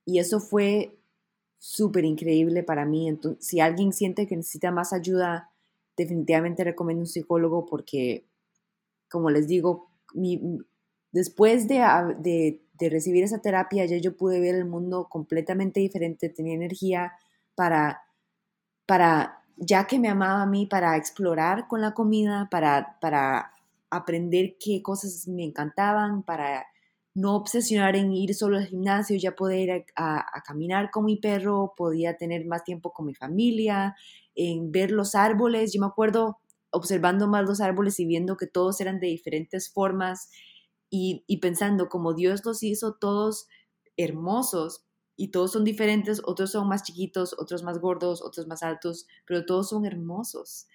Y 0.06 0.20
eso 0.20 0.40
fue 0.40 0.98
súper 1.58 2.06
increíble 2.06 2.64
para 2.64 2.86
mí. 2.86 3.10
Entonces, 3.10 3.46
si 3.46 3.60
alguien 3.60 3.92
siente 3.92 4.26
que 4.26 4.38
necesita 4.38 4.72
más 4.72 4.94
ayuda, 4.94 5.52
definitivamente 5.98 6.64
recomiendo 6.64 7.02
un 7.02 7.08
psicólogo 7.08 7.66
porque, 7.66 8.26
como 9.12 9.30
les 9.30 9.48
digo, 9.48 9.92
después 11.12 11.68
de, 11.68 11.80
de, 12.20 12.62
de, 12.80 12.90
recibir 12.90 13.24
esa 13.24 13.42
terapia, 13.42 13.86
ya 13.86 13.98
yo 13.98 14.16
pude 14.16 14.40
ver 14.40 14.56
el 14.56 14.66
mundo 14.66 15.08
completamente 15.10 15.80
diferente, 15.80 16.30
tenía 16.30 16.56
energía 16.56 17.14
para, 17.56 18.04
para, 18.86 19.44
ya 19.58 19.88
que 19.88 20.00
me 20.00 20.10
amaba 20.10 20.44
a 20.44 20.46
mí, 20.46 20.66
para 20.66 20.98
explorar 20.98 21.68
con 21.68 21.82
la 21.82 21.94
comida, 21.94 22.48
para, 22.50 22.98
para 23.02 23.54
aprender 23.90 24.58
qué 24.60 24.82
cosas 24.82 25.28
me 25.28 25.44
encantaban, 25.44 26.24
para 26.24 26.66
no 27.14 27.36
obsesionar 27.36 27.96
en 27.96 28.14
ir 28.14 28.34
solo 28.34 28.58
al 28.58 28.68
gimnasio, 28.68 29.18
ya 29.18 29.36
poder 29.36 29.60
ir 29.60 29.86
a, 29.96 30.42
caminar 30.46 30.90
con 30.92 31.06
mi 31.06 31.18
perro, 31.18 31.74
podía 31.76 32.18
tener 32.18 32.46
más 32.46 32.64
tiempo 32.64 32.94
con 32.94 33.06
mi 33.06 33.16
familia, 33.16 33.96
en 34.36 34.72
ver 34.72 34.92
los 34.92 35.16
árboles. 35.16 35.74
Yo 35.74 35.82
me 35.82 35.88
acuerdo 35.88 36.40
observando 36.72 37.28
más 37.28 37.46
los 37.46 37.62
árboles 37.62 38.00
y 38.00 38.06
viendo 38.06 38.38
que 38.38 38.48
todos 38.48 38.80
eran 38.80 39.00
de 39.00 39.08
diferentes 39.08 39.72
formas 39.72 40.30
y, 40.90 41.38
pensando 41.38 41.88
como 41.90 42.14
Dios 42.14 42.44
los 42.46 42.64
hizo 42.64 42.96
todos 42.96 43.48
hermosos 43.98 44.86
y 45.16 45.30
todos 45.32 45.52
son 45.52 45.64
diferentes, 45.64 46.22
otros 46.24 46.52
son 46.52 46.68
más 46.68 46.84
chiquitos, 46.84 47.36
otros 47.38 47.64
más 47.64 47.80
gordos, 47.80 48.22
otros 48.24 48.48
más 48.48 48.64
altos, 48.64 49.06
pero 49.26 49.46
todos 49.46 49.70
son 49.70 49.86
hermosos. 49.86 50.68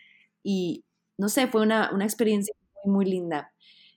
Y 0.43 0.85
no 1.19 1.29
sé, 1.29 1.49
fue 1.49 1.63
una, 1.63 1.91
una 1.93 2.05
experiencia 2.05 2.55
muy, 2.85 3.07
linda. 3.07 3.53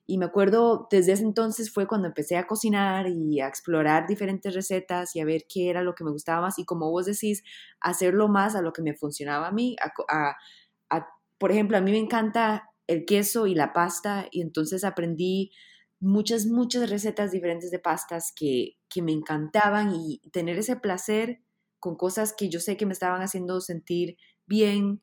Y 0.05 0.17
me 0.17 0.25
acuerdo, 0.25 0.87
desde 0.89 1.11
ese 1.11 1.23
entonces 1.23 1.71
fue 1.73 1.85
cuando 1.85 2.07
empecé 2.07 2.37
a 2.37 2.47
cocinar 2.47 3.07
y 3.09 3.41
a 3.41 3.47
explorar 3.47 4.07
diferentes 4.07 4.55
recetas 4.55 5.13
y 5.15 5.19
a 5.19 5.25
ver 5.25 5.43
qué 5.49 5.69
era 5.69 5.83
lo 5.83 5.95
que 5.95 6.05
me 6.05 6.11
gustaba 6.11 6.41
más 6.41 6.57
y 6.59 6.65
como 6.65 6.89
vos 6.89 7.07
decís, 7.07 7.43
hacerlo 7.81 8.29
más 8.29 8.55
a 8.55 8.61
lo 8.61 8.71
que 8.71 8.81
me 8.81 8.95
funcionaba 8.95 9.49
a 9.49 9.51
mí. 9.51 9.75
por 11.37 11.51
ejemplo, 11.51 11.77
a 11.77 11.81
mí 11.81 11.91
me 11.91 11.97
encanta 11.97 12.69
el 12.87 13.05
queso 13.05 13.47
y 13.47 13.55
la 13.55 13.73
pasta 13.73 14.27
y 14.31 14.41
entonces 14.41 14.85
aprendí 14.85 15.51
muchas, 15.99 16.45
muchas 16.45 16.89
recetas 16.89 17.31
diferentes 17.31 17.71
de 17.71 17.79
pastas 17.79 18.31
que, 18.35 18.77
que 18.89 19.01
me 19.01 19.11
encantaban 19.11 19.93
y 19.95 20.19
tener 20.31 20.57
ese 20.57 20.75
placer 20.75 21.41
con 21.79 21.95
cosas 21.95 22.33
que 22.33 22.49
yo 22.49 22.59
sé 22.59 22.77
que 22.77 22.85
me 22.85 22.93
estaban 22.93 23.21
haciendo 23.21 23.61
sentir 23.61 24.17
bien, 24.45 25.01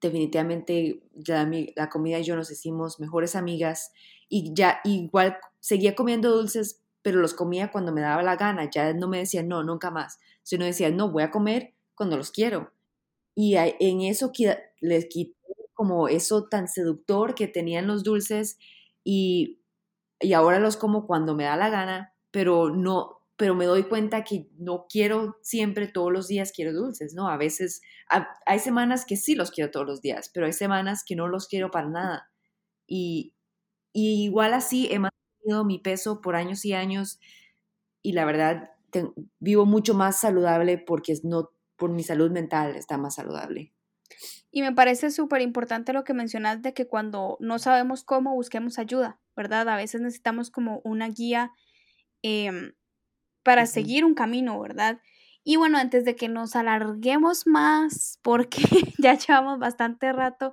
definitivamente 0.00 1.02
ya 1.14 1.48
la 1.74 1.88
comida 1.88 2.18
y 2.18 2.24
yo 2.24 2.36
nos 2.36 2.50
hicimos 2.50 3.00
mejores 3.00 3.34
amigas 3.34 3.92
y 4.28 4.52
ya 4.54 4.80
igual 4.84 5.38
seguía 5.60 5.94
comiendo 5.94 6.34
dulces, 6.34 6.82
pero 7.02 7.20
los 7.20 7.34
comía 7.34 7.70
cuando 7.70 7.92
me 7.92 8.00
daba 8.00 8.22
la 8.22 8.36
gana, 8.36 8.68
ya 8.70 8.92
no 8.92 9.08
me 9.08 9.18
decía 9.18 9.42
no, 9.42 9.62
nunca 9.62 9.90
más, 9.90 10.18
sino 10.42 10.64
decía 10.64 10.90
no, 10.90 11.10
voy 11.10 11.22
a 11.22 11.30
comer 11.30 11.74
cuando 11.94 12.16
los 12.16 12.30
quiero. 12.30 12.72
Y 13.34 13.56
en 13.56 14.00
eso 14.00 14.32
les 14.80 15.06
quité 15.06 15.36
como 15.74 16.08
eso 16.08 16.44
tan 16.44 16.68
seductor 16.68 17.34
que 17.34 17.48
tenían 17.48 17.86
los 17.86 18.02
dulces 18.02 18.58
y, 19.04 19.60
y 20.20 20.32
ahora 20.32 20.58
los 20.58 20.76
como 20.76 21.06
cuando 21.06 21.34
me 21.34 21.44
da 21.44 21.56
la 21.56 21.70
gana, 21.70 22.14
pero 22.30 22.70
no, 22.70 23.22
pero 23.36 23.54
me 23.54 23.66
doy 23.66 23.84
cuenta 23.84 24.24
que 24.24 24.48
no 24.58 24.86
quiero 24.88 25.36
siempre 25.42 25.88
todos 25.88 26.12
los 26.12 26.28
días 26.28 26.52
quiero 26.54 26.72
dulces, 26.72 27.14
¿no? 27.14 27.28
A 27.28 27.36
veces 27.36 27.82
hay 28.46 28.58
semanas 28.58 29.04
que 29.04 29.16
sí 29.16 29.34
los 29.34 29.50
quiero 29.50 29.70
todos 29.70 29.86
los 29.86 30.00
días, 30.00 30.30
pero 30.32 30.46
hay 30.46 30.52
semanas 30.52 31.04
que 31.06 31.16
no 31.16 31.28
los 31.28 31.48
quiero 31.48 31.70
para 31.70 31.88
nada. 31.88 32.30
Y, 32.86 33.34
igual 33.94 34.54
así 34.54 34.88
he 34.90 34.98
mantenido 34.98 35.64
mi 35.64 35.78
peso 35.78 36.20
por 36.20 36.36
años 36.36 36.64
y 36.64 36.74
años 36.74 37.20
y 38.02 38.12
la 38.12 38.24
verdad 38.24 38.70
vivo 39.40 39.66
mucho 39.66 39.94
más 39.94 40.20
saludable 40.20 40.78
porque 40.78 41.14
no 41.24 41.50
por 41.76 41.90
mi 41.90 42.02
salud 42.02 42.30
mental 42.30 42.76
está 42.76 42.98
más 42.98 43.16
saludable. 43.16 43.75
Y 44.50 44.62
me 44.62 44.72
parece 44.72 45.10
súper 45.10 45.42
importante 45.42 45.92
lo 45.92 46.04
que 46.04 46.14
mencionas 46.14 46.62
de 46.62 46.72
que 46.74 46.86
cuando 46.86 47.36
no 47.40 47.58
sabemos 47.58 48.04
cómo 48.04 48.34
busquemos 48.34 48.78
ayuda, 48.78 49.20
¿verdad? 49.36 49.68
A 49.68 49.76
veces 49.76 50.00
necesitamos 50.00 50.50
como 50.50 50.80
una 50.84 51.08
guía 51.08 51.52
eh, 52.22 52.72
para 53.42 53.66
seguir 53.66 54.04
un 54.04 54.14
camino, 54.14 54.60
¿verdad? 54.60 55.00
Y 55.48 55.54
bueno, 55.54 55.78
antes 55.78 56.04
de 56.04 56.16
que 56.16 56.28
nos 56.28 56.56
alarguemos 56.56 57.46
más, 57.46 58.18
porque 58.22 58.58
ya 58.98 59.14
llevamos 59.16 59.60
bastante 59.60 60.12
rato 60.12 60.50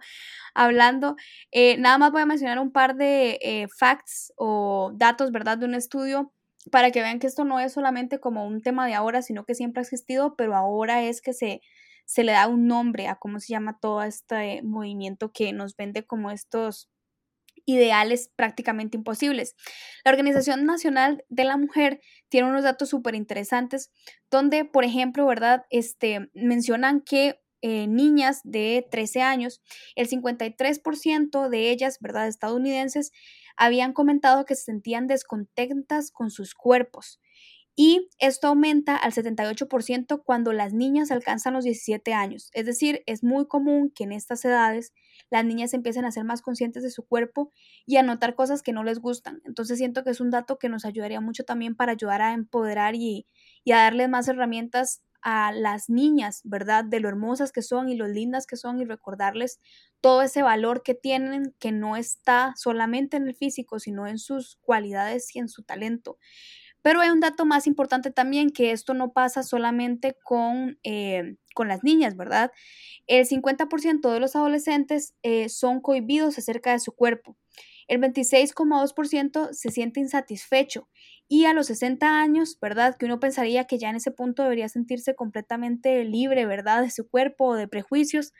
hablando, 0.53 1.15
eh, 1.51 1.77
nada 1.79 1.97
más 1.97 2.11
voy 2.11 2.21
a 2.21 2.27
mencionar 2.27 2.59
un 2.59 2.71
par 2.71 2.95
de 2.95 3.39
eh, 3.41 3.67
facts 3.75 4.31
o 4.37 4.91
datos, 4.93 5.31
¿verdad? 5.31 5.57
De 5.57 5.65
un 5.65 5.73
estudio 5.73 6.31
para 6.71 6.91
que 6.91 7.01
vean 7.01 7.17
que 7.17 7.25
esto 7.25 7.43
no 7.43 7.59
es 7.59 7.73
solamente 7.73 8.19
como 8.19 8.45
un 8.45 8.61
tema 8.61 8.85
de 8.85 8.93
ahora, 8.93 9.23
sino 9.23 9.45
que 9.45 9.55
siempre 9.55 9.81
ha 9.81 9.83
existido, 9.83 10.35
pero 10.35 10.55
ahora 10.55 11.01
es 11.01 11.21
que 11.21 11.33
se, 11.33 11.61
se 12.05 12.23
le 12.23 12.33
da 12.33 12.47
un 12.47 12.67
nombre 12.67 13.07
a 13.07 13.15
cómo 13.15 13.39
se 13.39 13.53
llama 13.53 13.79
todo 13.79 14.03
este 14.03 14.61
movimiento 14.63 15.31
que 15.31 15.53
nos 15.53 15.75
vende 15.75 16.05
como 16.05 16.31
estos 16.31 16.89
ideales 17.65 18.29
prácticamente 18.35 18.97
imposibles. 18.97 19.55
La 20.03 20.11
Organización 20.11 20.65
Nacional 20.65 21.23
de 21.29 21.45
la 21.45 21.57
Mujer 21.57 22.01
tiene 22.29 22.49
unos 22.49 22.63
datos 22.63 22.89
súper 22.89 23.15
interesantes 23.15 23.91
donde, 24.29 24.65
por 24.65 24.83
ejemplo, 24.83 25.25
¿verdad? 25.25 25.65
Este, 25.69 26.29
mencionan 26.33 27.01
que 27.01 27.39
eh, 27.61 27.87
niñas 27.87 28.41
de 28.43 28.85
13 28.91 29.21
años, 29.21 29.61
el 29.95 30.09
53% 30.09 31.47
de 31.47 31.71
ellas, 31.71 31.97
¿verdad? 32.01 32.27
Estadounidenses, 32.27 33.11
habían 33.55 33.93
comentado 33.93 34.43
que 34.43 34.55
se 34.55 34.63
sentían 34.63 35.07
descontentas 35.07 36.11
con 36.11 36.29
sus 36.29 36.55
cuerpos. 36.55 37.21
Y 37.75 38.09
esto 38.19 38.47
aumenta 38.47 38.95
al 38.95 39.13
78% 39.13 40.23
cuando 40.23 40.53
las 40.53 40.73
niñas 40.73 41.09
alcanzan 41.11 41.53
los 41.53 41.63
17 41.63 42.13
años. 42.13 42.51
Es 42.53 42.67
decir, 42.67 43.01
es 43.07 43.23
muy 43.23 43.47
común 43.47 43.91
que 43.93 44.03
en 44.03 44.11
estas 44.11 44.45
edades 44.45 44.93
las 45.31 45.43
niñas 45.43 45.73
empiecen 45.73 46.05
a 46.05 46.11
ser 46.11 46.23
más 46.23 46.43
conscientes 46.43 46.83
de 46.83 46.91
su 46.91 47.07
cuerpo 47.07 47.51
y 47.87 47.97
a 47.97 48.03
notar 48.03 48.35
cosas 48.35 48.61
que 48.61 48.73
no 48.73 48.83
les 48.83 48.99
gustan. 48.99 49.41
Entonces 49.45 49.79
siento 49.79 50.03
que 50.03 50.11
es 50.11 50.21
un 50.21 50.29
dato 50.29 50.59
que 50.59 50.69
nos 50.69 50.85
ayudaría 50.85 51.21
mucho 51.21 51.43
también 51.43 51.75
para 51.75 51.93
ayudar 51.93 52.21
a 52.21 52.33
empoderar 52.33 52.93
y, 52.93 53.25
a 53.71 53.77
darles 53.77 54.09
más 54.09 54.27
herramientas 54.27 55.01
a 55.23 55.51
las 55.53 55.89
niñas, 55.89 56.41
¿verdad? 56.43 56.83
De 56.83 56.99
lo 56.99 57.07
hermosas 57.09 57.51
que 57.51 57.61
son 57.63 57.89
y 57.89 57.95
lo 57.95 58.07
lindas 58.07 58.45
que 58.45 58.57
son 58.57 58.79
y 58.79 58.85
recordarles 58.85 59.59
todo 60.01 60.21
ese 60.21 60.43
valor 60.43 60.83
que 60.83 60.93
tienen 60.93 61.55
que 61.59 61.71
no 61.71 61.95
está 61.95 62.53
solamente 62.57 63.17
en 63.17 63.27
el 63.29 63.35
físico, 63.35 63.79
sino 63.79 64.05
en 64.05 64.19
sus 64.19 64.57
cualidades 64.57 65.33
y 65.35 65.39
en 65.39 65.47
su 65.47 65.63
talento. 65.63 66.19
Pero 66.83 67.01
hay 67.01 67.09
un 67.09 67.21
dato 67.21 67.45
más 67.45 67.67
importante 67.67 68.11
también, 68.11 68.51
que 68.51 68.71
esto 68.71 68.93
no 68.93 69.13
pasa 69.13 69.43
solamente 69.43 70.17
con, 70.23 70.79
eh, 70.83 71.35
con 71.55 71.67
las 71.69 71.83
niñas, 71.83 72.17
¿verdad? 72.17 72.51
El 73.07 73.25
50% 73.27 74.11
de 74.11 74.19
los 74.21 74.35
adolescentes 74.35 75.15
eh, 75.23 75.49
son 75.49 75.81
cohibidos 75.81 76.37
acerca 76.39 76.73
de 76.73 76.79
su 76.79 76.93
cuerpo. 76.93 77.37
El 77.87 77.99
26,2% 77.99 79.53
se 79.53 79.69
siente 79.69 79.99
insatisfecho 79.99 80.87
y 81.27 81.45
a 81.45 81.53
los 81.53 81.67
60 81.67 82.21
años, 82.21 82.57
¿verdad? 82.61 82.95
Que 82.97 83.05
uno 83.05 83.19
pensaría 83.19 83.65
que 83.65 83.77
ya 83.77 83.89
en 83.89 83.95
ese 83.95 84.11
punto 84.11 84.43
debería 84.43 84.69
sentirse 84.69 85.15
completamente 85.15 86.03
libre, 86.03 86.45
¿verdad? 86.45 86.83
De 86.83 86.91
su 86.91 87.09
cuerpo 87.09 87.45
o 87.45 87.55
de 87.55 87.67
prejuicios. 87.67 88.33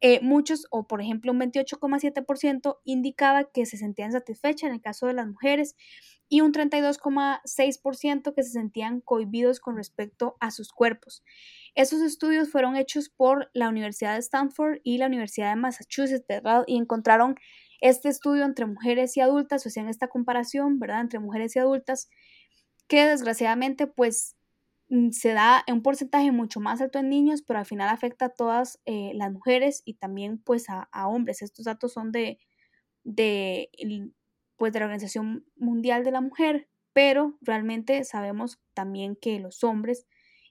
Eh, 0.00 0.20
muchos, 0.22 0.66
o 0.70 0.86
por 0.86 1.00
ejemplo 1.00 1.30
un 1.30 1.38
28,7% 1.38 2.78
indicaba 2.84 3.44
que 3.44 3.66
se 3.66 3.76
sentían 3.76 4.12
satisfechas 4.12 4.68
en 4.68 4.74
el 4.74 4.80
caso 4.80 5.06
de 5.06 5.14
las 5.14 5.28
mujeres 5.28 5.76
y 6.28 6.40
un 6.40 6.52
32,6% 6.52 8.34
que 8.34 8.42
se 8.42 8.50
sentían 8.50 9.00
cohibidos 9.02 9.60
con 9.60 9.76
respecto 9.76 10.36
a 10.40 10.50
sus 10.50 10.72
cuerpos. 10.72 11.22
Esos 11.74 12.00
estudios 12.00 12.50
fueron 12.50 12.74
hechos 12.74 13.10
por 13.10 13.50
la 13.52 13.68
Universidad 13.68 14.14
de 14.14 14.20
Stanford 14.20 14.78
y 14.82 14.98
la 14.98 15.06
Universidad 15.06 15.50
de 15.50 15.56
Massachusetts. 15.56 16.24
Y 16.66 16.78
encontraron 16.78 17.36
este 17.82 18.08
estudio 18.08 18.44
entre 18.44 18.64
mujeres 18.64 19.16
y 19.16 19.20
adultas, 19.20 19.66
o 19.66 19.70
sea, 19.70 19.82
en 19.82 19.88
esta 19.88 20.08
comparación, 20.08 20.78
¿verdad? 20.78 21.00
Entre 21.00 21.18
mujeres 21.18 21.56
y 21.56 21.58
adultas, 21.58 22.08
que 22.86 23.04
desgraciadamente 23.06 23.88
pues 23.88 24.36
mm, 24.88 25.10
se 25.10 25.32
da 25.32 25.64
en 25.66 25.76
un 25.76 25.82
porcentaje 25.82 26.30
mucho 26.30 26.60
más 26.60 26.80
alto 26.80 27.00
en 27.00 27.08
niños, 27.08 27.42
pero 27.42 27.58
al 27.58 27.66
final 27.66 27.88
afecta 27.88 28.26
a 28.26 28.28
todas 28.30 28.80
eh, 28.86 29.10
las 29.14 29.32
mujeres 29.32 29.82
y 29.84 29.94
también 29.94 30.38
pues 30.38 30.66
a, 30.68 30.88
hombres. 31.08 31.42
Estos 31.42 31.64
datos 31.64 31.92
son 31.92 32.12
de, 32.12 32.38
de, 33.02 33.68
pues, 34.56 34.72
de 34.72 34.78
la 34.78 34.86
Organización 34.86 35.44
Mundial 35.56 36.04
de 36.04 36.12
la 36.12 36.20
Mujer, 36.20 36.68
pero 36.92 37.36
realmente 37.40 38.04
sabemos 38.04 38.60
también 38.74 39.16
que 39.16 39.40
los 39.40 39.64
hombres, 39.64 40.06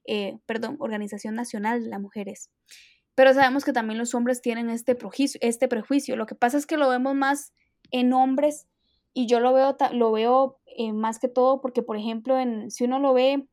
eh, 0.05 0.37
perdón, 0.45 0.75
Organización 0.79 1.35
Nacional 1.35 1.83
de 1.83 1.89
las 1.89 2.01
Mujeres, 2.01 2.49
pero 3.21 3.35
sabemos 3.35 3.63
que 3.63 3.71
también 3.71 3.99
los 3.99 4.15
hombres 4.15 4.41
tienen 4.41 4.71
este 4.71 4.95
prejuicio, 4.95 5.39
este 5.43 5.67
prejuicio. 5.67 6.15
Lo 6.15 6.25
que 6.25 6.33
pasa 6.33 6.57
es 6.57 6.65
que 6.65 6.75
lo 6.75 6.89
vemos 6.89 7.13
más 7.13 7.53
en 7.91 8.13
hombres 8.13 8.67
y 9.13 9.27
yo 9.27 9.39
lo 9.39 9.53
veo, 9.53 9.77
lo 9.91 10.11
veo 10.11 10.57
eh, 10.65 10.91
más 10.91 11.19
que 11.19 11.27
todo 11.27 11.61
porque, 11.61 11.83
por 11.83 11.97
ejemplo, 11.97 12.39
en, 12.39 12.71
si 12.71 12.83
uno 12.83 12.97
lo 12.97 13.13
ve 13.13 13.47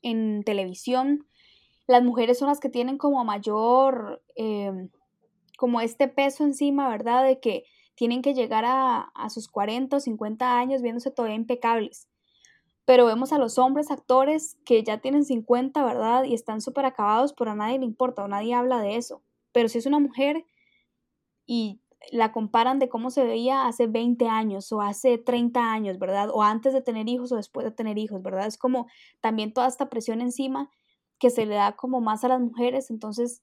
en 0.00 0.42
televisión, 0.42 1.26
las 1.86 2.02
mujeres 2.02 2.38
son 2.38 2.48
las 2.48 2.60
que 2.60 2.70
tienen 2.70 2.96
como 2.96 3.22
mayor, 3.26 4.22
em, 4.36 4.88
como 5.58 5.82
este 5.82 6.08
peso 6.08 6.42
encima, 6.42 6.88
¿verdad? 6.88 7.24
De 7.24 7.40
que 7.40 7.64
tienen 7.94 8.22
que 8.22 8.32
llegar 8.32 8.64
a, 8.64 9.00
a 9.14 9.28
sus 9.28 9.48
40 9.48 9.98
o 9.98 10.00
50 10.00 10.58
años 10.58 10.80
viéndose 10.80 11.10
todavía 11.10 11.36
impecables 11.36 12.08
pero 12.84 13.06
vemos 13.06 13.32
a 13.32 13.38
los 13.38 13.58
hombres 13.58 13.90
actores 13.90 14.56
que 14.64 14.82
ya 14.82 14.98
tienen 14.98 15.24
50, 15.24 15.84
¿verdad? 15.84 16.24
Y 16.24 16.34
están 16.34 16.60
súper 16.60 16.84
acabados, 16.84 17.32
pero 17.32 17.52
a 17.52 17.54
nadie 17.54 17.78
le 17.78 17.84
importa 17.84 18.24
o 18.24 18.28
nadie 18.28 18.54
habla 18.54 18.80
de 18.80 18.96
eso. 18.96 19.22
Pero 19.52 19.68
si 19.68 19.78
es 19.78 19.86
una 19.86 20.00
mujer 20.00 20.44
y 21.46 21.80
la 22.10 22.32
comparan 22.32 22.78
de 22.78 22.88
cómo 22.88 23.10
se 23.10 23.24
veía 23.24 23.66
hace 23.66 23.86
20 23.86 24.26
años 24.28 24.72
o 24.72 24.80
hace 24.80 25.18
30 25.18 25.72
años, 25.72 25.98
¿verdad? 25.98 26.30
O 26.32 26.42
antes 26.42 26.72
de 26.72 26.82
tener 26.82 27.08
hijos 27.08 27.30
o 27.30 27.36
después 27.36 27.64
de 27.64 27.70
tener 27.70 27.98
hijos, 27.98 28.22
¿verdad? 28.22 28.46
Es 28.46 28.58
como 28.58 28.88
también 29.20 29.52
toda 29.52 29.68
esta 29.68 29.88
presión 29.88 30.20
encima 30.20 30.68
que 31.18 31.30
se 31.30 31.46
le 31.46 31.54
da 31.54 31.76
como 31.76 32.00
más 32.00 32.24
a 32.24 32.28
las 32.28 32.40
mujeres, 32.40 32.90
entonces 32.90 33.42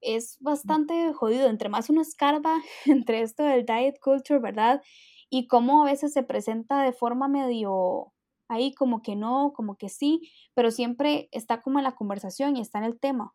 es 0.00 0.38
bastante 0.40 1.12
jodido, 1.14 1.48
entre 1.48 1.68
más 1.68 1.90
uno 1.90 2.00
escarba 2.00 2.60
entre 2.86 3.22
esto 3.22 3.44
del 3.44 3.64
diet 3.64 3.98
culture, 4.00 4.40
¿verdad? 4.40 4.82
Y 5.30 5.46
cómo 5.46 5.82
a 5.82 5.86
veces 5.86 6.12
se 6.12 6.22
presenta 6.22 6.82
de 6.82 6.92
forma 6.92 7.28
medio 7.28 8.12
ahí 8.48 8.74
como 8.74 9.02
que 9.02 9.16
no, 9.16 9.52
como 9.54 9.76
que 9.76 9.88
sí, 9.88 10.30
pero 10.54 10.70
siempre 10.70 11.28
está 11.32 11.62
como 11.62 11.78
en 11.78 11.84
la 11.84 11.94
conversación 11.96 12.56
y 12.56 12.60
está 12.60 12.78
en 12.78 12.84
el 12.84 12.98
tema. 12.98 13.34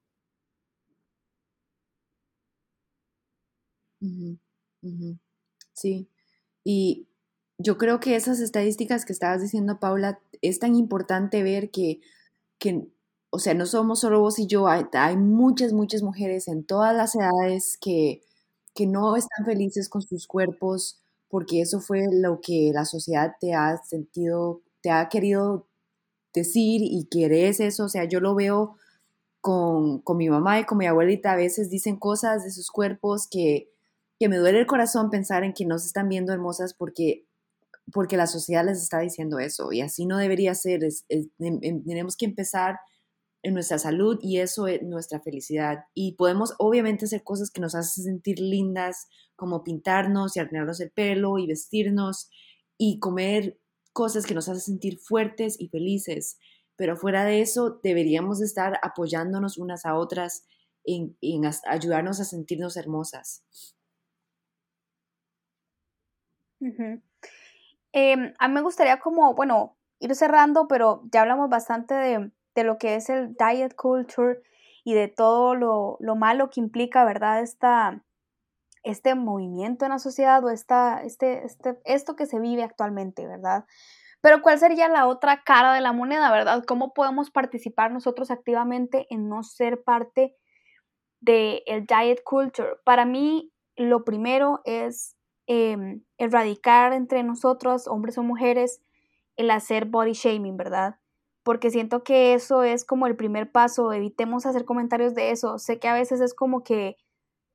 Sí, 5.73 6.09
y 6.63 7.07
yo 7.57 7.77
creo 7.77 7.99
que 7.99 8.15
esas 8.15 8.39
estadísticas 8.39 9.05
que 9.05 9.13
estabas 9.13 9.41
diciendo, 9.41 9.79
Paula, 9.79 10.19
es 10.41 10.59
tan 10.59 10.75
importante 10.75 11.43
ver 11.43 11.71
que, 11.71 12.01
que 12.59 12.87
o 13.31 13.39
sea, 13.39 13.53
no 13.55 13.65
somos 13.67 13.99
solo 14.01 14.21
vos 14.21 14.39
y 14.39 14.47
yo, 14.47 14.67
hay, 14.67 14.85
hay 14.93 15.17
muchas, 15.17 15.73
muchas 15.73 16.03
mujeres 16.03 16.47
en 16.47 16.65
todas 16.65 16.95
las 16.95 17.15
edades 17.15 17.77
que, 17.81 18.21
que 18.75 18.87
no 18.87 19.15
están 19.17 19.45
felices 19.45 19.89
con 19.89 20.01
sus 20.03 20.27
cuerpos 20.27 21.01
porque 21.29 21.61
eso 21.61 21.79
fue 21.81 22.05
lo 22.11 22.41
que 22.41 22.71
la 22.73 22.85
sociedad 22.85 23.35
te 23.41 23.53
ha 23.53 23.77
sentido 23.83 24.61
te 24.81 24.91
ha 24.91 25.09
querido 25.09 25.67
decir 26.33 26.81
y 26.83 27.07
quieres 27.09 27.59
eso. 27.59 27.85
O 27.85 27.89
sea, 27.89 28.05
yo 28.05 28.19
lo 28.19 28.35
veo 28.35 28.77
con, 29.41 29.99
con, 29.99 30.17
mi 30.17 30.29
mamá 30.29 30.59
y 30.59 30.65
con 30.65 30.77
mi 30.77 30.85
abuelita. 30.85 31.33
A 31.33 31.35
veces 31.35 31.69
dicen 31.69 31.97
cosas 31.97 32.43
de 32.43 32.51
sus 32.51 32.69
cuerpos 32.71 33.27
que, 33.27 33.69
que 34.19 34.29
me 34.29 34.37
duele 34.37 34.59
el 34.59 34.67
corazón 34.67 35.09
pensar 35.09 35.43
en 35.43 35.53
que 35.53 35.65
no 35.65 35.79
se 35.79 35.87
están 35.87 36.09
viendo 36.09 36.33
hermosas 36.33 36.73
porque, 36.73 37.25
porque 37.91 38.17
la 38.17 38.27
sociedad 38.27 38.65
les 38.65 38.81
está 38.81 38.99
diciendo 38.99 39.39
eso. 39.39 39.71
Y 39.71 39.81
así 39.81 40.05
no 40.05 40.17
debería 40.17 40.55
ser. 40.55 40.83
Em, 41.09 41.29
em, 41.39 41.83
tenemos 41.83 42.15
que 42.15 42.25
empezar 42.25 42.79
en 43.43 43.55
nuestra 43.55 43.79
salud 43.79 44.19
y 44.21 44.37
eso 44.37 44.67
es 44.67 44.83
nuestra 44.83 45.19
felicidad. 45.19 45.85
Y 45.93 46.13
podemos 46.13 46.53
obviamente 46.59 47.05
hacer 47.05 47.23
cosas 47.23 47.49
que 47.49 47.61
nos 47.61 47.75
hacen 47.75 48.03
sentir 48.03 48.39
lindas, 48.39 49.07
como 49.35 49.63
pintarnos 49.63 50.37
y 50.37 50.39
arreglarnos 50.39 50.79
el 50.79 50.91
pelo 50.91 51.39
y 51.39 51.47
vestirnos 51.47 52.29
y 52.77 52.99
comer 52.99 53.57
cosas 53.93 54.25
que 54.25 54.33
nos 54.33 54.47
hacen 54.47 54.61
sentir 54.61 54.99
fuertes 54.99 55.59
y 55.59 55.69
felices, 55.69 56.37
pero 56.75 56.97
fuera 56.97 57.25
de 57.25 57.41
eso 57.41 57.79
deberíamos 57.83 58.41
estar 58.41 58.79
apoyándonos 58.81 59.57
unas 59.57 59.85
a 59.85 59.95
otras 59.95 60.45
en, 60.83 61.15
ayudarnos 61.67 62.19
a 62.19 62.25
sentirnos 62.25 62.77
hermosas. 62.77 63.43
Em, 67.93 68.33
a 68.39 68.47
mí 68.47 68.53
me 68.53 68.61
gustaría 68.61 68.99
como, 68.99 69.33
bueno, 69.33 69.77
ir 69.99 70.15
cerrando, 70.15 70.67
pero 70.67 71.03
ya 71.11 71.21
hablamos 71.21 71.49
bastante 71.49 71.93
de, 71.93 72.63
lo 72.63 72.77
que 72.77 72.95
es 72.95 73.09
el 73.09 73.35
diet 73.35 73.75
culture 73.75 74.41
y 74.83 74.93
de 74.93 75.07
todo 75.07 75.55
lo, 75.55 75.97
lo 75.99 76.15
malo 76.15 76.49
que 76.49 76.59
implica, 76.59 77.05
¿verdad? 77.05 77.41
Esta, 77.41 78.03
este 78.83 79.15
movimiento 79.15 79.85
en 79.85 79.91
la 79.91 79.99
sociedad 79.99 80.43
o 80.43 80.49
esta, 80.49 81.03
este, 81.03 81.45
este, 81.45 81.79
esto 81.85 82.15
que 82.15 82.25
se 82.25 82.39
vive 82.39 82.63
actualmente, 82.63 83.27
¿verdad? 83.27 83.65
Pero 84.21 84.41
¿cuál 84.41 84.59
sería 84.59 84.87
la 84.87 85.07
otra 85.07 85.43
cara 85.43 85.73
de 85.73 85.81
la 85.81 85.93
moneda, 85.93 86.31
verdad? 86.31 86.63
¿Cómo 86.65 86.93
podemos 86.93 87.31
participar 87.31 87.91
nosotros 87.91 88.29
activamente 88.29 89.07
en 89.09 89.27
no 89.29 89.43
ser 89.43 89.83
parte 89.83 90.35
del 91.19 91.63
el 91.65 91.85
diet 91.85 92.21
culture? 92.23 92.75
Para 92.85 93.05
mí, 93.05 93.51
lo 93.75 94.03
primero 94.03 94.61
es 94.63 95.17
em, 95.47 96.03
erradicar 96.17 96.93
entre 96.93 97.23
nosotros, 97.23 97.87
hombres 97.87 98.17
o 98.19 98.23
mujeres, 98.23 98.81
el 99.37 99.49
hacer 99.49 99.85
body 99.85 100.13
shaming, 100.13 100.55
¿verdad? 100.55 100.99
Porque 101.43 101.71
siento 101.71 102.03
que 102.03 102.35
eso 102.35 102.61
es 102.61 102.85
como 102.85 103.07
el 103.07 103.15
primer 103.15 103.51
paso, 103.51 103.91
evitemos 103.91 104.45
hacer 104.45 104.65
comentarios 104.65 105.15
de 105.15 105.31
eso. 105.31 105.57
Sé 105.57 105.79
que 105.79 105.87
a 105.87 105.93
veces 105.95 106.21
es 106.21 106.35
como 106.35 106.63
que 106.63 106.97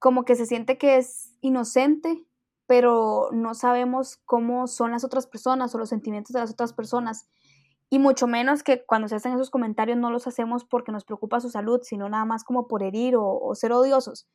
como 0.07 0.24
que 0.24 0.36
se 0.36 0.46
siente 0.46 0.78
que 0.78 0.98
es 0.98 1.34
inocente, 1.40 2.24
pero 2.68 3.28
no 3.32 3.54
sabemos 3.54 4.18
cómo 4.24 4.68
son 4.68 4.92
las 4.92 5.02
otras 5.02 5.26
personas 5.26 5.74
o 5.74 5.78
los 5.78 5.88
sentimientos 5.88 6.32
de 6.32 6.38
las 6.38 6.52
otras 6.52 6.72
personas. 6.72 7.28
Y 7.90 7.98
mucho 7.98 8.28
menos 8.28 8.62
que 8.62 8.86
cuando 8.86 9.09
se 9.09 9.16
hacen 9.16 9.32
esos 9.32 9.50
comentarios 9.50 9.98
no 9.98 10.12
los 10.12 10.28
hacemos 10.28 10.64
porque 10.64 10.92
nos 10.92 11.04
preocupa 11.04 11.40
su 11.40 11.50
salud, 11.50 11.80
sino 11.82 12.09
nada 12.09 12.24
más 12.24 12.44
como 12.44 12.68
por 12.68 12.84
herir 12.84 13.16
o, 13.18 13.52
ser 13.57 13.72
odiosos. 13.72 14.28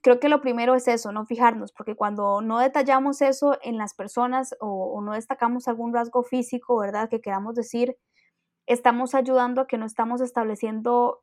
Creo 0.00 0.20
que 0.20 0.30
lo 0.30 0.40
primero 0.40 0.74
es 0.74 0.88
eso, 0.88 1.12
no 1.12 1.26
fijarnos, 1.26 1.70
porque 1.72 1.96
cuando 1.96 2.40
no 2.40 2.58
detallamos 2.58 3.20
eso 3.20 3.58
en 3.60 3.76
las 3.76 3.92
personas 3.92 4.56
o, 4.58 5.02
no 5.02 5.12
destacamos 5.12 5.68
algún 5.68 5.92
rasgo 5.92 6.22
físico, 6.22 6.78
¿verdad? 6.78 7.10
Que 7.10 7.20
queramos 7.20 7.54
decir, 7.56 7.94
estamos 8.64 9.14
ayudando 9.14 9.60
a 9.60 9.66
que 9.66 9.76
no 9.76 9.84
estamos 9.84 10.22
estableciendo 10.22 11.20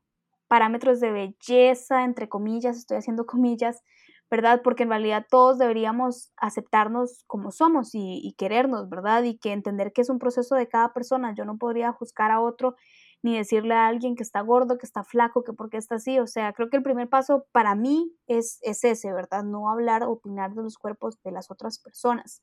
parámetros 0.48 1.00
de 1.00 1.12
belleza, 1.12 2.04
entre 2.04 2.28
comillas, 2.28 2.76
estoy 2.76 2.96
haciendo 2.96 3.26
comillas, 3.26 3.82
¿verdad? 4.30 4.60
Porque 4.62 4.82
en 4.82 4.90
realidad 4.90 5.26
todos 5.30 5.58
deberíamos 5.58 6.32
aceptarnos 6.36 7.24
como 7.26 7.50
somos 7.50 7.90
y, 7.94 8.34
querernos, 8.36 8.88
¿verdad? 8.88 9.22
Y 9.22 9.38
que 9.38 9.52
entender 9.52 9.92
que 9.92 10.02
es 10.02 10.10
un 10.10 10.18
proceso 10.18 10.54
de 10.54 10.68
cada 10.68 10.92
persona. 10.92 11.34
Yo 11.34 11.44
no 11.44 11.56
podría 11.56 11.92
juzgar 11.92 12.30
a 12.30 12.40
otro 12.40 12.76
ni 13.22 13.36
decirle 13.36 13.74
a 13.74 13.88
alguien 13.88 14.14
que 14.14 14.22
está 14.22 14.40
gordo, 14.42 14.78
que 14.78 14.86
está 14.86 15.02
flaco, 15.02 15.44
que 15.44 15.52
porque 15.52 15.78
está 15.78 15.96
así. 15.96 16.18
O 16.18 16.26
sea, 16.26 16.52
creo 16.52 16.68
que 16.68 16.76
el 16.76 16.82
primer 16.82 17.08
paso 17.08 17.46
para 17.52 17.74
mí 17.74 18.12
es, 18.26 18.58
es 18.62 18.84
ese, 18.84 19.12
¿verdad? 19.12 19.44
No 19.44 19.70
hablar 19.70 20.02
opinar 20.04 20.54
de 20.54 20.62
los 20.62 20.76
cuerpos 20.76 21.20
de 21.22 21.32
las 21.32 21.50
otras 21.50 21.78
personas. 21.78 22.42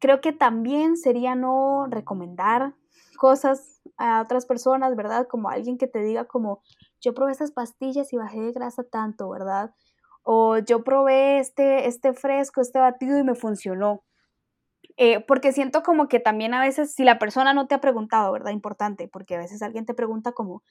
Creo 0.00 0.20
que 0.20 0.32
también 0.32 0.96
sería 0.96 1.34
no 1.34 1.86
recomendar 1.88 2.74
cosas 3.18 3.82
a 3.98 4.22
otras 4.22 4.46
personas, 4.46 4.96
¿verdad? 4.96 5.26
Como 5.28 5.50
alguien 5.50 5.76
que 5.76 5.86
te 5.86 6.00
diga 6.00 6.24
como, 6.24 6.62
yo 7.00 7.12
probé 7.14 7.32
estas 7.32 7.52
pastillas 7.52 8.12
y 8.12 8.16
bajé 8.16 8.40
de 8.40 8.52
grasa 8.52 8.84
tanto, 8.84 9.28
¿verdad? 9.28 9.74
O 10.22 10.58
yo 10.58 10.84
probé 10.84 11.38
este, 11.40 11.86
este 11.86 12.14
fresco, 12.14 12.60
este 12.62 12.78
batido 12.78 13.18
y 13.18 13.24
me 13.24 13.34
funcionó. 13.34 14.04
Eh, 14.96 15.20
porque 15.26 15.52
siento 15.52 15.82
como 15.82 16.08
que 16.08 16.20
también 16.20 16.54
a 16.54 16.60
veces, 16.60 16.94
si 16.94 17.04
la 17.04 17.18
persona 17.18 17.54
no 17.54 17.66
te 17.66 17.74
ha 17.74 17.80
preguntado, 17.80 18.32
¿verdad? 18.32 18.52
Importante, 18.52 19.08
porque 19.08 19.36
a 19.36 19.38
veces 19.38 19.62
alguien 19.62 19.86
te 19.86 19.94
pregunta 19.94 20.32
como, 20.32 20.62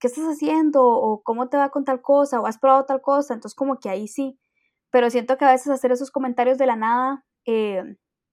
¿qué 0.00 0.08
estás 0.08 0.24
haciendo? 0.24 0.84
O 0.86 1.22
¿cómo 1.22 1.48
te 1.48 1.56
va 1.56 1.70
con 1.70 1.84
tal 1.84 2.02
cosa? 2.02 2.40
O 2.40 2.46
¿has 2.46 2.58
probado 2.58 2.86
tal 2.86 3.00
cosa? 3.02 3.34
Entonces 3.34 3.56
como 3.56 3.78
que 3.78 3.90
ahí 3.90 4.08
sí. 4.08 4.38
Pero 4.90 5.10
siento 5.10 5.38
que 5.38 5.44
a 5.44 5.52
veces 5.52 5.68
hacer 5.68 5.92
esos 5.92 6.10
comentarios 6.10 6.58
de 6.58 6.66
la 6.66 6.76
nada, 6.76 7.24
eh, 7.46 7.82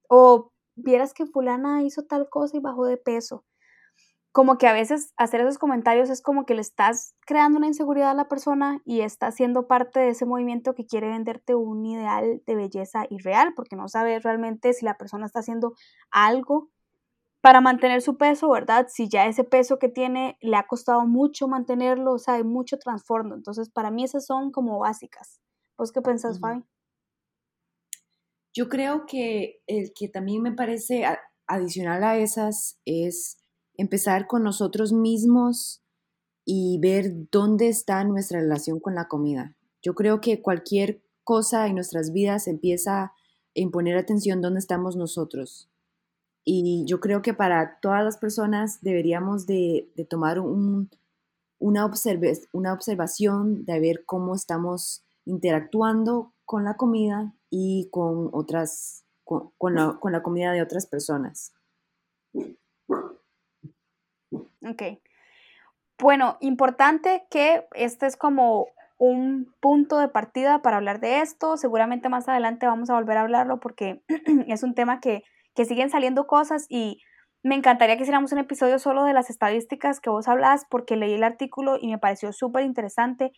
o 0.10 0.52
vieras 0.76 1.14
que 1.14 1.26
fulana 1.26 1.84
hizo 1.84 2.04
tal 2.04 2.30
cosa 2.30 2.58
y 2.58 2.60
bajó 2.62 2.86
de 2.86 2.98
peso 2.98 3.46
como 4.32 4.58
que 4.58 4.68
a 4.68 4.74
veces 4.74 5.14
hacer 5.18 5.42
esos 5.42 5.58
comentarios 5.58 6.10
es 6.10 6.22
como 6.22 6.46
que 6.46 6.56
le 6.56 6.62
estás 6.62 7.16
creando 7.26 7.58
una 7.58 7.68
inseguridad 7.68 8.12
a 8.12 8.16
la 8.16 8.30
persona 8.30 8.82
y 8.86 9.02
está 9.02 9.30
siendo 9.32 9.68
parte 9.68 10.00
de 10.00 10.10
ese 10.10 10.26
movimiento 10.26 10.74
que 10.74 10.86
quiere 10.86 11.10
venderte 11.10 11.54
un 11.54 11.86
ideal 11.86 12.42
de 12.46 12.56
belleza 12.56 13.06
irreal, 13.10 13.54
porque 13.56 13.76
no 13.76 13.90
sabes 13.90 14.24
realmente 14.24 14.74
si 14.74 14.86
la 14.86 14.98
persona 14.98 15.26
está 15.26 15.40
haciendo 15.40 15.74
algo 16.12 16.70
para 17.42 17.60
mantener 17.60 18.02
su 18.02 18.18
peso, 18.18 18.50
¿verdad? 18.50 18.88
Si 18.88 19.10
ya 19.10 19.26
ese 19.26 19.44
peso 19.44 19.80
que 19.80 19.90
tiene 19.90 20.38
le 20.42 20.56
ha 20.56 20.68
costado 20.68 21.06
mucho 21.06 21.48
mantenerlo, 21.48 22.14
o 22.14 22.20
sea, 22.20 22.36
hay 22.36 22.44
mucho 22.44 22.78
trastorno. 22.78 23.36
Entonces, 23.36 23.70
para 23.70 23.92
mí 23.92 24.04
esas 24.04 24.26
son 24.26 24.52
como 24.52 24.80
básicas. 24.80 25.42
¿Vos 25.78 25.92
qué 25.92 26.02
pensás, 26.02 26.40
Fabi? 26.40 26.64
Yo 28.54 28.70
creo 28.70 29.06
que 29.08 29.60
el 29.66 29.92
que 29.94 30.08
también 30.08 30.44
me 30.44 30.52
parece 30.52 31.04
adicional 31.48 32.04
a 32.04 32.18
esas 32.18 32.80
es 32.86 33.41
empezar 33.82 34.28
con 34.28 34.44
nosotros 34.44 34.94
mismos 34.94 35.82
y 36.46 36.80
ver 36.80 37.30
dónde 37.32 37.68
está 37.68 38.04
nuestra 38.04 38.40
relación 38.40 38.80
con 38.80 38.94
la 38.94 39.08
comida. 39.08 39.56
Yo 39.82 39.96
creo 39.96 40.22
que 40.22 40.42
cualquier 40.42 41.02
cosa 41.24 41.68
en 41.68 41.76
nuestras 41.76 42.12
vidas 42.12 42.48
empieza 42.48 43.04
a 43.04 43.14
imponer 43.56 43.98
atención 43.98 44.42
dónde 44.42 44.60
estamos 44.60 44.96
nosotros. 44.96 45.68
Y 46.44 46.86
yo 46.88 47.00
creo 47.00 47.22
que 47.22 47.34
para 47.34 47.80
todas 47.82 48.04
las 48.04 48.18
personas 48.18 48.82
deberíamos 48.82 49.48
de, 49.48 49.92
tomar 50.10 50.40
una, 50.40 51.86
observación 51.86 53.66
de 53.66 53.80
ver 53.80 54.06
cómo 54.06 54.36
estamos 54.36 55.04
interactuando 55.26 56.34
con 56.46 56.64
la 56.64 56.78
comida 56.78 57.34
y 57.50 57.90
con 57.92 58.30
otras, 58.32 59.06
con 59.24 59.76
la 59.76 60.24
comida 60.24 60.52
de 60.52 60.62
otras 60.62 60.86
personas. 60.86 61.54
Ok. 64.32 64.84
Bueno, 66.00 66.38
importante 66.42 67.26
que 67.30 67.68
este 67.74 68.08
es 68.08 68.18
como 68.18 68.68
un 68.98 69.54
punto 69.60 69.98
de 70.00 70.10
partida 70.10 70.62
para 70.62 70.78
hablar 70.78 71.00
de 71.00 71.22
esto. 71.22 71.58
Seguramente 71.58 72.10
más 72.10 72.28
adelante 72.28 72.68
vamos 72.68 72.90
a 72.90 72.96
volver 72.96 73.18
a 73.18 73.22
hablarlo 73.22 73.60
porque 73.60 74.04
es 74.48 74.64
un 74.64 74.76
tema 74.76 75.00
que, 75.00 75.24
que 75.56 75.66
siguen 75.66 75.90
saliendo 75.90 76.28
cosas 76.28 76.66
y 76.70 77.02
me 77.44 77.56
encantaría 77.56 77.98
que 77.98 78.04
hiciéramos 78.04 78.32
un 78.32 78.38
episodio 78.38 78.78
solo 78.78 79.04
de 79.04 79.14
las 79.14 79.30
estadísticas 79.30 80.00
que 80.00 80.12
vos 80.12 80.28
hablas 80.28 80.66
porque 80.70 80.96
leí 80.96 81.14
el 81.14 81.24
artículo 81.24 81.78
y 81.80 81.88
me 81.88 81.98
pareció 81.98 82.32
súper 82.32 82.64
interesante. 82.64 83.32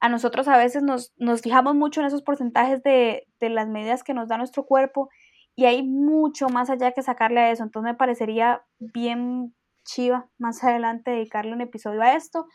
A 0.00 0.08
nosotros 0.08 0.48
a 0.48 0.58
veces 0.58 0.82
nos, 0.82 1.12
nos, 1.16 1.40
fijamos 1.40 1.74
mucho 1.74 2.00
en 2.00 2.08
esos 2.08 2.22
porcentajes 2.22 2.82
de, 2.82 3.26
de 3.40 3.48
las 3.48 3.68
medidas 3.68 4.02
que 4.02 4.14
nos 4.14 4.28
da 4.28 4.36
nuestro 4.36 4.64
cuerpo 4.64 5.08
y 5.54 5.64
hay 5.64 5.82
mucho 5.82 6.48
más 6.48 6.68
allá 6.68 6.92
que 6.92 7.02
sacarle 7.02 7.40
a 7.40 7.50
eso. 7.50 7.62
Entonces 7.62 7.92
me 7.92 7.96
parecería 7.96 8.62
bien 8.78 9.54
chiva 9.86 10.28
más 10.38 10.62
adelante 10.64 11.12
dedicarle 11.12 11.54
un 11.54 11.62
episodio 11.62 12.02
a 12.02 12.14
esto. 12.14 12.46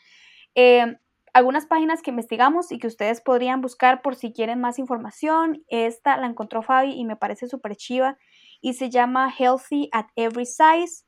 Eh, 0.56 0.98
algunas 1.34 1.66
páginas 1.66 2.02
que 2.02 2.12
investigamos 2.12 2.72
y 2.72 2.80
que 2.80 2.88
ustedes 2.88 3.22
podrían 3.22 3.62
buscar 3.62 4.02
por 4.02 4.16
si 4.16 4.34
quieren 4.34 4.60
más 4.60 4.80
información. 4.80 5.64
Esta 5.70 6.18
la 6.18 6.28
encontró 6.28 6.62
Fabi 6.62 6.92
y 6.92 7.06
me 7.06 7.16
parece 7.16 7.48
súper 7.48 7.76
chiva 7.76 8.18
y 8.62 8.74
se 8.74 8.90
llama 8.90 9.32
Healthy 9.32 9.90
at 9.94 10.08
Every 10.16 10.46
Size. 10.46 11.06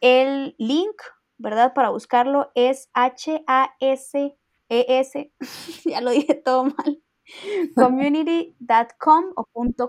El 0.00 0.54
link, 0.58 0.96
¿verdad? 1.38 1.74
Para 1.74 1.90
buscarlo 1.90 2.50
es 2.54 2.90
H-A-S-E-S, 2.94 4.38
-S, 4.68 5.32
ya 5.84 6.00
lo 6.00 6.10
dije 6.10 6.34
todo 6.34 6.64
mal, 6.64 7.02
community.com 7.76 9.24
o 9.36 9.46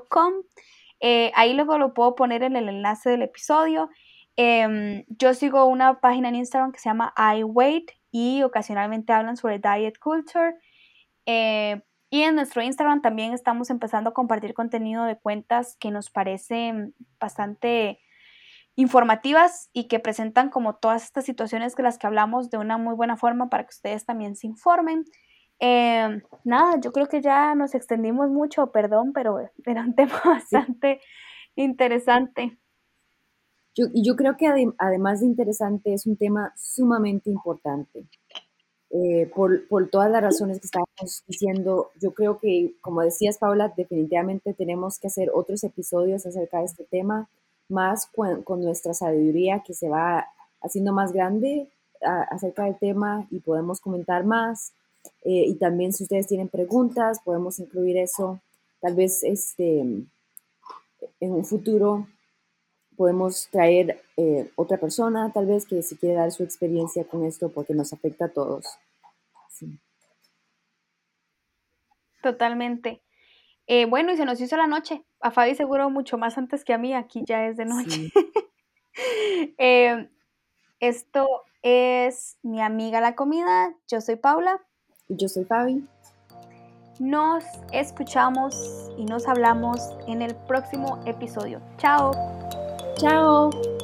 .com. 0.10 0.34
Eh, 1.00 1.32
ahí 1.36 1.54
luego 1.54 1.78
lo 1.78 1.94
puedo 1.94 2.16
poner 2.16 2.44
en 2.44 2.56
el 2.56 2.70
enlace 2.70 3.10
del 3.10 3.22
episodio. 3.22 3.90
Em, 4.38 5.04
yo 5.10 5.34
sigo 5.34 5.66
una 5.66 6.00
página 6.00 6.30
en 6.30 6.36
Instagram 6.36 6.72
que 6.72 6.80
se 6.80 6.90
llama 6.90 7.14
iWeight 7.38 7.92
y 8.12 8.44
ocasionalmente 8.44 9.12
hablan 9.12 9.36
sobre 9.36 9.60
diet 9.60 9.98
culture. 10.00 10.56
Eh, 11.26 11.82
y 12.10 12.22
en 12.22 12.36
nuestro 12.36 12.62
Instagram 12.62 13.02
también 13.02 13.34
estamos 13.34 13.70
empezando 13.70 14.12
a 14.12 14.14
compartir 14.14 14.54
contenido 14.54 15.04
de 15.06 15.18
cuentas 15.18 15.76
que 15.80 15.92
nos 15.92 16.10
parecen 16.10 16.94
bastante 17.20 18.00
informativas 18.76 19.70
y 19.74 19.88
que 19.88 20.00
presentan 20.00 20.50
como 20.50 20.76
todas 20.76 21.04
estas 21.04 21.26
situaciones 21.26 21.76
de 21.76 21.84
las 21.84 21.98
que 21.98 22.06
hablamos 22.06 22.52
de 22.52 22.60
una 22.60 22.78
muy 22.78 22.94
buena 22.94 23.18
forma 23.18 23.50
para 23.50 23.64
que 23.64 23.74
ustedes 23.74 24.06
también 24.06 24.36
se 24.36 24.46
informen. 24.48 25.04
Em, 25.60 26.22
nada, 26.44 26.80
yo 26.80 26.92
creo 26.92 27.08
que 27.08 27.22
ya 27.22 27.56
nos 27.56 27.74
extendimos 27.74 28.30
mucho, 28.30 28.72
perdón, 28.72 29.14
pero 29.14 29.40
era 29.66 29.82
un 29.82 29.96
tema 29.96 30.22
bastante 30.24 31.02
interesante. 31.56 32.60
Yo, 33.78 33.86
y 33.94 34.04
yo 34.04 34.16
creo 34.16 34.38
que 34.38 34.48
además 34.80 35.20
de 35.20 35.28
interesante, 35.28 35.94
es 35.94 36.08
un 36.08 36.18
tema 36.18 36.52
sumamente 36.58 37.30
importante. 37.30 38.06
Eh, 38.90 39.30
por, 39.36 39.68
por, 39.68 39.90
todas 39.90 40.10
las 40.10 40.24
razones 40.24 40.60
que 40.60 40.66
estábamos 40.66 41.24
diciendo, 41.28 41.92
yo 42.02 42.14
creo 42.14 42.40
que, 42.40 42.74
como 42.82 43.02
decías, 43.02 43.38
Paula, 43.38 43.72
definitivamente 43.78 44.54
tenemos 44.54 44.98
que 44.98 45.08
hacer 45.08 45.30
otros 45.32 45.64
episodios 45.64 46.26
acerca 46.26 46.60
de 46.60 46.66
este 46.66 46.86
tema, 46.86 47.30
más 47.70 48.08
con, 48.08 48.42
con 48.42 48.62
nuestra 48.62 48.96
sabiduría 48.96 49.62
que 49.64 49.74
se 49.74 49.90
va 49.90 50.26
haciendo 50.62 50.92
más 50.92 51.14
grande 51.14 51.70
acerca 52.02 52.64
del 52.64 52.78
tema 52.78 53.28
y 53.30 53.40
podemos 53.40 53.80
comentar 53.80 54.26
más. 54.26 54.74
Eh, 55.24 55.46
y 55.48 55.56
también 55.56 55.94
si 55.94 56.04
ustedes 56.04 56.28
tienen 56.28 56.50
preguntas, 56.50 57.20
podemos 57.24 57.60
incluir 57.60 57.98
eso. 57.98 58.40
Tal 58.80 58.96
vez 58.96 59.24
este, 59.24 59.80
en 59.80 60.08
un 61.20 61.46
futuro 61.46 62.08
podemos 62.98 63.48
traer 63.52 64.02
eh, 64.18 64.52
otra 64.56 64.78
persona, 64.78 65.32
tal 65.32 65.46
vez, 65.46 65.66
que 65.66 65.82
si 65.84 65.96
quiere 65.96 66.16
dar 66.16 66.32
su 66.32 66.44
experiencia 66.44 67.06
con 67.06 67.24
esto, 67.24 67.50
porque 67.50 67.74
nos 67.74 67.94
afecta 67.94 68.26
a 68.26 68.30
todos. 68.30 68.66
Totalmente. 72.22 73.02
Eh, 73.68 73.86
bueno, 73.86 74.12
y 74.12 74.18
se 74.18 74.26
nos 74.26 74.42
hizo 74.42 74.58
la 74.58 74.68
noche. 74.68 75.04
A 75.20 75.32
Fabi 75.32 75.56
seguro 75.56 75.90
mucho 75.90 76.18
más 76.18 76.38
antes 76.38 76.66
que 76.66 76.74
a 76.74 76.78
mí, 76.78 76.94
aquí 76.94 77.24
ya 77.26 77.46
es 77.46 77.58
de 77.58 77.66
noche. 77.66 78.12
Eh, 79.60 80.10
esto 80.80 81.28
es 81.62 82.40
mi 82.42 82.64
amiga 82.64 83.00
la 83.00 83.14
comida. 83.14 83.76
Yo 83.88 84.02
soy 84.02 84.16
Paula. 84.16 84.60
Y 85.08 85.18
yo 85.18 85.30
soy 85.30 85.46
Fabi. 85.46 85.88
Nos 87.00 87.44
escuchamos 87.72 88.92
y 88.98 89.06
nos 89.06 89.28
hablamos 89.28 89.96
en 90.08 90.24
el 90.24 90.36
próximo 90.48 91.00
episodio. 91.06 91.62
Chao. 91.78 92.47
Chao. 93.00 93.77